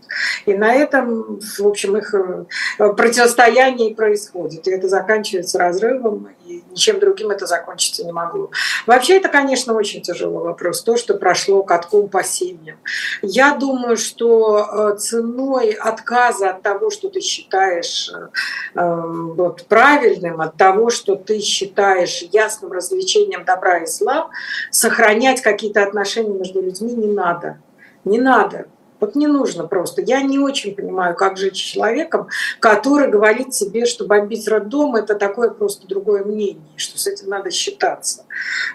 И 0.46 0.54
на 0.54 0.74
этом, 0.74 1.40
в 1.40 1.66
общем, 1.66 1.96
их 1.96 2.14
э, 2.14 2.44
противостояние 2.78 3.94
происходит. 3.94 4.66
И 4.66 4.70
это 4.70 4.88
заканчивается 4.88 5.58
разрывом, 5.58 6.28
ничем 6.70 7.00
другим 7.00 7.30
это 7.30 7.46
закончиться 7.46 8.04
не 8.04 8.12
могло. 8.12 8.50
Вообще, 8.86 9.16
это, 9.16 9.28
конечно, 9.28 9.74
очень 9.74 10.02
тяжелый 10.02 10.44
вопрос. 10.44 10.82
То, 10.82 10.96
что 10.96 11.14
прошло 11.14 11.62
катком 11.62 12.08
по 12.08 12.22
семьям. 12.22 12.78
Я 13.22 13.54
думаю, 13.56 13.96
что 13.96 14.92
э, 14.94 14.96
ценой 14.98 15.72
отказа 15.72 16.50
от 16.50 16.62
того, 16.62 16.90
что 16.90 17.08
ты 17.08 17.20
считаешь 17.20 18.10
э, 18.74 19.02
вот, 19.04 19.64
правильным, 19.66 20.40
от 20.40 20.56
того, 20.56 20.90
что 20.90 21.16
ты 21.16 21.40
считаешь 21.40 22.22
ясным 22.32 22.72
развлечением 22.72 23.44
добра 23.44 23.78
и 23.78 23.86
зла, 23.86 24.30
сохранять 24.70 25.42
какие-то 25.42 25.82
отношения 25.82 26.38
между 26.38 26.60
людьми 26.62 26.92
не 26.92 27.12
надо. 27.12 27.58
Не 28.04 28.18
надо. 28.18 28.66
Вот 29.04 29.16
не 29.16 29.26
нужно 29.26 29.66
просто. 29.66 30.00
Я 30.00 30.22
не 30.22 30.38
очень 30.38 30.74
понимаю, 30.74 31.14
как 31.14 31.36
жить 31.36 31.56
с 31.56 31.60
человеком, 31.60 32.28
который 32.58 33.08
говорит 33.08 33.52
себе, 33.52 33.84
что 33.84 34.06
бомбить 34.06 34.48
роддом– 34.48 34.94
это 34.96 35.14
такое 35.14 35.50
просто 35.50 35.86
другое 35.86 36.24
мнение, 36.24 36.64
что 36.76 36.98
с 36.98 37.06
этим 37.06 37.28
надо 37.28 37.50
считаться. 37.50 38.24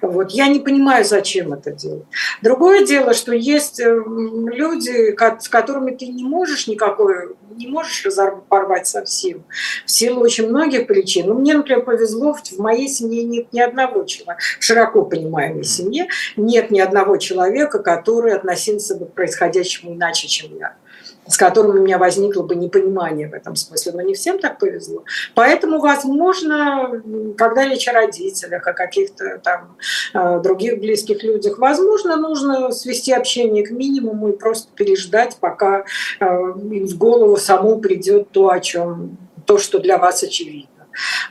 Вот. 0.04 0.30
Я 0.30 0.48
не 0.48 0.60
понимаю, 0.60 1.04
зачем 1.04 1.52
это 1.54 1.72
делать. 1.72 2.06
Другое 2.44 2.86
дело, 2.86 3.16
что 3.16 3.34
есть 3.34 3.80
эм, 3.80 4.50
люди, 4.50 5.18
с 5.40 5.50
которыми 5.50 5.96
ты 5.96 6.06
не 6.06 6.24
можешь 6.24 6.68
никакой, 6.68 7.36
не 7.56 7.68
можешь 7.68 8.06
порвать 8.48 8.88
совсем, 8.88 9.44
в 9.86 9.92
силу 9.92 10.22
очень 10.22 10.48
многих 10.48 10.88
причин. 10.88 11.28
Ну, 11.28 11.40
мне, 11.40 11.54
например, 11.54 11.84
повезло, 11.84 12.34
в 12.34 12.60
моей 12.60 12.88
семье 12.88 13.24
нет 13.24 13.52
ни 13.52 13.60
одного 13.60 14.04
человека, 14.04 14.42
в 14.60 14.64
широко 14.64 15.04
понимаемой 15.04 15.64
семье 15.64 16.08
нет 16.38 16.72
ни 16.72 16.80
одного 16.80 17.18
человека, 17.18 17.80
который 17.80 18.34
относился 18.34 18.96
бы 18.96 19.06
к 19.06 19.14
происходящему 19.14 19.94
иначе, 19.94 20.28
чем 20.28 20.58
я 20.58 20.76
с 21.30 21.38
которым 21.38 21.78
у 21.78 21.82
меня 21.82 21.98
возникло 21.98 22.44
бы 22.44 22.56
непонимание 22.56 23.28
в 23.28 23.34
этом 23.34 23.56
смысле. 23.56 23.94
Но 23.94 24.02
не 24.02 24.16
всем 24.16 24.40
так 24.40 24.58
повезло. 24.58 25.04
Поэтому, 25.36 25.80
возможно, 25.80 27.02
когда 27.38 27.66
речь 27.66 27.88
о 27.88 27.94
родителях, 27.94 28.68
о 28.68 28.74
каких-то 28.74 29.40
там 29.44 29.78
э, 30.14 30.40
других 30.42 30.80
близких 30.80 31.24
людях, 31.24 31.60
возможно, 31.60 32.18
нужно 32.18 32.72
свести 32.72 33.14
общение 33.14 33.66
к 33.66 33.72
минимуму 33.72 34.30
и 34.30 34.38
просто 34.38 34.72
переждать, 34.74 35.38
пока 35.40 35.86
э, 36.20 36.26
в 36.26 36.98
голову 36.98 37.38
саму 37.38 37.80
придет 37.80 38.32
то, 38.32 38.50
о 38.50 38.60
чем 38.60 39.18
то, 39.46 39.58
что 39.58 39.80
для 39.80 39.98
вас 39.98 40.24
очевидно. 40.24 40.79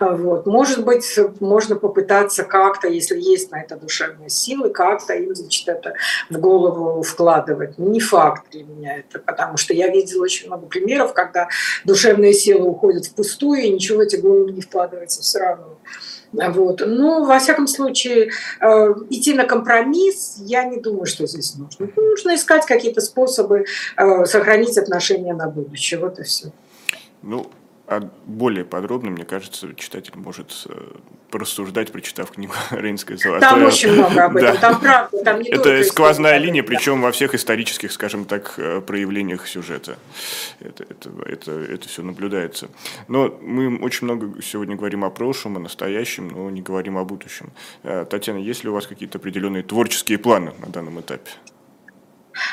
Вот. 0.01 0.47
Может 0.47 0.85
быть, 0.85 1.19
можно 1.41 1.77
попытаться 1.77 2.45
как-то, 2.45 2.89
если 2.89 3.19
есть 3.19 3.51
на 3.51 3.61
это 3.61 3.77
душевные 3.77 4.31
силы, 4.31 4.71
как-то 4.71 5.15
им, 5.15 5.35
значит, 5.35 5.69
это 5.69 5.95
в 6.31 6.39
голову 6.39 7.03
вкладывать. 7.03 7.79
Не 7.79 8.01
факт 8.01 8.51
для 8.51 8.65
меня 8.65 8.99
это, 8.99 9.19
потому 9.19 9.57
что 9.57 9.75
я 9.75 9.89
видела 9.89 10.23
очень 10.23 10.47
много 10.47 10.67
примеров, 10.67 11.13
когда 11.13 11.49
душевные 11.85 12.33
силы 12.33 12.69
уходят 12.69 13.07
впустую, 13.07 13.63
и 13.63 13.71
ничего 13.71 13.99
в 13.99 14.01
эти 14.01 14.17
головы 14.17 14.53
не 14.53 14.61
вкладывается 14.61 15.23
все 15.23 15.39
равно. 15.39 15.79
Вот. 16.33 16.83
Но, 16.87 17.25
во 17.25 17.39
всяком 17.39 17.67
случае, 17.67 18.31
э, 18.61 18.95
идти 19.11 19.33
на 19.33 19.45
компромисс, 19.45 20.37
я 20.41 20.65
не 20.65 20.79
думаю, 20.79 21.07
что 21.07 21.27
здесь 21.27 21.55
нужно. 21.57 21.89
Нужно 21.97 22.35
искать 22.35 22.67
какие-то 22.67 23.01
способы 23.01 23.65
э, 23.97 24.25
сохранить 24.27 24.77
отношения 24.77 25.33
на 25.33 25.49
будущее. 25.49 25.99
Вот 25.99 26.19
и 26.19 26.25
все. 26.25 26.53
Ну, 27.23 27.51
а 27.89 28.11
более 28.27 28.67
подробно, 28.67 29.11
мне 29.11 29.25
кажется, 29.25 29.75
читатель 29.75 30.13
может 30.15 30.67
э, 30.69 30.91
порассуждать, 31.31 31.91
прочитав 31.91 32.31
книгу 32.33 32.53
«Рейнская 32.71 33.17
золотая». 33.17 33.51
Там 33.51 33.65
очень 33.65 33.93
много 33.95 34.25
об 34.25 34.37
этом, 34.37 34.55
да. 34.55 34.61
там 34.61 34.81
правда, 34.81 35.25
там 35.25 35.41
не 35.41 35.49
Это 35.49 35.83
сквозная 35.85 36.37
линия, 36.37 36.63
причем 36.63 37.01
во 37.01 37.13
всех 37.13 37.35
исторических, 37.35 37.91
скажем 37.93 38.27
так, 38.27 38.55
э, 38.59 38.83
проявлениях 38.83 39.49
сюжета. 39.49 39.97
Это, 40.61 40.85
это, 40.85 41.11
это, 41.25 41.53
это 41.53 41.89
все 41.89 42.03
наблюдается. 42.03 42.69
Но 43.09 43.39
мы 43.41 43.79
очень 43.79 44.05
много 44.05 44.43
сегодня 44.43 44.77
говорим 44.77 45.05
о 45.05 45.11
прошлом, 45.11 45.57
о 45.57 45.61
настоящем, 45.61 46.29
но 46.29 46.51
не 46.51 46.61
говорим 46.61 46.99
о 46.99 47.05
будущем. 47.05 47.53
Э, 47.85 48.05
Татьяна, 48.09 48.39
есть 48.39 48.65
ли 48.65 48.71
у 48.71 48.75
вас 48.75 48.87
какие-то 48.87 49.17
определенные 49.17 49.63
творческие 49.63 50.19
планы 50.19 50.53
на 50.59 50.67
данном 50.67 51.01
этапе? 51.01 51.31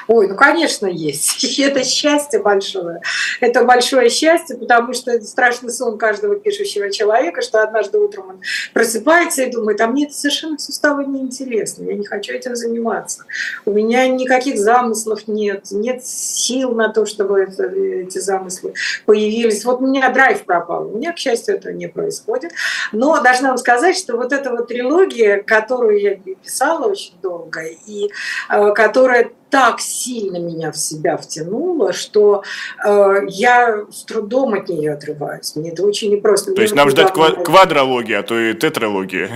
Ой, 0.07 0.27
ну, 0.27 0.35
конечно, 0.35 0.87
есть. 0.87 1.59
Это 1.59 1.83
счастье 1.83 2.39
большое. 2.39 3.01
Это 3.41 3.63
большое 3.63 4.09
счастье, 4.09 4.57
потому 4.57 4.93
что 4.93 5.11
это 5.11 5.25
страшный 5.25 5.71
сон 5.71 5.97
каждого 5.97 6.35
пишущего 6.35 6.91
человека, 6.91 7.41
что 7.41 7.61
однажды 7.61 7.97
утром 7.99 8.29
он 8.29 8.41
просыпается 8.73 9.43
и 9.43 9.51
думает, 9.51 9.81
а 9.81 9.87
мне 9.87 10.05
это 10.05 10.13
совершенно 10.13 10.57
все 10.57 10.71
стало 10.71 11.01
неинтересно, 11.01 11.83
я 11.83 11.93
не 11.93 12.05
хочу 12.05 12.33
этим 12.33 12.55
заниматься. 12.55 13.25
У 13.65 13.71
меня 13.71 14.07
никаких 14.07 14.57
замыслов 14.57 15.27
нет, 15.27 15.65
нет 15.71 16.05
сил 16.05 16.71
на 16.71 16.89
то, 16.89 17.05
чтобы 17.05 17.41
это, 17.41 17.63
эти 17.65 18.19
замыслы 18.19 18.73
появились. 19.05 19.65
Вот 19.65 19.81
у 19.81 19.87
меня 19.87 20.09
драйв 20.09 20.43
пропал. 20.45 20.87
У 20.87 20.97
меня, 20.97 21.13
к 21.13 21.17
счастью, 21.17 21.55
это 21.55 21.73
не 21.73 21.87
происходит. 21.87 22.51
Но 22.91 23.21
должна 23.21 23.49
вам 23.49 23.57
сказать, 23.57 23.97
что 23.97 24.17
вот 24.17 24.31
эта 24.31 24.51
вот 24.51 24.67
трилогия, 24.67 25.41
которую 25.41 25.99
я 25.99 26.15
писала 26.15 26.87
очень 26.87 27.13
долго, 27.21 27.63
и 27.63 28.09
э, 28.49 28.71
которая 28.73 29.31
так 29.49 29.79
сильно 29.79 30.37
меня 30.37 30.71
в 30.71 30.77
себя 30.77 31.17
втянула, 31.17 31.93
что 31.93 32.43
э, 32.85 33.15
я 33.27 33.85
с 33.91 34.03
трудом 34.03 34.53
от 34.53 34.69
нее 34.69 34.93
отрываюсь. 34.93 35.55
Мне 35.55 35.71
это 35.71 35.83
очень 35.83 36.11
непросто. 36.11 36.53
То 36.53 36.61
есть 36.61 36.75
нам 36.75 36.89
ждать 36.89 37.11
ква- 37.11 37.41
квадрология, 37.43 38.19
а 38.19 38.23
то 38.23 38.37
и 38.37 38.53
тетралогия? 38.53 39.29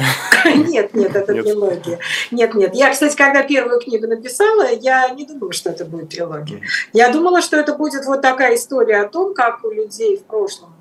Нет, 0.45 0.93
нет, 0.93 1.15
это 1.15 1.33
трилогия. 1.33 1.99
Нет, 2.31 2.53
нет. 2.53 2.75
Я, 2.75 2.91
кстати, 2.91 3.15
когда 3.15 3.43
первую 3.43 3.79
книгу 3.79 4.07
написала, 4.07 4.67
я 4.71 5.09
не 5.09 5.25
думала, 5.25 5.53
что 5.53 5.69
это 5.69 5.85
будет 5.85 6.09
трилогия. 6.09 6.61
Я 6.93 7.11
думала, 7.11 7.41
что 7.41 7.57
это 7.57 7.73
будет 7.75 8.05
вот 8.05 8.21
такая 8.21 8.55
история 8.55 9.01
о 9.01 9.07
том, 9.07 9.33
как 9.33 9.63
у 9.63 9.71
людей 9.71 10.17
в 10.17 10.23
прошлом 10.23 10.73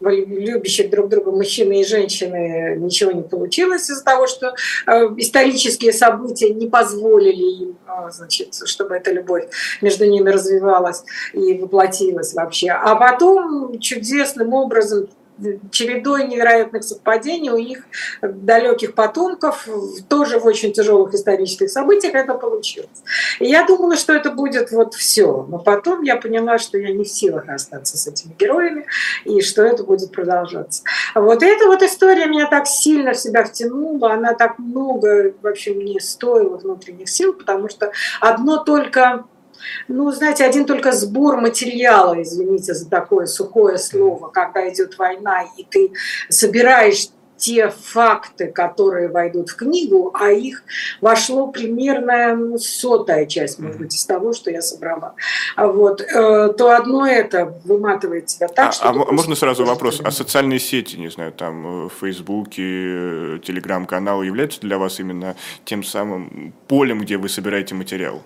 любящих 0.00 0.90
друг 0.90 1.08
друга 1.08 1.30
мужчины 1.30 1.80
и 1.80 1.84
женщины 1.84 2.76
ничего 2.78 3.12
не 3.12 3.22
получилось 3.22 3.90
из-за 3.90 4.04
того, 4.04 4.26
что 4.26 4.54
э, 4.86 4.90
исторические 5.16 5.92
события 5.92 6.52
не 6.52 6.68
позволили 6.68 7.62
им, 7.62 7.78
э, 7.86 8.10
значит, 8.10 8.54
чтобы 8.64 8.96
эта 8.96 9.12
любовь 9.12 9.48
между 9.80 10.06
ними 10.06 10.30
развивалась 10.30 11.04
и 11.32 11.54
воплотилась 11.54 12.34
вообще. 12.34 12.70
А 12.70 12.94
потом 12.96 13.78
чудесным 13.78 14.52
образом 14.54 15.08
чередой 15.70 16.26
невероятных 16.26 16.84
совпадений 16.84 17.50
у 17.50 17.58
них 17.58 17.84
далеких 18.22 18.94
потомков, 18.94 19.68
тоже 20.08 20.38
в 20.38 20.46
очень 20.46 20.72
тяжелых 20.72 21.14
исторических 21.14 21.70
событиях 21.70 22.14
это 22.14 22.34
получилось. 22.34 22.90
И 23.40 23.46
я 23.46 23.66
думала, 23.66 23.96
что 23.96 24.12
это 24.12 24.30
будет 24.30 24.70
вот 24.70 24.94
все. 24.94 25.46
Но 25.48 25.58
потом 25.58 26.02
я 26.02 26.16
поняла, 26.16 26.58
что 26.58 26.78
я 26.78 26.92
не 26.92 27.04
в 27.04 27.08
силах 27.08 27.48
остаться 27.48 27.96
с 27.96 28.06
этими 28.06 28.34
героями, 28.38 28.86
и 29.24 29.40
что 29.40 29.62
это 29.62 29.84
будет 29.84 30.12
продолжаться. 30.12 30.82
Вот 31.14 31.42
эта 31.42 31.66
вот 31.66 31.82
история 31.82 32.26
меня 32.26 32.46
так 32.46 32.66
сильно 32.66 33.12
в 33.12 33.18
себя 33.18 33.44
втянула, 33.44 34.12
она 34.12 34.34
так 34.34 34.58
много 34.58 35.34
вообще 35.42 35.72
мне 35.72 36.00
стоила 36.00 36.56
внутренних 36.56 37.08
сил, 37.08 37.32
потому 37.32 37.68
что 37.68 37.92
одно 38.20 38.58
только 38.58 39.24
ну, 39.88 40.10
знаете, 40.10 40.44
один 40.44 40.64
только 40.64 40.92
сбор 40.92 41.40
материала, 41.40 42.20
извините 42.22 42.74
за 42.74 42.88
такое 42.88 43.26
сухое 43.26 43.78
слово, 43.78 44.28
когда 44.28 44.68
идет 44.68 44.98
война, 44.98 45.44
и 45.56 45.64
ты 45.64 45.92
собираешь 46.28 47.08
те 47.42 47.70
факты, 47.70 48.46
которые 48.46 49.08
войдут 49.08 49.50
в 49.50 49.56
книгу, 49.56 50.14
а 50.14 50.30
их 50.30 50.62
вошло 51.00 51.48
примерно 51.48 52.36
ну, 52.36 52.56
сотая 52.56 53.26
часть, 53.26 53.58
может 53.58 53.78
быть, 53.78 53.96
из 53.96 54.06
того, 54.06 54.32
что 54.32 54.52
я 54.52 54.62
собрала. 54.62 55.14
А 55.56 55.66
вот, 55.66 56.00
э, 56.02 56.54
то 56.56 56.76
одно 56.76 57.04
это 57.04 57.52
выматывает 57.64 58.26
тебя 58.26 58.46
так, 58.46 58.68
а, 58.68 58.72
что... 58.72 58.88
А 58.88 58.92
можно 58.92 59.34
сразу 59.34 59.64
вопрос? 59.64 60.00
А 60.04 60.12
социальные 60.12 60.60
сети, 60.60 60.94
не 60.94 61.10
знаю, 61.10 61.32
там, 61.32 61.90
Фейсбуке, 62.00 63.40
Телеграм-канал 63.40 64.22
являются 64.22 64.60
для 64.60 64.78
вас 64.78 65.00
именно 65.00 65.34
тем 65.64 65.82
самым 65.82 66.54
полем, 66.68 67.00
где 67.00 67.16
вы 67.16 67.28
собираете 67.28 67.74
материал? 67.74 68.22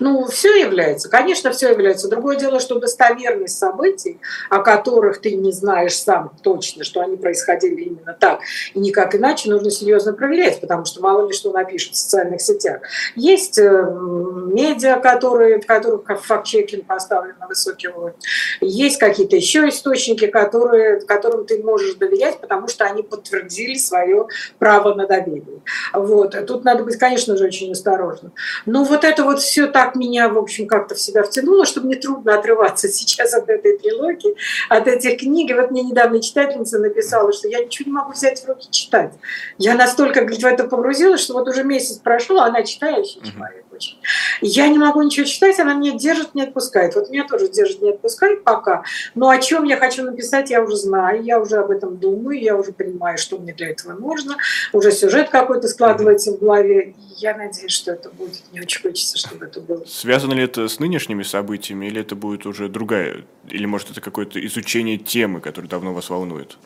Ну, 0.00 0.26
все 0.26 0.60
является, 0.60 1.08
конечно, 1.08 1.50
все 1.52 1.70
является. 1.70 2.08
Другое 2.08 2.36
дело, 2.36 2.60
что 2.60 2.78
достоверность 2.78 3.58
событий, 3.58 4.20
о 4.50 4.60
которых 4.60 5.20
ты 5.20 5.34
не 5.34 5.52
знаешь 5.52 5.94
сам 5.94 6.32
точно, 6.42 6.84
что 6.84 7.00
они 7.00 7.16
происходили 7.16 7.82
именно 7.82 8.16
так 8.18 8.40
и 8.74 8.80
никак 8.80 9.14
иначе, 9.14 9.50
нужно 9.50 9.70
серьезно 9.70 10.12
проверять, 10.12 10.60
потому 10.60 10.84
что 10.84 11.00
мало 11.00 11.26
ли 11.26 11.32
что 11.32 11.52
напишут 11.52 11.94
в 11.94 11.96
социальных 11.96 12.40
сетях. 12.40 12.82
Есть 13.16 13.58
э, 13.58 13.62
медиа, 13.62 15.00
которые, 15.00 15.60
в 15.60 15.66
которых 15.66 16.02
факт-чекинг 16.22 16.86
поставлен 16.86 17.34
на 17.38 17.46
высокий 17.46 17.88
уровень. 17.88 18.14
Есть 18.60 18.98
какие-то 18.98 19.36
еще 19.36 19.68
источники, 19.68 20.26
которые, 20.26 21.00
которым 21.00 21.46
ты 21.46 21.62
можешь 21.62 21.94
доверять, 21.94 22.40
потому 22.40 22.68
что 22.68 22.84
они 22.84 23.02
подтвердили 23.02 23.76
свое 23.76 24.26
право 24.58 24.94
на 24.94 25.06
доверие. 25.06 25.62
Вот. 25.92 26.36
Тут 26.46 26.64
надо 26.64 26.84
быть, 26.84 26.96
конечно 26.96 27.36
же, 27.36 27.44
очень 27.44 27.72
осторожным. 27.72 28.32
Но 28.66 28.84
вот 28.84 29.04
это 29.04 29.24
вот 29.24 29.40
все 29.40 29.66
так 29.72 29.96
меня, 29.96 30.28
в 30.28 30.38
общем, 30.38 30.66
как-то 30.66 30.94
в 30.94 31.00
себя 31.00 31.22
втянуло, 31.22 31.66
что 31.66 31.80
мне 31.80 31.96
трудно 31.96 32.34
отрываться 32.38 32.88
сейчас 32.88 33.34
от 33.34 33.48
этой 33.48 33.78
трилогии, 33.78 34.36
от 34.68 34.86
этих 34.86 35.20
книг. 35.20 35.50
И 35.50 35.54
вот 35.54 35.70
мне 35.70 35.82
недавно 35.82 36.20
читательница 36.20 36.78
написала, 36.78 37.32
что 37.32 37.48
я 37.48 37.64
ничего 37.64 37.90
не 37.90 37.92
могу 37.92 38.12
взять 38.12 38.42
в 38.42 38.48
руки 38.48 38.68
читать. 38.70 39.12
Я 39.58 39.74
настолько 39.74 40.20
говорит, 40.20 40.42
в 40.42 40.46
это 40.46 40.64
погрузилась, 40.64 41.20
что 41.20 41.34
вот 41.34 41.48
уже 41.48 41.64
месяц 41.64 41.98
прошел, 41.98 42.38
а 42.38 42.46
она 42.46 42.62
читающий 42.62 43.20
человек 43.22 43.61
очень. 43.72 43.98
Я 44.40 44.68
не 44.68 44.78
могу 44.78 45.02
ничего 45.02 45.26
читать, 45.26 45.58
она 45.60 45.74
меня 45.74 45.92
держит, 45.92 46.34
не 46.34 46.42
отпускает. 46.42 46.94
Вот 46.94 47.10
меня 47.10 47.26
тоже 47.26 47.48
держит, 47.48 47.82
не 47.82 47.90
отпускает 47.90 48.44
пока. 48.44 48.84
Но 49.14 49.28
о 49.28 49.38
чем 49.38 49.64
я 49.64 49.76
хочу 49.76 50.02
написать, 50.02 50.50
я 50.50 50.62
уже 50.62 50.76
знаю, 50.76 51.22
я 51.22 51.40
уже 51.40 51.56
об 51.56 51.70
этом 51.70 51.96
думаю, 51.96 52.40
я 52.40 52.56
уже 52.56 52.72
понимаю, 52.72 53.18
что 53.18 53.38
мне 53.38 53.52
для 53.52 53.70
этого 53.70 53.92
нужно. 53.92 54.36
Уже 54.72 54.92
сюжет 54.92 55.30
какой-то 55.30 55.68
складывается 55.68 56.32
в 56.32 56.40
голове. 56.40 56.94
Я 57.16 57.36
надеюсь, 57.36 57.72
что 57.72 57.92
это 57.92 58.10
будет. 58.10 58.42
Мне 58.52 58.62
очень 58.62 58.82
хочется, 58.82 59.18
чтобы 59.18 59.46
это 59.46 59.60
было. 59.60 59.84
Связано 59.86 60.34
ли 60.34 60.42
это 60.42 60.68
с 60.68 60.78
нынешними 60.78 61.22
событиями, 61.22 61.86
или 61.86 62.00
это 62.00 62.14
будет 62.14 62.46
уже 62.46 62.68
другая, 62.68 63.24
или 63.48 63.66
может 63.66 63.90
это 63.90 64.00
какое-то 64.00 64.44
изучение 64.46 64.98
темы, 64.98 65.40
которая 65.40 65.68
давно 65.68 65.94
вас 65.94 66.10
волнует? 66.10 66.56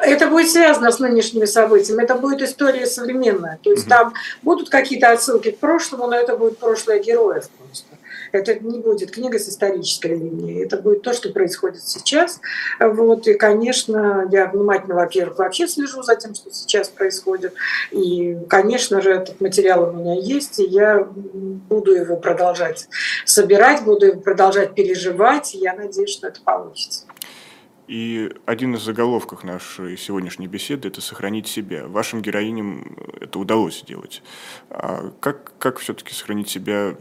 Это 0.00 0.28
будет 0.28 0.50
связано 0.50 0.90
с 0.90 0.98
нынешними 0.98 1.44
событиями, 1.44 2.04
это 2.04 2.14
будет 2.14 2.42
история 2.42 2.86
современная. 2.86 3.58
То 3.62 3.70
есть 3.70 3.84
угу. 3.84 3.90
там 3.90 4.14
будут 4.42 4.70
какие-то 4.70 5.12
отсылки 5.12 5.50
к 5.50 5.58
прошлому, 5.58 6.06
но 6.06 6.16
это 6.16 6.36
будет 6.36 6.58
прошлое 6.58 7.00
героев 7.00 7.48
просто. 7.58 7.98
Это 8.32 8.54
не 8.58 8.78
будет 8.78 9.10
книга 9.10 9.38
с 9.38 9.48
исторической 9.48 10.08
линией, 10.08 10.64
это 10.64 10.76
будет 10.76 11.02
то, 11.02 11.12
что 11.12 11.30
происходит 11.30 11.82
сейчас. 11.82 12.40
Вот, 12.78 13.26
и, 13.26 13.34
конечно, 13.34 14.28
я 14.30 14.46
внимательно, 14.46 14.94
во-первых, 14.96 15.38
вообще 15.38 15.66
слежу 15.66 16.02
за 16.02 16.16
тем, 16.16 16.34
что 16.34 16.50
сейчас 16.52 16.88
происходит. 16.88 17.54
И, 17.90 18.36
конечно 18.48 19.00
же, 19.00 19.12
этот 19.12 19.40
материал 19.40 19.88
у 19.88 19.92
меня 19.92 20.14
есть, 20.14 20.58
и 20.58 20.64
я 20.64 21.08
буду 21.12 21.94
его 21.94 22.16
продолжать 22.16 22.88
собирать, 23.24 23.82
буду 23.82 24.06
его 24.06 24.20
продолжать 24.20 24.74
переживать, 24.74 25.54
и 25.54 25.58
я 25.58 25.74
надеюсь, 25.74 26.10
что 26.10 26.28
это 26.28 26.40
получится. 26.42 27.06
И 27.88 28.30
один 28.44 28.74
из 28.74 28.82
заголовков 28.82 29.44
нашей 29.44 29.96
сегодняшней 29.96 30.46
беседы– 30.46 30.88
это 30.88 31.00
«Сохранить 31.00 31.48
себя». 31.48 31.86
Вашим 31.86 32.20
героиням 32.20 32.98
это 33.18 33.38
удалось 33.38 33.80
сделать. 33.80 34.22
А 34.68 35.10
как, 35.20 35.52
как 35.58 35.78
все-таки 35.78 36.12
сохранить 36.12 36.50
себя 36.50 36.96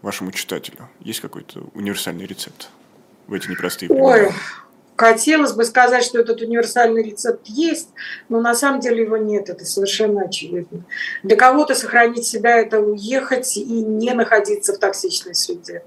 вашему 0.00 0.32
читателю? 0.32 0.88
Есть 1.00 1.20
какой-то 1.20 1.64
универсальный 1.74 2.24
рецепт 2.24 2.70
в 3.26 3.34
эти 3.34 3.48
непростые 3.48 3.90
времена? 3.90 4.08
Ой, 4.08 4.28
хотелось 4.96 5.52
бы 5.52 5.64
сказать, 5.64 6.02
что 6.02 6.18
этот 6.18 6.40
универсальный 6.40 7.02
рецепт 7.02 7.46
есть, 7.48 7.90
но 8.30 8.40
на 8.40 8.54
самом 8.54 8.80
деле 8.80 9.02
его 9.02 9.18
нет, 9.18 9.50
это 9.50 9.66
совершенно 9.66 10.22
очевидно. 10.22 10.84
Для 11.22 11.36
кого-то 11.36 11.74
сохранить 11.74 12.24
себя– 12.24 12.56
это 12.58 12.80
уехать 12.80 13.58
и 13.58 13.82
не 13.82 14.14
находиться 14.14 14.72
в 14.72 14.78
токсичной 14.78 15.34
среде 15.34 15.82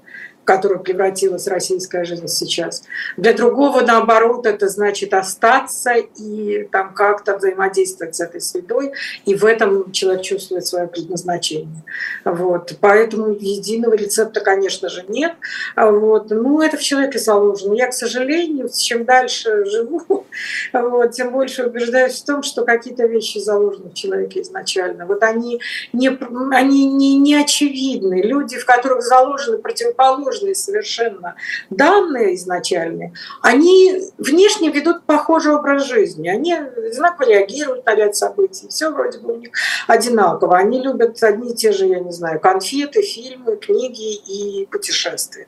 которую 0.46 0.80
превратилась 0.80 1.46
российская 1.48 2.04
жизнь 2.04 2.28
сейчас. 2.28 2.84
Для 3.16 3.34
другого, 3.34 3.80
наоборот, 3.80 4.46
это 4.46 4.68
значит 4.68 5.12
остаться 5.12 5.92
и 5.92 6.68
там 6.70 6.94
как-то 6.94 7.36
взаимодействовать 7.36 8.14
с 8.14 8.20
этой 8.20 8.40
средой, 8.40 8.92
и 9.26 9.34
в 9.34 9.44
этом 9.44 9.92
человек 9.92 10.22
чувствует 10.22 10.66
свое 10.66 10.86
предназначение. 10.86 11.82
Вот. 12.24 12.76
Поэтому 12.80 13.32
единого 13.32 13.94
рецепта, 13.94 14.40
конечно 14.40 14.88
же, 14.88 15.04
нет. 15.08 15.34
Вот. 15.74 16.30
Ну, 16.30 16.62
это 16.62 16.76
в 16.76 16.82
человеке 16.82 17.18
заложено. 17.18 17.74
Я, 17.74 17.88
к 17.88 17.92
сожалению, 17.92 18.70
чем 18.74 19.04
дальше 19.04 19.64
живу, 19.64 20.26
вот, 20.72 21.10
тем 21.10 21.32
больше 21.32 21.64
убеждаюсь 21.64 22.22
в 22.22 22.24
том, 22.24 22.42
что 22.42 22.64
какие-то 22.64 23.06
вещи 23.06 23.38
заложены 23.38 23.90
в 23.90 23.94
человеке 23.94 24.42
изначально. 24.42 25.06
Вот 25.06 25.22
они 25.24 25.60
не, 25.92 26.16
они 26.54 26.86
не, 26.86 27.18
не 27.18 27.34
очевидны. 27.34 28.22
Люди, 28.22 28.56
в 28.56 28.64
которых 28.64 29.02
заложены 29.02 29.58
противоположные 29.58 30.35
сложные 30.36 30.54
совершенно 30.54 31.36
данные 31.70 32.34
изначальные, 32.34 33.12
они 33.42 34.00
внешне 34.18 34.70
ведут 34.70 35.04
похожий 35.04 35.54
образ 35.54 35.86
жизни. 35.86 36.28
Они 36.28 36.54
одинаково 36.54 37.28
реагируют 37.28 37.86
на 37.86 37.94
ряд 37.94 38.16
событий. 38.16 38.68
Все 38.68 38.90
вроде 38.90 39.18
бы 39.18 39.34
у 39.34 39.36
них 39.36 39.50
одинаково. 39.86 40.56
Они 40.56 40.80
любят 40.80 41.22
одни 41.22 41.52
и 41.52 41.54
те 41.54 41.72
же, 41.72 41.86
я 41.86 42.00
не 42.00 42.12
знаю, 42.12 42.40
конфеты, 42.40 43.02
фильмы, 43.02 43.56
книги 43.56 44.14
и 44.14 44.66
путешествия. 44.66 45.46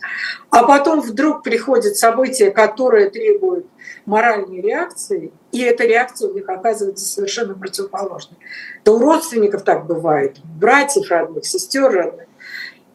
А 0.50 0.64
потом 0.64 1.00
вдруг 1.00 1.42
приходит 1.42 1.96
событие, 1.96 2.50
которое 2.50 3.10
требует 3.10 3.66
моральной 4.06 4.60
реакции, 4.60 5.32
и 5.52 5.60
эта 5.60 5.84
реакция 5.84 6.30
у 6.30 6.34
них 6.34 6.48
оказывается 6.48 7.04
совершенно 7.04 7.54
противоположной. 7.54 8.38
То 8.84 8.96
у 8.96 8.98
родственников 8.98 9.62
так 9.62 9.86
бывает, 9.86 10.36
братьев 10.44 11.10
родных, 11.10 11.44
сестер 11.44 11.90
родных. 11.90 12.26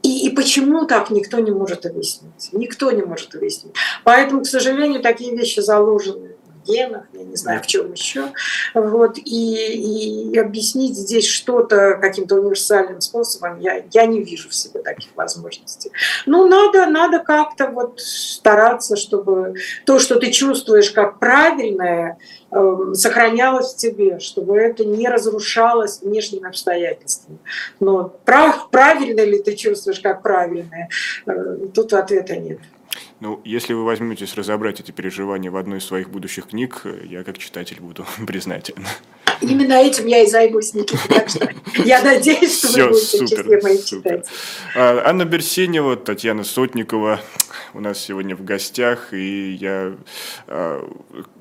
И, 0.03 0.27
и 0.27 0.29
почему 0.29 0.85
так 0.85 1.09
никто 1.09 1.39
не 1.39 1.51
может 1.51 1.85
объяснить? 1.85 2.49
Никто 2.51 2.91
не 2.91 3.01
может 3.01 3.33
объяснить. 3.35 3.73
Поэтому, 4.03 4.41
к 4.41 4.47
сожалению, 4.47 5.01
такие 5.01 5.35
вещи 5.35 5.61
заложены 5.61 6.32
генах, 6.65 7.03
я 7.13 7.23
не 7.23 7.35
знаю, 7.35 7.61
в 7.61 7.67
чем 7.67 7.91
еще. 7.91 8.31
Вот, 8.73 9.17
и, 9.17 10.31
и 10.31 10.37
объяснить 10.37 10.95
здесь 10.95 11.27
что-то 11.27 11.97
каким-то 12.01 12.35
универсальным 12.35 13.01
способом 13.01 13.59
я, 13.59 13.83
я 13.91 14.05
не 14.05 14.23
вижу 14.23 14.49
в 14.49 14.55
себе 14.55 14.81
таких 14.81 15.09
возможностей. 15.15 15.91
Ну, 16.25 16.47
надо, 16.47 16.85
надо 16.87 17.19
как-то 17.19 17.67
вот 17.67 17.99
стараться, 17.99 18.95
чтобы 18.95 19.55
то, 19.85 19.99
что 19.99 20.19
ты 20.19 20.31
чувствуешь 20.31 20.91
как 20.91 21.19
правильное, 21.19 22.17
эм, 22.51 22.95
сохранялось 22.95 23.73
в 23.73 23.77
тебе, 23.77 24.19
чтобы 24.19 24.57
это 24.57 24.85
не 24.85 25.07
разрушалось 25.07 26.01
внешними 26.01 26.47
обстоятельствами. 26.47 27.39
Но 27.79 28.13
прав, 28.25 28.69
правильно 28.69 29.21
ли 29.21 29.41
ты 29.41 29.55
чувствуешь 29.55 29.99
как 29.99 30.21
правильное, 30.21 30.89
э, 31.25 31.67
тут 31.73 31.93
ответа 31.93 32.35
нет. 32.35 32.59
Ну, 33.19 33.41
если 33.45 33.73
вы 33.73 33.83
возьметесь 33.85 34.35
разобрать 34.35 34.79
эти 34.79 34.91
переживания 34.91 35.49
в 35.49 35.57
одной 35.57 35.79
из 35.79 35.85
своих 35.85 36.09
будущих 36.09 36.47
книг, 36.47 36.85
я 37.03 37.23
как 37.23 37.37
читатель 37.37 37.79
буду 37.79 38.05
признателен. 38.27 38.85
Именно 39.43 39.73
этим 39.73 40.05
я 40.07 40.23
и 40.23 40.27
займусь, 40.27 40.73
Никита. 40.73 41.07
Так 41.09 41.29
что 41.29 41.49
я 41.83 42.01
надеюсь, 42.01 42.57
что 42.57 42.67
Все, 42.69 42.83
вы 42.83 42.89
будете 42.91 43.17
супер, 43.17 43.43
числе 43.43 43.61
моих 43.61 43.85
читателей. 43.85 44.23
А, 44.75 45.03
Анна 45.05 45.25
Берсенева, 45.25 45.97
Татьяна 45.97 46.43
Сотникова 46.43 47.19
у 47.73 47.79
нас 47.79 47.99
сегодня 47.99 48.35
в 48.35 48.43
гостях, 48.43 49.13
и 49.13 49.53
я 49.59 49.95
а, 50.47 50.89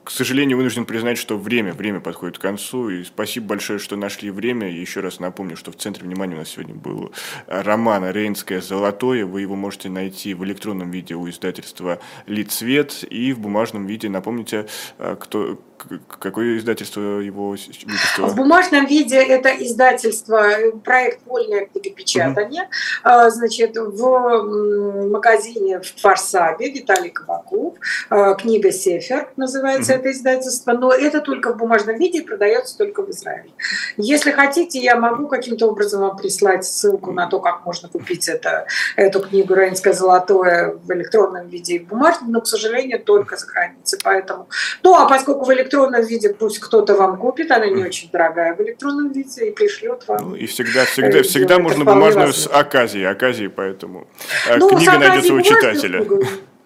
к 0.05 0.11
сожалению, 0.11 0.57
вынужден 0.57 0.85
признать, 0.85 1.17
что 1.17 1.39
время, 1.39 1.73
время 1.73 2.01
подходит 2.01 2.39
к 2.39 2.43
концу. 2.43 2.91
И 2.91 3.05
спасибо 3.05 3.49
большое, 3.49 3.79
что 3.79 3.97
нашли 3.97 4.31
время. 4.31 4.69
И 4.69 4.81
еще 4.81 5.01
раз 5.01 5.21
напомню, 5.21 5.57
что 5.57 5.71
в 5.71 5.77
центре 5.77 6.05
внимания 6.05 6.35
у 6.35 6.39
нас 6.39 6.51
сегодня 6.51 6.75
был 6.75 7.13
роман 7.47 8.11
«Рейнское 8.11 8.61
золотое». 8.61 9.25
Вы 9.25 9.43
его 9.43 9.55
можете 9.55 9.89
найти 9.91 10.35
в 10.35 10.45
электронном 10.45 10.91
виде 10.91 11.15
у 11.15 11.29
издательства 11.29 12.01
«Лицвет» 12.27 13.05
и 13.09 13.33
в 13.33 13.39
бумажном 13.39 13.87
виде. 13.87 14.09
Напомните, 14.09 14.67
а, 14.99 15.15
кто, 15.15 15.61
какое 16.09 16.59
издательство 16.59 17.21
его 17.21 17.57
выпустило? 17.93 18.27
В 18.27 18.37
бумажном 18.37 18.87
виде 18.87 19.17
это 19.17 19.51
издательство, 19.51 20.43
проект 20.85 21.21
«Вольное 21.27 21.67
книгопечатание». 21.67 22.69
Угу. 23.05 23.31
Значит, 23.31 23.77
в 23.77 25.09
магазине 25.09 25.81
в 25.81 26.01
Фарсабе 26.01 26.71
Виталий 26.71 27.11
Кабаков. 27.11 27.75
А, 28.11 28.35
книга 28.35 28.73
«Сефер» 28.73 29.29
называется 29.37 29.93
это 29.95 30.11
издательство, 30.11 30.73
но 30.73 30.93
это 30.93 31.21
только 31.21 31.53
в 31.53 31.57
бумажном 31.57 31.97
виде 31.97 32.19
и 32.19 32.23
продается 32.23 32.77
только 32.77 33.03
в 33.03 33.11
Израиле. 33.11 33.51
Если 33.97 34.31
хотите, 34.31 34.79
я 34.79 34.97
могу 34.97 35.29
каким-то 35.29 35.67
образом 35.67 36.01
вам 36.01 36.17
прислать 36.17 36.65
ссылку 36.65 37.13
на 37.13 37.27
то, 37.27 37.41
как 37.41 37.65
можно 37.65 37.89
купить 37.89 38.29
это, 38.29 38.67
эту 38.97 39.21
книгу 39.21 39.55
«Рейнское 39.55 39.93
золотое» 39.93 40.75
в 40.83 40.91
электронном 40.93 41.49
виде 41.49 41.75
и 41.75 41.79
в 41.79 41.89
бумажном, 41.89 42.33
но, 42.33 42.41
к 42.41 42.47
сожалению, 42.47 43.01
только 43.01 43.37
за 43.37 43.47
границей. 43.47 43.99
Поэтому... 44.03 44.49
Ну, 44.83 44.95
а 44.95 45.09
поскольку 45.09 45.45
в 45.45 45.53
электронном 45.53 46.03
виде 46.05 46.31
пусть 46.33 46.59
кто-то 46.59 46.95
вам 46.95 47.17
купит, 47.17 47.51
она 47.51 47.67
не 47.73 47.85
очень 47.85 48.11
дорогая 48.11 48.55
в 48.55 48.61
электронном 48.61 49.13
виде 49.13 49.49
и 49.49 49.51
пришлет 49.53 50.07
вам. 50.07 50.31
Ну, 50.31 50.35
и 50.35 50.47
всегда, 50.47 50.85
всегда, 50.85 51.23
всегда 51.23 51.59
можно 51.59 51.85
бумажную 51.85 52.29
возможно. 52.29 52.51
с 52.51 52.61
оказией, 52.61 53.05
оказией, 53.05 53.49
поэтому 53.49 54.07
э, 54.49 54.57
ну, 54.57 54.69
книга 54.71 54.99
найдется 54.99 55.35
у 55.35 55.41
читателя 55.41 56.07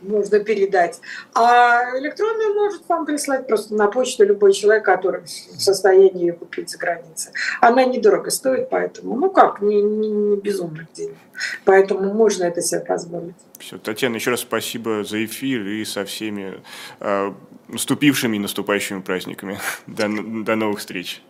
можно 0.07 0.41
передать. 0.41 1.01
А 1.35 1.99
электронную 1.99 2.55
может 2.55 2.89
вам 2.89 3.07
прислать 3.07 3.47
просто 3.47 3.75
на 3.75 3.89
почту 3.89 4.25
любой 4.25 4.53
человек, 4.53 4.85
который 4.85 5.23
в 5.23 5.61
состоянии 5.61 6.27
ее 6.27 6.33
купить 6.33 6.71
за 6.71 6.79
границей. 6.79 7.33
Она 7.61 7.85
недорого 7.85 8.31
стоит, 8.31 8.71
поэтому, 8.71 9.17
ну 9.17 9.31
как, 9.31 9.61
не, 9.61 9.83
не, 9.83 10.11
не 10.11 10.37
безумных 10.37 10.93
денег. 10.93 11.17
Поэтому 11.65 12.13
можно 12.15 12.45
это 12.45 12.63
себе 12.63 12.81
позволить. 12.81 13.35
Все, 13.59 13.79
Татьяна, 13.79 14.17
еще 14.17 14.31
раз 14.31 14.41
спасибо 14.41 15.05
за 15.05 15.25
эфир 15.25 15.67
и 15.67 15.85
со 15.85 16.05
всеми 16.05 16.61
э, 17.01 17.33
наступившими 17.69 18.37
и 18.37 18.41
наступающими 18.41 19.01
праздниками. 19.01 19.59
До, 19.87 20.09
до 20.09 20.57
новых 20.57 20.81
встреч. 20.81 21.23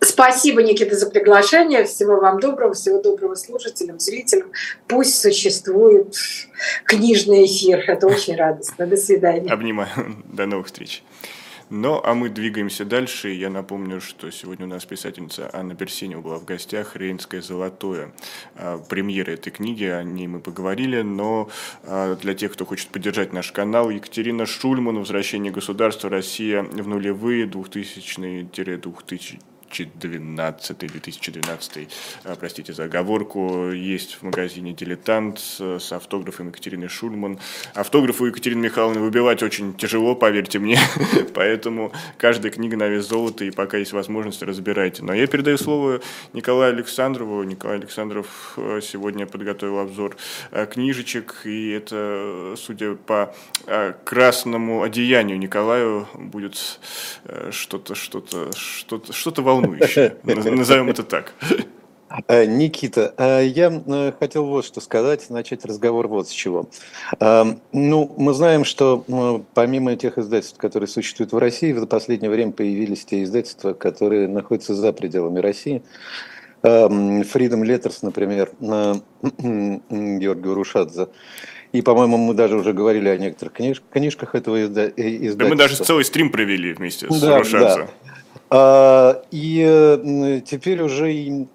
Спасибо, 0.00 0.62
Никита, 0.62 0.96
за 0.96 1.08
приглашение. 1.08 1.84
Всего 1.84 2.20
вам 2.20 2.38
доброго, 2.38 2.74
всего 2.74 3.00
доброго 3.00 3.34
слушателям, 3.34 3.98
зрителям. 3.98 4.50
Пусть 4.86 5.20
существует 5.20 6.14
книжный 6.84 7.46
эфир. 7.46 7.78
Это 7.86 8.06
очень 8.06 8.36
радостно. 8.36 8.86
До 8.86 8.96
свидания. 8.96 9.50
Обнимаю. 9.50 9.88
До 10.24 10.46
новых 10.46 10.66
встреч. 10.66 11.02
Ну, 11.76 12.00
а 12.04 12.14
мы 12.14 12.28
двигаемся 12.28 12.84
дальше. 12.84 13.30
Я 13.30 13.50
напомню, 13.50 14.00
что 14.00 14.30
сегодня 14.30 14.64
у 14.64 14.68
нас 14.68 14.84
писательница 14.84 15.50
Анна 15.52 15.74
Берсенева 15.74 16.20
была 16.20 16.38
в 16.38 16.44
гостях 16.44 16.94
«Рейнское 16.94 17.42
золотое». 17.42 18.12
А, 18.54 18.78
премьера 18.78 19.32
этой 19.32 19.50
книги, 19.50 19.82
о 19.82 20.04
ней 20.04 20.28
мы 20.28 20.38
поговорили, 20.38 21.02
но 21.02 21.50
а, 21.82 22.14
для 22.14 22.34
тех, 22.34 22.52
кто 22.52 22.64
хочет 22.64 22.90
поддержать 22.90 23.32
наш 23.32 23.50
канал, 23.50 23.90
Екатерина 23.90 24.46
Шульман 24.46 25.00
«Возвращение 25.00 25.50
государства. 25.50 26.08
Россия 26.08 26.62
в 26.62 26.86
нулевые 26.86 27.46
2000-2000 27.48 29.40
2012 29.82 30.82
или 30.82 30.92
2012, 30.92 31.88
а, 32.24 32.34
простите 32.36 32.72
за 32.72 32.84
оговорку, 32.84 33.70
есть 33.70 34.14
в 34.14 34.22
магазине 34.22 34.72
«Дилетант» 34.72 35.38
с 35.38 35.92
автографом 35.92 36.48
Екатерины 36.48 36.88
Шульман. 36.88 37.38
Автограф 37.74 38.20
у 38.20 38.26
Екатерины 38.26 38.60
Михайловны 38.60 39.00
выбивать 39.00 39.42
очень 39.42 39.74
тяжело, 39.74 40.14
поверьте 40.14 40.58
мне, 40.58 40.78
поэтому 41.34 41.92
каждая 42.18 42.52
книга 42.52 42.76
на 42.76 42.88
вес 42.88 43.08
золота, 43.08 43.44
и 43.44 43.50
пока 43.50 43.78
есть 43.78 43.92
возможность, 43.92 44.42
разбирайте. 44.42 45.02
Но 45.02 45.12
я 45.14 45.26
передаю 45.26 45.58
слово 45.58 46.00
Николаю 46.32 46.72
Александрову. 46.72 47.42
Николай 47.42 47.78
Александров 47.78 48.54
э, 48.56 48.80
сегодня 48.82 49.26
подготовил 49.26 49.78
обзор 49.78 50.16
э, 50.50 50.66
книжечек, 50.66 51.42
и 51.44 51.70
это, 51.70 52.54
судя 52.56 52.94
по 52.94 53.34
э, 53.66 53.94
красному 54.04 54.82
одеянию 54.82 55.38
Николаю, 55.38 56.06
будет 56.14 56.80
что-то, 57.50 57.94
что-то, 57.94 58.50
что-то, 58.56 59.12
что-то 59.12 59.42
волнующее 59.42 59.63
волнующе. 59.66 60.16
Назовем 60.24 60.90
это 60.90 61.02
так. 61.02 61.34
Э, 62.28 62.44
Никита, 62.46 63.14
э, 63.16 63.46
я 63.46 63.82
э, 63.86 64.12
хотел 64.18 64.46
вот 64.46 64.64
что 64.64 64.80
сказать, 64.80 65.28
начать 65.30 65.64
разговор 65.64 66.08
вот 66.08 66.28
с 66.28 66.30
чего. 66.30 66.68
Ну, 67.20 68.14
мы 68.16 68.34
знаем, 68.34 68.64
что 68.64 69.44
помимо 69.54 69.96
тех 69.96 70.18
издательств, 70.18 70.58
которые 70.58 70.88
существуют 70.88 71.32
в 71.32 71.38
России, 71.38 71.72
в 71.72 71.86
последнее 71.86 72.30
время 72.30 72.52
появились 72.52 73.04
те 73.04 73.22
издательства, 73.22 73.72
которые 73.72 74.28
находятся 74.28 74.74
за 74.74 74.92
пределами 74.92 75.40
России. 75.40 75.82
Freedom 76.62 77.62
Letters, 77.62 77.98
например, 78.00 78.50
на 78.58 79.02
Георгия 79.22 80.54
Рушадзе. 80.54 81.08
И, 81.72 81.82
по-моему, 81.82 82.16
мы 82.16 82.34
даже 82.34 82.56
уже 82.56 82.72
говорили 82.72 83.08
о 83.08 83.18
некоторых 83.18 83.54
книж 83.54 83.82
книжках 83.90 84.34
этого 84.34 84.64
издательства. 84.64 85.36
Да 85.36 85.46
мы 85.46 85.56
даже 85.56 85.76
целый 85.76 86.04
стрим 86.04 86.30
провели 86.30 86.72
вместе 86.72 87.10
с 87.10 87.20
да, 87.20 87.38
Рушадзе. 87.38 87.82
Да. 87.82 87.88
А, 88.56 89.20
и 89.32 90.42
теперь 90.46 90.80
уже 90.80 91.06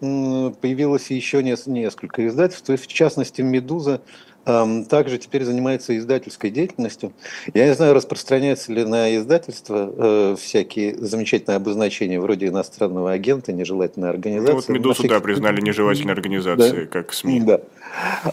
появилось 0.02 1.10
еще 1.12 1.42
несколько 1.42 2.28
издательств, 2.28 2.66
то 2.66 2.74
есть 2.74 2.88
в 2.88 2.94
частности 2.94 3.42
«Медуза» 3.42 4.02
также 4.44 5.18
теперь 5.20 5.44
занимается 5.44 5.98
издательской 5.98 6.50
деятельностью. 6.50 7.14
Я 7.54 7.68
не 7.68 7.74
знаю, 7.76 7.94
распространяется 7.94 8.74
ли 8.74 8.84
на 8.84 9.16
издательство 9.16 9.94
э, 9.96 10.36
всякие 10.40 10.96
замечательные 10.96 11.58
обозначения 11.58 12.20
вроде 12.20 12.48
иностранного 12.48 13.12
агента, 13.12 13.54
нежелательной 13.54 14.10
организации. 14.10 14.52
Ну, 14.52 14.56
вот 14.56 14.70
«Медузу», 14.70 15.08
да, 15.08 15.20
признали 15.20 15.62
нежелательной 15.62 16.14
организацией, 16.14 16.86
да. 16.86 16.88
как 16.88 17.14
СМИ. 17.14 17.42
Да, 17.42 17.62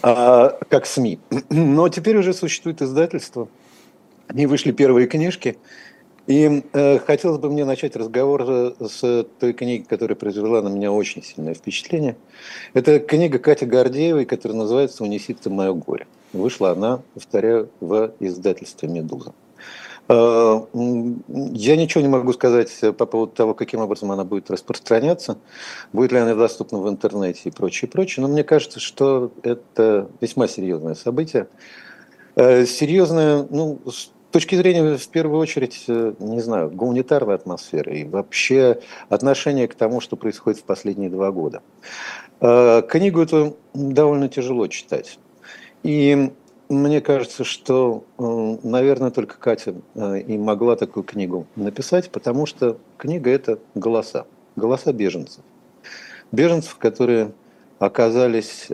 а, 0.02 0.58
как 0.70 0.86
СМИ. 0.86 1.18
Но 1.50 1.88
теперь 1.90 2.16
уже 2.16 2.32
существует 2.32 2.80
издательство. 2.80 3.48
Они 4.28 4.46
вышли 4.46 4.72
первые 4.72 5.06
книжки– 5.06 5.56
и 6.27 6.64
э, 6.72 6.99
хотелось 6.99 7.39
бы 7.39 7.51
мне 7.51 7.64
начать 7.64 7.95
разговор 7.95 8.45
э, 8.47 8.72
с 8.81 9.27
той 9.39 9.53
книги, 9.53 9.83
которая 9.83 10.16
произвела 10.16 10.61
на 10.61 10.68
меня 10.68 10.91
очень 10.91 11.22
сильное 11.22 11.55
впечатление. 11.55 12.16
Это 12.74 12.99
книга 12.99 13.39
Кати 13.39 13.64
Гордеевой, 13.64 14.24
которая 14.24 14.59
называется 14.59 15.05
«Унеси 15.05 15.35
ты 15.35 15.51
мое 15.51 15.72
горе». 15.72 16.07
Вышла 16.33 16.72
она, 16.72 17.01
повторяю, 17.14 17.70
в 17.81 18.12
издательстве 18.18 18.89
«Медуза». 18.89 19.35
Э, 20.09 20.61
я 20.72 21.77
ничего 21.77 22.01
не 22.01 22.09
могу 22.09 22.33
сказать 22.33 22.72
по 22.97 23.07
поводу 23.07 23.33
того, 23.33 23.55
каким 23.55 23.81
образом 23.81 24.11
она 24.11 24.24
будет 24.24 24.51
распространяться, 24.51 25.39
будет 25.93 26.11
ли 26.11 26.18
она 26.18 26.35
доступна 26.35 26.79
в 26.79 26.89
интернете 26.89 27.43
и 27.45 27.51
прочее, 27.51 27.89
прочее, 27.89 28.27
но 28.27 28.33
мне 28.33 28.43
кажется, 28.43 28.81
что 28.81 29.31
это 29.43 30.09
весьма 30.20 30.49
серьезное 30.49 30.95
событие. 30.95 31.47
Э, 32.35 32.66
серьезное, 32.66 33.47
ну, 33.49 33.81
точки 34.31 34.55
зрения, 34.55 34.97
в 34.97 35.09
первую 35.09 35.41
очередь, 35.41 35.85
э, 35.89 36.14
не 36.18 36.41
знаю, 36.41 36.70
гуманитарной 36.70 37.35
атмосферы 37.35 37.99
и 37.99 38.05
вообще 38.05 38.81
отношения 39.09 39.68
к 39.68 39.74
тому, 39.74 40.01
что 40.01 40.16
происходит 40.16 40.61
в 40.61 40.64
последние 40.64 41.11
два 41.11 41.31
года. 41.31 41.62
Э, 42.41 42.83
книгу 42.83 43.20
эту 43.20 43.57
довольно 43.72 44.29
тяжело 44.29 44.66
читать. 44.66 45.18
И 45.83 46.33
мне 46.68 47.01
кажется, 47.01 47.45
что, 47.45 48.05
э, 48.18 48.57
наверное, 48.62 49.11
только 49.11 49.39
Катя 49.39 49.74
и 49.95 50.37
могла 50.37 50.77
такую 50.77 51.05
книгу 51.05 51.47
написать, 51.55 52.11
потому 52.11 52.47
что 52.47 52.79
книга– 52.99 53.31
это 53.33 53.59
голоса, 53.74 54.27
голоса 54.57 54.93
беженцев. 54.93 55.45
Беженцев, 56.33 56.77
которые 56.77 57.33
оказались, 57.79 58.66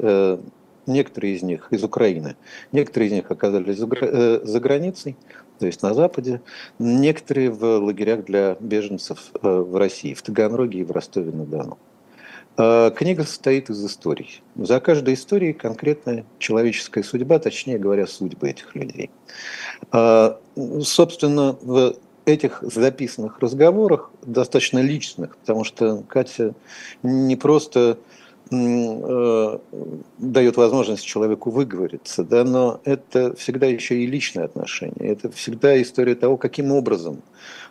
некоторые 0.86 1.34
из 1.34 1.42
них 1.42 1.68
из 1.70 1.84
Украины, 1.84 2.36
некоторые 2.72 3.08
из 3.10 3.12
них 3.12 3.30
оказались 3.30 3.76
за 3.76 4.60
границей, 4.60 5.16
то 5.62 5.66
есть 5.66 5.80
на 5.80 5.94
Западе, 5.94 6.40
некоторые 6.80 7.48
в 7.48 7.62
лагерях 7.78 8.24
для 8.24 8.56
беженцев 8.58 9.30
э, 9.40 9.48
в 9.48 9.76
России, 9.76 10.12
в 10.12 10.20
Таганроге 10.20 10.80
и 10.80 10.82
в 10.82 10.90
Ростове-на-Дону. 10.90 11.78
Э, 12.58 12.90
книга 12.90 13.22
состоит 13.22 13.70
из 13.70 13.86
историй. 13.86 14.42
За 14.56 14.80
каждой 14.80 15.14
историей 15.14 15.52
конкретная 15.52 16.24
человеческая 16.40 17.04
судьба, 17.04 17.38
точнее 17.38 17.78
говоря, 17.78 18.08
судьбы 18.08 18.50
этих 18.50 18.74
людей. 18.74 19.10
Э, 19.92 20.34
собственно, 20.82 21.56
в 21.62 21.94
этих 22.24 22.60
записанных 22.62 23.38
разговорах, 23.38 24.10
достаточно 24.22 24.80
личных, 24.80 25.36
потому 25.36 25.62
что 25.62 26.02
Катя 26.08 26.56
не 27.04 27.36
просто 27.36 27.98
э, 28.52 29.58
дает 30.18 30.56
возможность 30.56 31.04
человеку 31.04 31.50
выговориться, 31.50 32.24
да, 32.24 32.44
но 32.44 32.80
это 32.84 33.34
всегда 33.36 33.66
еще 33.66 33.96
и 33.96 34.06
личное 34.06 34.44
отношение. 34.44 35.12
Это 35.12 35.30
всегда 35.30 35.80
история 35.80 36.14
того, 36.14 36.36
каким 36.36 36.72
образом 36.72 37.22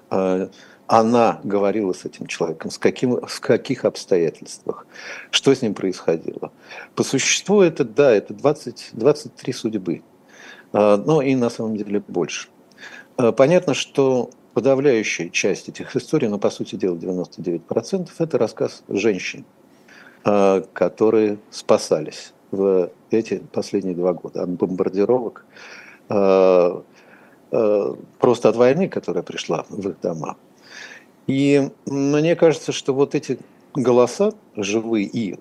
э, 0.10 0.48
она 0.88 1.40
говорила 1.44 1.94
с 1.94 2.04
этим 2.04 2.28
человеком, 2.28 2.70
с, 2.70 2.78
каким, 2.78 3.26
в 3.26 3.40
каких 3.40 3.86
обстоятельствах, 3.86 4.86
что 5.30 5.54
с 5.54 5.62
ним 5.62 5.74
происходило. 5.74 6.52
По 6.96 7.04
существу 7.04 7.62
это, 7.62 7.86
да, 7.86 8.12
это 8.12 8.34
20, 8.34 8.90
23 8.94 9.54
судьбы, 9.54 10.02
э, 10.74 10.96
но 11.06 11.22
и 11.22 11.36
на 11.36 11.50
самом 11.50 11.78
деле 11.78 12.04
больше. 12.08 12.50
Э, 13.18 13.32
понятно, 13.32 13.74
что 13.74 14.32
подавляющая 14.54 15.30
часть 15.30 15.70
этих 15.70 15.96
историй, 15.96 16.28
но 16.28 16.38
по 16.38 16.50
сути 16.50 16.76
дела 16.76 16.96
99%, 16.96 18.10
это 18.18 18.38
рассказ 18.38 18.84
женщин, 18.90 19.46
которые 20.24 21.40
спасались 21.50 22.34
в 22.52 22.92
эти 23.10 23.42
последние 23.52 23.96
два 23.96 24.14
года 24.14 24.44
от 24.44 24.50
бомбардировок, 24.50 25.46
а, 26.10 26.84
а, 27.52 27.98
просто 28.20 28.50
от 28.50 28.56
войны, 28.56 28.88
которая 28.90 29.24
пришла 29.24 29.66
в 29.70 29.90
их 29.90 30.00
дома. 30.02 30.38
И 31.28 31.70
мне 31.86 32.36
кажется, 32.36 32.72
что 32.72 32.94
вот 32.94 33.16
эти 33.16 33.40
голоса 33.74 34.34
живые, 34.58 35.06
и 35.06 35.40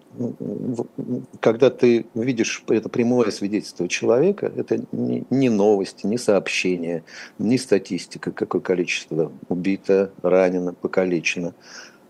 когда 1.40 1.68
ты 1.70 2.06
видишь 2.14 2.62
это 2.68 2.88
прямое 2.88 3.32
свидетельство 3.32 3.88
человека, 3.88 4.52
это 4.54 4.84
не 4.92 5.48
новости, 5.48 6.06
не 6.06 6.16
сообщения, 6.16 7.02
не 7.38 7.58
статистика, 7.58 8.30
какое 8.30 8.60
количество 8.60 9.32
убито, 9.48 10.12
ранено, 10.22 10.74
покалечено, 10.74 11.54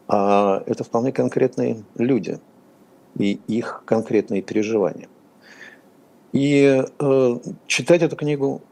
а 0.08 0.62
это 0.66 0.84
вполне 0.84 1.12
конкретные 1.12 1.84
люди 1.96 2.38
и 3.18 3.40
их 3.48 3.82
конкретные 3.84 4.42
переживания. 4.42 5.08
И 6.32 6.84
э, 6.98 7.38
читать 7.66 8.02
эту 8.02 8.16
книгу 8.16 8.62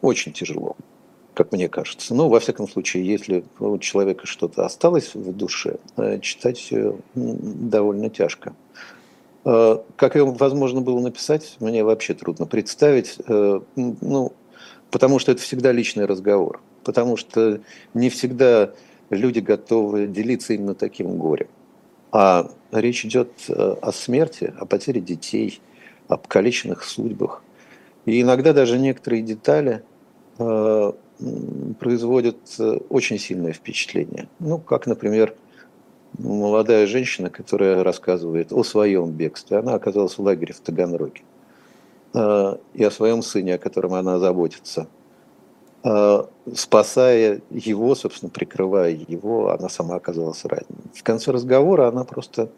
очень 0.00 0.32
тяжело 0.32 0.76
как 1.34 1.52
мне 1.52 1.68
кажется. 1.68 2.14
Ну, 2.14 2.28
во 2.28 2.40
всяком 2.40 2.68
случае, 2.68 3.06
если 3.06 3.44
у 3.58 3.78
человека 3.78 4.26
что-то 4.26 4.66
осталось 4.66 5.14
в 5.14 5.32
душе, 5.34 5.76
э, 5.96 6.20
читать 6.20 6.72
довольно 7.14 8.10
тяжко. 8.10 8.54
Э, 9.44 9.78
как 9.96 10.14
его 10.14 10.32
возможно 10.32 10.80
было 10.80 11.00
написать, 11.00 11.56
мне 11.60 11.84
вообще 11.84 12.14
трудно 12.14 12.46
представить. 12.46 13.16
Э, 13.26 13.60
ну, 13.76 14.32
потому 14.90 15.18
что 15.18 15.32
это 15.32 15.40
всегда 15.40 15.72
личный 15.72 16.04
разговор. 16.04 16.60
Потому 16.84 17.16
что 17.16 17.60
не 17.94 18.10
всегда 18.10 18.72
люди 19.10 19.40
готовы 19.40 20.06
делиться 20.06 20.54
именно 20.54 20.74
таким 20.74 21.16
горем. 21.16 21.48
А 22.12 22.50
речь 22.70 23.04
идет 23.06 23.32
о 23.48 23.90
смерти, 23.90 24.52
о 24.58 24.66
потере 24.66 25.00
детей, 25.00 25.60
о 26.08 26.16
покалеченных 26.16 26.84
судьбах. 26.84 27.42
И 28.04 28.20
иногда 28.20 28.52
даже 28.52 28.78
некоторые 28.78 29.22
детали 29.22 29.82
производят 31.78 32.36
э, 32.58 32.78
очень 32.88 33.18
сильное 33.18 33.52
впечатление. 33.52 34.28
Ну, 34.38 34.58
как, 34.58 34.86
например, 34.86 35.34
молодая 36.18 36.86
женщина, 36.86 37.30
которая 37.30 37.82
рассказывает 37.82 38.52
о 38.52 38.62
своем 38.64 39.10
бегстве. 39.10 39.58
Она 39.58 39.74
оказалась 39.74 40.18
в 40.18 40.22
лагере 40.22 40.52
в 40.52 40.60
Таганроге. 40.60 41.22
Э, 42.14 42.56
и 42.74 42.84
о 42.84 42.90
своем 42.90 43.22
сыне, 43.22 43.54
о 43.54 43.58
котором 43.58 43.94
она 43.94 44.18
заботится. 44.18 44.88
Э, 45.84 46.24
спасая 46.54 47.40
его, 47.50 47.94
собственно, 47.94 48.30
прикрывая 48.30 48.90
его, 48.90 49.50
она 49.50 49.68
сама 49.68 49.96
оказалась 49.96 50.44
ранена. 50.44 50.82
В 50.94 51.02
конце 51.02 51.30
разговора 51.30 51.88
она 51.88 52.04
просто 52.04 52.50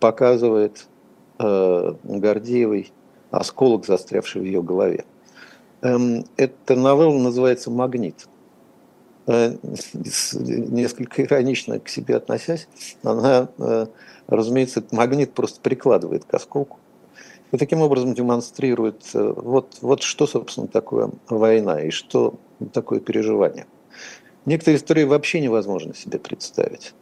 показывает 0.00 0.86
Гордеевой 1.38 2.92
осколок, 3.30 3.86
застрявший 3.86 4.42
в 4.42 4.44
ее 4.44 4.62
голове. 4.62 5.04
Эм, 5.80 6.24
эта 6.36 6.76
новелла 6.76 7.18
называется 7.18 7.70
«Магнит». 7.70 8.28
Э, 9.26 9.56
несколько 10.42 11.22
иронично 11.22 11.78
к 11.78 11.88
себе 11.88 12.16
относясь, 12.16 12.68
она, 13.02 13.48
э, 13.58 13.86
разумеется, 14.26 14.82
магнит 14.90 15.32
просто 15.32 15.60
прикладывает 15.60 16.24
к 16.24 16.34
осколку. 16.34 16.78
И 17.52 17.56
таким 17.56 17.80
образом 17.82 18.14
демонстрирует, 18.14 19.02
э, 19.14 19.32
вот, 19.36 19.78
вот 19.80 20.02
что, 20.02 20.26
собственно, 20.26 20.66
такое 20.66 21.10
война 21.28 21.80
и 21.82 21.90
что 21.90 22.34
такое 22.72 23.00
переживание. 23.00 23.66
Некоторые 24.46 24.78
истории 24.78 25.04
вообще 25.04 25.40
невозможно 25.40 25.94
себе 25.94 26.18
представить. 26.18 26.94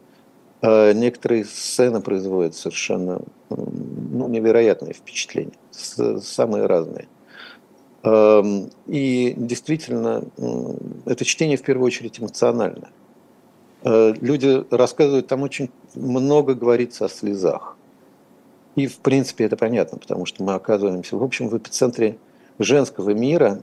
Некоторые 0.61 1.45
сцены 1.45 2.01
производят 2.01 2.53
совершенно 2.53 3.23
ну, 3.49 4.27
невероятные 4.27 4.93
впечатления, 4.93 5.53
самые 5.71 6.67
разные– 6.67 7.07
Эм, 8.03 8.71
и 8.87 9.33
действительно, 9.37 10.23
это 11.05 11.23
чтение 11.23 11.57
в 11.57 11.61
первую 11.61 11.85
очередь 11.85 12.19
эмоциональное. 12.19 12.89
Э, 13.83 14.13
люди 14.19 14.65
рассказывают, 14.73 15.27
там 15.27 15.43
очень 15.43 15.69
много 15.93 16.55
говорится 16.55 17.05
о 17.05 17.09
слезах. 17.09 17.77
И, 18.75 18.87
в 18.87 18.97
принципе, 18.99 19.45
это 19.45 19.57
понятно, 19.57 19.97
потому 19.97 20.25
что 20.25 20.43
мы 20.43 20.53
оказываемся, 20.53 21.17
в 21.17 21.23
общем, 21.23 21.49
в 21.49 21.57
эпицентре 21.57 22.17
женского 22.57 23.11
мира 23.11 23.61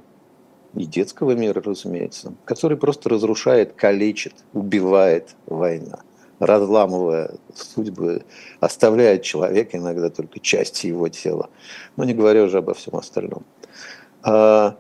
и 0.74 0.84
детского 0.84 1.32
мира, 1.32 1.62
разумеется, 1.64 2.34
который 2.44 2.76
просто 2.76 3.08
разрушает, 3.08 3.72
калечит, 3.72 4.34
убивает 4.52 5.34
война, 5.46 6.00
разламывая 6.38 7.36
судьбы, 7.54 8.24
оставляет 8.60 9.22
человека 9.22 9.78
иногда 9.78 10.10
только 10.10 10.40
части 10.40 10.88
его 10.88 11.08
тела, 11.08 11.48
но 11.96 12.04
не 12.04 12.12
говоря 12.12 12.44
уже 12.44 12.58
обо 12.58 12.74
всем 12.74 12.96
остальном. 12.96 13.44
А, 14.22 14.76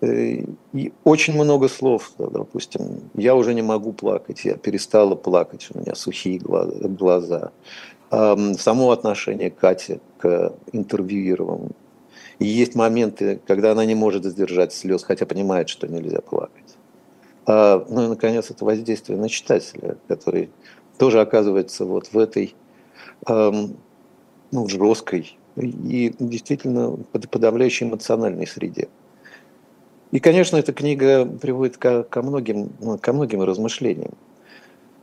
э, 0.00 0.44
и 0.72 0.92
очень 1.02 1.34
много 1.34 1.68
слов, 1.68 2.12
допустим, 2.18 3.10
я 3.14 3.34
уже 3.34 3.54
не 3.54 3.62
могу 3.62 3.92
плакать, 3.92 4.44
я 4.44 4.54
перестала 4.54 5.16
плакать, 5.16 5.68
у 5.74 5.80
меня 5.80 5.96
сухие 5.96 6.38
глаза. 6.38 7.50
Само 8.10 8.90
отношение 8.90 9.50
Кати 9.50 10.00
к 10.18 10.52
интервьюированным. 10.72 11.72
И 12.38 12.46
есть 12.46 12.74
моменты, 12.74 13.40
когда 13.46 13.72
она 13.72 13.84
не 13.84 13.94
может 13.94 14.24
сдержать 14.24 14.72
слез, 14.72 15.04
хотя 15.04 15.26
понимает, 15.26 15.68
что 15.68 15.88
нельзя 15.88 16.20
плакать. 16.20 16.76
А, 17.46 17.84
ну 17.88 18.04
и, 18.04 18.08
наконец, 18.08 18.50
это 18.50 18.64
воздействие 18.64 19.18
на 19.18 19.28
читателя, 19.28 19.96
который 20.08 20.50
тоже 20.98 21.20
оказывается 21.20 21.84
вот 21.84 22.12
в 22.12 22.18
этой 22.18 22.54
ну, 23.26 24.68
жесткой 24.68 25.36
и 25.56 26.14
действительно 26.18 26.96
подавляющей 27.12 27.86
эмоциональной 27.86 28.46
среде. 28.46 28.88
И, 30.10 30.20
конечно, 30.20 30.56
эта 30.56 30.72
книга 30.72 31.26
приводит 31.26 31.76
ко, 31.76 32.04
ко, 32.04 32.22
многим, 32.22 32.72
ну, 32.80 32.98
ко 32.98 33.12
многим 33.12 33.42
размышлениям. 33.42 34.12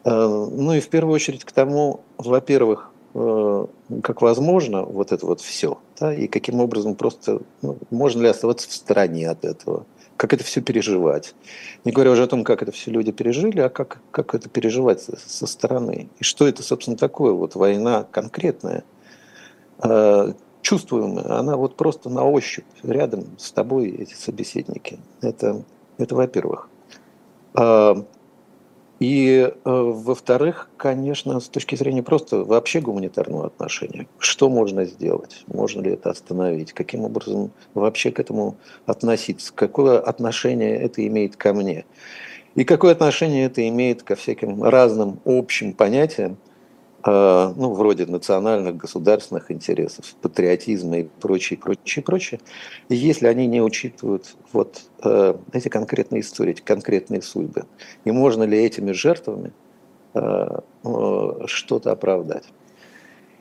Э, 0.06 0.10
ну 0.10 0.74
и 0.74 0.80
в 0.80 0.88
первую 0.88 1.14
очередь 1.14 1.43
к 1.43 1.52
тому, 1.52 2.02
во-первых, 2.18 2.91
как 3.14 4.22
возможно 4.22 4.84
вот 4.84 5.12
это 5.12 5.26
вот 5.26 5.41
все, 5.41 5.80
да, 5.99 6.14
и 6.14 6.28
каким 6.28 6.62
образом 6.62 6.95
просто, 6.95 7.41
ну, 7.62 7.78
можно 7.89 8.22
ли 8.22 8.30
оставаться 8.30 8.70
в 8.70 8.74
стороне 8.74 9.30
от 9.30 9.43
этого, 9.43 9.86
как 10.18 10.34
это 10.34 10.43
все 10.43 10.62
переживать. 10.62 11.36
Не 11.84 11.91
говоря 11.91 12.12
уже 12.12 12.24
о 12.24 12.28
том, 12.28 12.43
как 12.43 12.62
это 12.62 12.72
все 12.72 12.91
люди 12.91 13.12
пережили, 13.12 13.59
а 13.59 13.70
как, 13.70 14.01
как 14.12 14.36
это 14.36 14.49
переживать 14.49 15.01
со, 15.01 15.47
стороны. 15.47 16.09
И 16.20 16.24
что 16.24 16.47
это, 16.47 16.64
собственно, 16.64 16.95
такое, 16.95 17.34
вот 17.34 17.55
война 17.55 18.05
конкретная– 18.12 18.84
Э, 19.84 20.34
чувствуемая, 20.62 21.39
она 21.39 21.57
вот 21.57 21.76
просто 21.76 22.09
на 22.09 22.24
ощупь 22.24 22.66
рядом 22.84 23.26
с 23.38 23.51
тобой 23.51 23.89
эти 23.89 24.14
собеседники. 24.14 24.99
Это, 25.22 25.64
это 25.97 26.16
во-первых. 26.16 26.70
И 29.02 29.52
э, 29.52 29.52
во-вторых, 29.66 30.70
конечно, 30.78 31.39
с 31.39 31.49
точки 31.49 31.74
зрения 31.74 32.04
просто 32.04 32.43
вообще 32.43 32.82
гуманитарного 32.82 33.47
отношения, 33.47 34.06
что 34.20 34.47
можно 34.47 34.86
сделать, 34.86 35.43
можно 35.47 35.82
ли 35.82 35.93
это 35.93 36.12
остановить, 36.12 36.72
каким 36.74 37.06
образом 37.06 37.49
вообще 37.74 38.12
к 38.12 38.20
этому 38.20 38.58
относиться, 38.86 39.52
какое 39.56 39.99
отношение 39.99 40.76
это 40.76 41.06
имеет 41.08 41.36
ко 41.36 41.52
мне, 41.52 41.86
и 42.54 42.64
какое 42.64 42.91
отношение 42.91 43.45
это 43.45 43.68
имеет 43.68 44.04
ко 44.04 44.14
всяким 44.16 44.62
разным 44.62 45.20
общим 45.26 45.74
понятиям, 45.74 46.38
ну, 47.06 47.74
вроде 47.74 48.06
национальных, 48.06 48.78
государственных 48.78 49.52
интересов, 49.52 50.16
патриотизма 50.22 50.99
и 50.99 51.08
прочее, 51.20 51.58
прочее, 51.60 52.04
прочее. 52.04 52.39
И 52.89 52.95
если 52.95 53.28
они 53.28 53.47
не 53.47 53.62
учитывают 53.62 54.36
вот 54.54 54.82
э, 55.04 55.36
эти 55.54 55.68
конкретные 55.68 56.22
истории, 56.22 56.52
эти 56.52 56.62
конкретные 56.62 57.22
судьбы, 57.22 57.66
и 58.06 58.12
можно 58.12 58.43
ли 58.43 58.58
этими 58.58 58.91
жертвами 58.91 59.52
что-то 61.45 61.93
оправдать. 61.93 62.43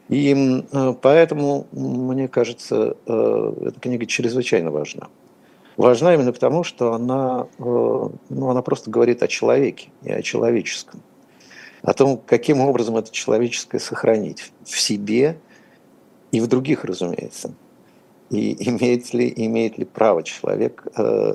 И 0.08 0.64
поэтому, 1.02 1.66
мне 1.72 2.28
кажется, 2.28 2.96
эта 3.06 3.74
книга 3.80 4.06
чрезвычайно 4.06 4.70
важна. 4.70 5.08
Важна 5.76 6.14
именно 6.14 6.32
потому, 6.32 6.62
что 6.62 6.92
она, 6.92 7.48
ну, 7.58 8.12
она 8.28 8.62
просто 8.62 8.88
говорит 8.88 9.24
о 9.24 9.26
человеке 9.26 9.88
и 10.04 10.12
о 10.12 10.22
человеческом 10.22 11.02
о 11.82 11.92
том, 11.92 12.20
каким 12.26 12.60
образом 12.60 12.96
это 12.96 13.10
человеческое 13.10 13.78
сохранить 13.78 14.52
в 14.64 14.78
себе 14.78 15.38
и 16.32 16.40
в 16.40 16.46
других, 16.46 16.84
разумеется. 16.84 17.54
И 18.30 18.56
имеет 18.68 19.12
ли, 19.12 19.32
имеет 19.34 19.78
ли 19.78 19.84
право 19.84 20.22
человек 20.22 20.86
э, 20.96 21.32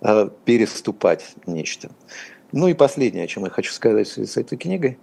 э, 0.00 0.30
переступать 0.44 1.24
нечто. 1.46 1.90
Ну 2.52 2.68
и 2.68 2.74
последнее, 2.74 3.24
о 3.24 3.28
чем 3.28 3.44
я 3.44 3.50
хочу 3.50 3.72
сказать 3.72 4.08
с 4.08 4.36
этой 4.36 4.58
книгой, 4.58 4.98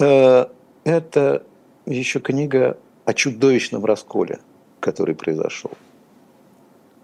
э, 0.00 0.46
это 0.84 1.42
еще 1.86 2.20
книга 2.20 2.78
о 3.04 3.14
чудовищном 3.14 3.84
расколе, 3.84 4.40
который 4.80 5.14
произошел 5.14 5.70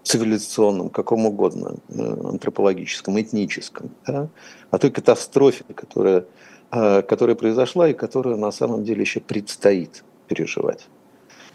цивилизационном, 0.05 0.89
каком 0.89 1.25
угодно, 1.25 1.77
э, 1.89 2.01
антропологическом, 2.01 3.19
этническом, 3.19 3.89
да, 4.05 4.29
о 4.69 4.77
той 4.77 4.91
катастрофе, 4.91 5.65
которая, 5.73 6.25
э, 6.71 7.01
которая 7.01 7.35
произошла 7.35 7.89
и 7.89 7.93
которая 7.93 8.37
на 8.37 8.51
самом 8.51 8.83
деле 8.83 9.01
еще 9.01 9.19
предстоит 9.19 10.03
переживать. 10.27 10.87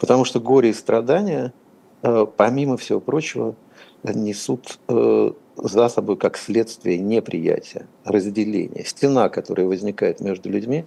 Потому 0.00 0.24
что 0.24 0.40
горе 0.40 0.70
и 0.70 0.72
страдания, 0.72 1.52
э, 2.02 2.26
помимо 2.36 2.76
всего 2.76 3.00
прочего, 3.00 3.54
несут 4.02 4.78
за 4.88 5.88
собой 5.90 6.16
как 6.16 6.38
следствие 6.38 6.96
неприятия, 6.96 7.86
разделения. 8.04 8.82
Стена, 8.86 9.28
которая 9.28 9.66
возникает 9.66 10.20
между 10.20 10.48
людьми, 10.48 10.86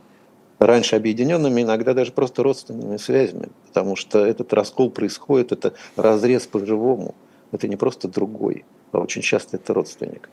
раньше 0.58 0.96
объединенными, 0.96 1.62
иногда 1.62 1.94
даже 1.94 2.12
просто 2.12 2.42
родственными 2.42 2.98
связями, 2.98 3.50
потому 3.68 3.96
что 3.96 4.26
этот 4.26 4.52
раскол 4.52 4.90
происходит, 4.90 5.52
это 5.52 5.74
разрез 5.96 6.48
по-живому– 6.48 7.14
это 7.54 7.68
не 7.68 7.76
просто 7.76 8.08
другой, 8.08 8.66
а 8.92 9.00
очень 9.00 9.22
часто 9.22 9.58
это 9.58 9.74
родственник. 9.74 10.30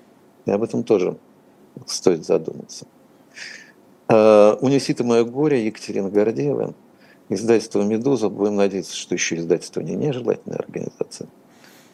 И 0.47 0.51
об 0.51 0.63
этом 0.63 0.83
тоже 0.83 1.17
стоит 1.87 2.25
задуматься. 2.25 2.87
А, 4.09 4.57
Унеси 4.61 4.95
ты 4.95 5.05
мое 5.05 5.25
горе 5.25 5.67
Екатерина 5.67 6.11
Гордеева, 6.11 6.75
издательство 7.29 7.83
«Медуза». 7.83 8.29
Будем 8.29 8.57
надеяться, 8.57 8.97
что 8.97 9.15
еще 9.15 9.37
издательство 9.37 9.81
не 9.81 9.95
нежелательная 9.95 10.59
организация. 10.59 11.29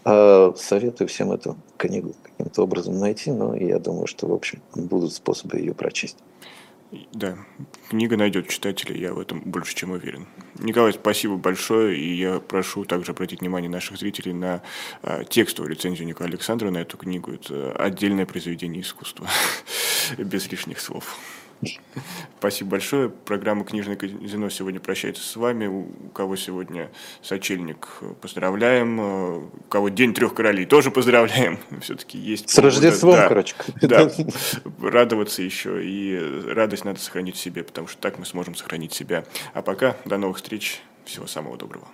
А, 0.04 0.54
советую 0.56 1.08
всем 1.08 1.32
эту 1.32 1.56
книгу 1.76 2.14
каким-то 2.22 2.62
образом 2.62 2.98
найти, 2.98 3.32
но 3.32 3.54
я 3.54 3.78
думаю, 3.80 4.06
что, 4.06 4.28
в 4.28 4.32
общем, 4.32 4.62
будут 4.74 5.12
способы 5.12 5.58
ее 5.58 5.74
прочесть. 5.74 6.18
Да, 7.12 7.36
книга 7.88 8.16
найдет 8.16 8.48
читателя, 8.48 8.96
я 8.96 9.12
в 9.12 9.18
этом 9.18 9.40
больше 9.40 9.74
чем 9.74 9.90
уверен. 9.90 10.26
Николай, 10.58 10.92
спасибо 10.92 11.36
большое, 11.36 11.98
и 11.98 12.14
я 12.14 12.40
прошу 12.40 12.84
также 12.84 13.12
обратить 13.12 13.40
внимание 13.40 13.70
наших 13.70 13.98
зрителей 13.98 14.32
на 14.32 14.62
э, 15.02 15.24
текстовую 15.28 15.72
рецензию 15.74 16.06
Николая 16.06 16.32
Александра 16.32 16.70
на 16.70 16.78
эту 16.78 16.96
книгу. 16.96 17.32
Это 17.32 17.72
отдельное 17.72 18.26
произведение 18.26 18.82
искусства, 18.82 19.28
без 20.18 20.50
лишних 20.50 20.80
слов. 20.80 21.16
Спасибо 22.38 22.72
большое. 22.72 23.08
Программа 23.08 23.64
«Книжное 23.64 23.96
казино» 23.96 24.50
сегодня 24.50 24.80
прощается 24.80 25.22
с 25.22 25.36
вами. 25.36 25.66
У 25.66 25.86
кого 26.12 26.36
сегодня 26.36 26.90
сочельник, 27.22 27.88
поздравляем. 28.20 29.00
У 29.00 29.50
кого 29.68 29.88
День 29.88 30.14
трех 30.14 30.34
королей, 30.34 30.66
тоже 30.66 30.90
поздравляем. 30.90 31.58
Все-таки 31.80 32.18
есть... 32.18 32.50
С 32.50 32.58
Рождеством, 32.58 33.14
да, 33.14 33.28
короче. 33.28 33.54
Да, 33.80 34.10
радоваться 34.82 35.42
еще. 35.42 35.84
И 35.84 36.18
радость 36.48 36.84
надо 36.84 37.00
сохранить 37.00 37.36
в 37.36 37.40
себе, 37.40 37.64
потому 37.64 37.88
что 37.88 38.00
так 38.00 38.18
мы 38.18 38.26
сможем 38.26 38.54
сохранить 38.54 38.92
себя. 38.92 39.24
А 39.54 39.62
пока, 39.62 39.96
до 40.04 40.18
новых 40.18 40.36
встреч. 40.36 40.80
Всего 41.04 41.26
самого 41.26 41.56
доброго. 41.56 41.86